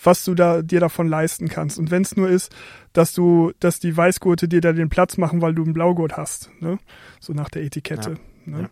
was 0.03 0.25
du 0.25 0.33
da 0.33 0.61
dir 0.61 0.79
davon 0.79 1.07
leisten 1.07 1.49
kannst. 1.49 1.77
Und 1.77 1.91
wenn 1.91 2.01
es 2.01 2.15
nur 2.15 2.29
ist, 2.29 2.53
dass 2.93 3.13
du, 3.13 3.51
dass 3.59 3.79
die 3.79 3.95
Weißgurte 3.95 4.47
dir 4.47 4.61
da 4.61 4.73
den 4.73 4.89
Platz 4.89 5.17
machen, 5.17 5.41
weil 5.41 5.53
du 5.53 5.63
einen 5.63 5.73
Blaugurt 5.73 6.17
hast, 6.17 6.49
ne? 6.59 6.79
So 7.19 7.33
nach 7.33 7.49
der 7.49 7.63
Etikette. 7.63 8.17
Ja. 8.45 8.57
Ne? 8.57 8.69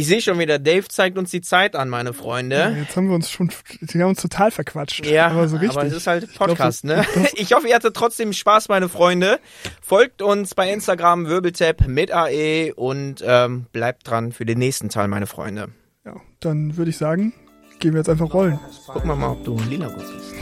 Ich 0.00 0.06
sehe 0.06 0.22
schon 0.22 0.38
wieder, 0.38 0.58
Dave 0.58 0.88
zeigt 0.88 1.18
uns 1.18 1.30
die 1.30 1.42
Zeit 1.42 1.76
an, 1.76 1.90
meine 1.90 2.14
Freunde. 2.14 2.56
Ja, 2.56 2.70
jetzt 2.70 2.96
haben 2.96 3.08
wir 3.08 3.14
uns 3.14 3.30
schon, 3.30 3.50
wir 3.80 4.02
haben 4.02 4.08
uns 4.08 4.22
total 4.22 4.50
verquatscht. 4.50 5.04
Ja, 5.04 5.26
aber 5.26 5.46
so 5.46 5.58
richtig. 5.58 5.76
Aber 5.76 5.86
es 5.86 5.92
ist 5.92 6.06
halt 6.06 6.34
Podcast, 6.36 6.84
ich 6.84 6.90
glaub, 6.90 7.16
ne? 7.16 7.28
Ich 7.34 7.52
hoffe, 7.52 7.68
ihr 7.68 7.74
hattet 7.74 7.94
trotzdem 7.94 8.32
Spaß, 8.32 8.70
meine 8.70 8.88
Freunde. 8.88 9.40
Folgt 9.82 10.22
uns 10.22 10.54
bei 10.54 10.72
Instagram 10.72 11.26
Wirbeltap 11.26 11.86
mit 11.86 12.14
AE 12.14 12.72
und 12.72 13.22
ähm, 13.26 13.66
bleibt 13.74 14.08
dran 14.08 14.32
für 14.32 14.46
den 14.46 14.58
nächsten 14.58 14.88
Teil, 14.88 15.06
meine 15.08 15.26
Freunde. 15.26 15.68
Ja, 16.06 16.14
dann 16.40 16.78
würde 16.78 16.88
ich 16.88 16.96
sagen, 16.96 17.34
gehen 17.78 17.92
wir 17.92 17.98
jetzt 17.98 18.08
einfach 18.08 18.32
rollen. 18.32 18.58
Gucken 18.86 19.06
wir 19.06 19.16
mal, 19.16 19.32
ob 19.32 19.44
du 19.44 19.58
lila 19.68 19.88
gut 19.88 20.06
bist. 20.16 20.32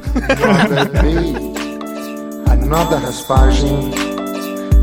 Another 2.46 2.98
Asparging, 3.08 3.92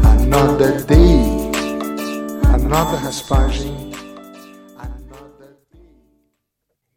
another 0.04 0.82
day, 0.82 1.52
another 2.52 3.02
Asparging. 3.08 3.85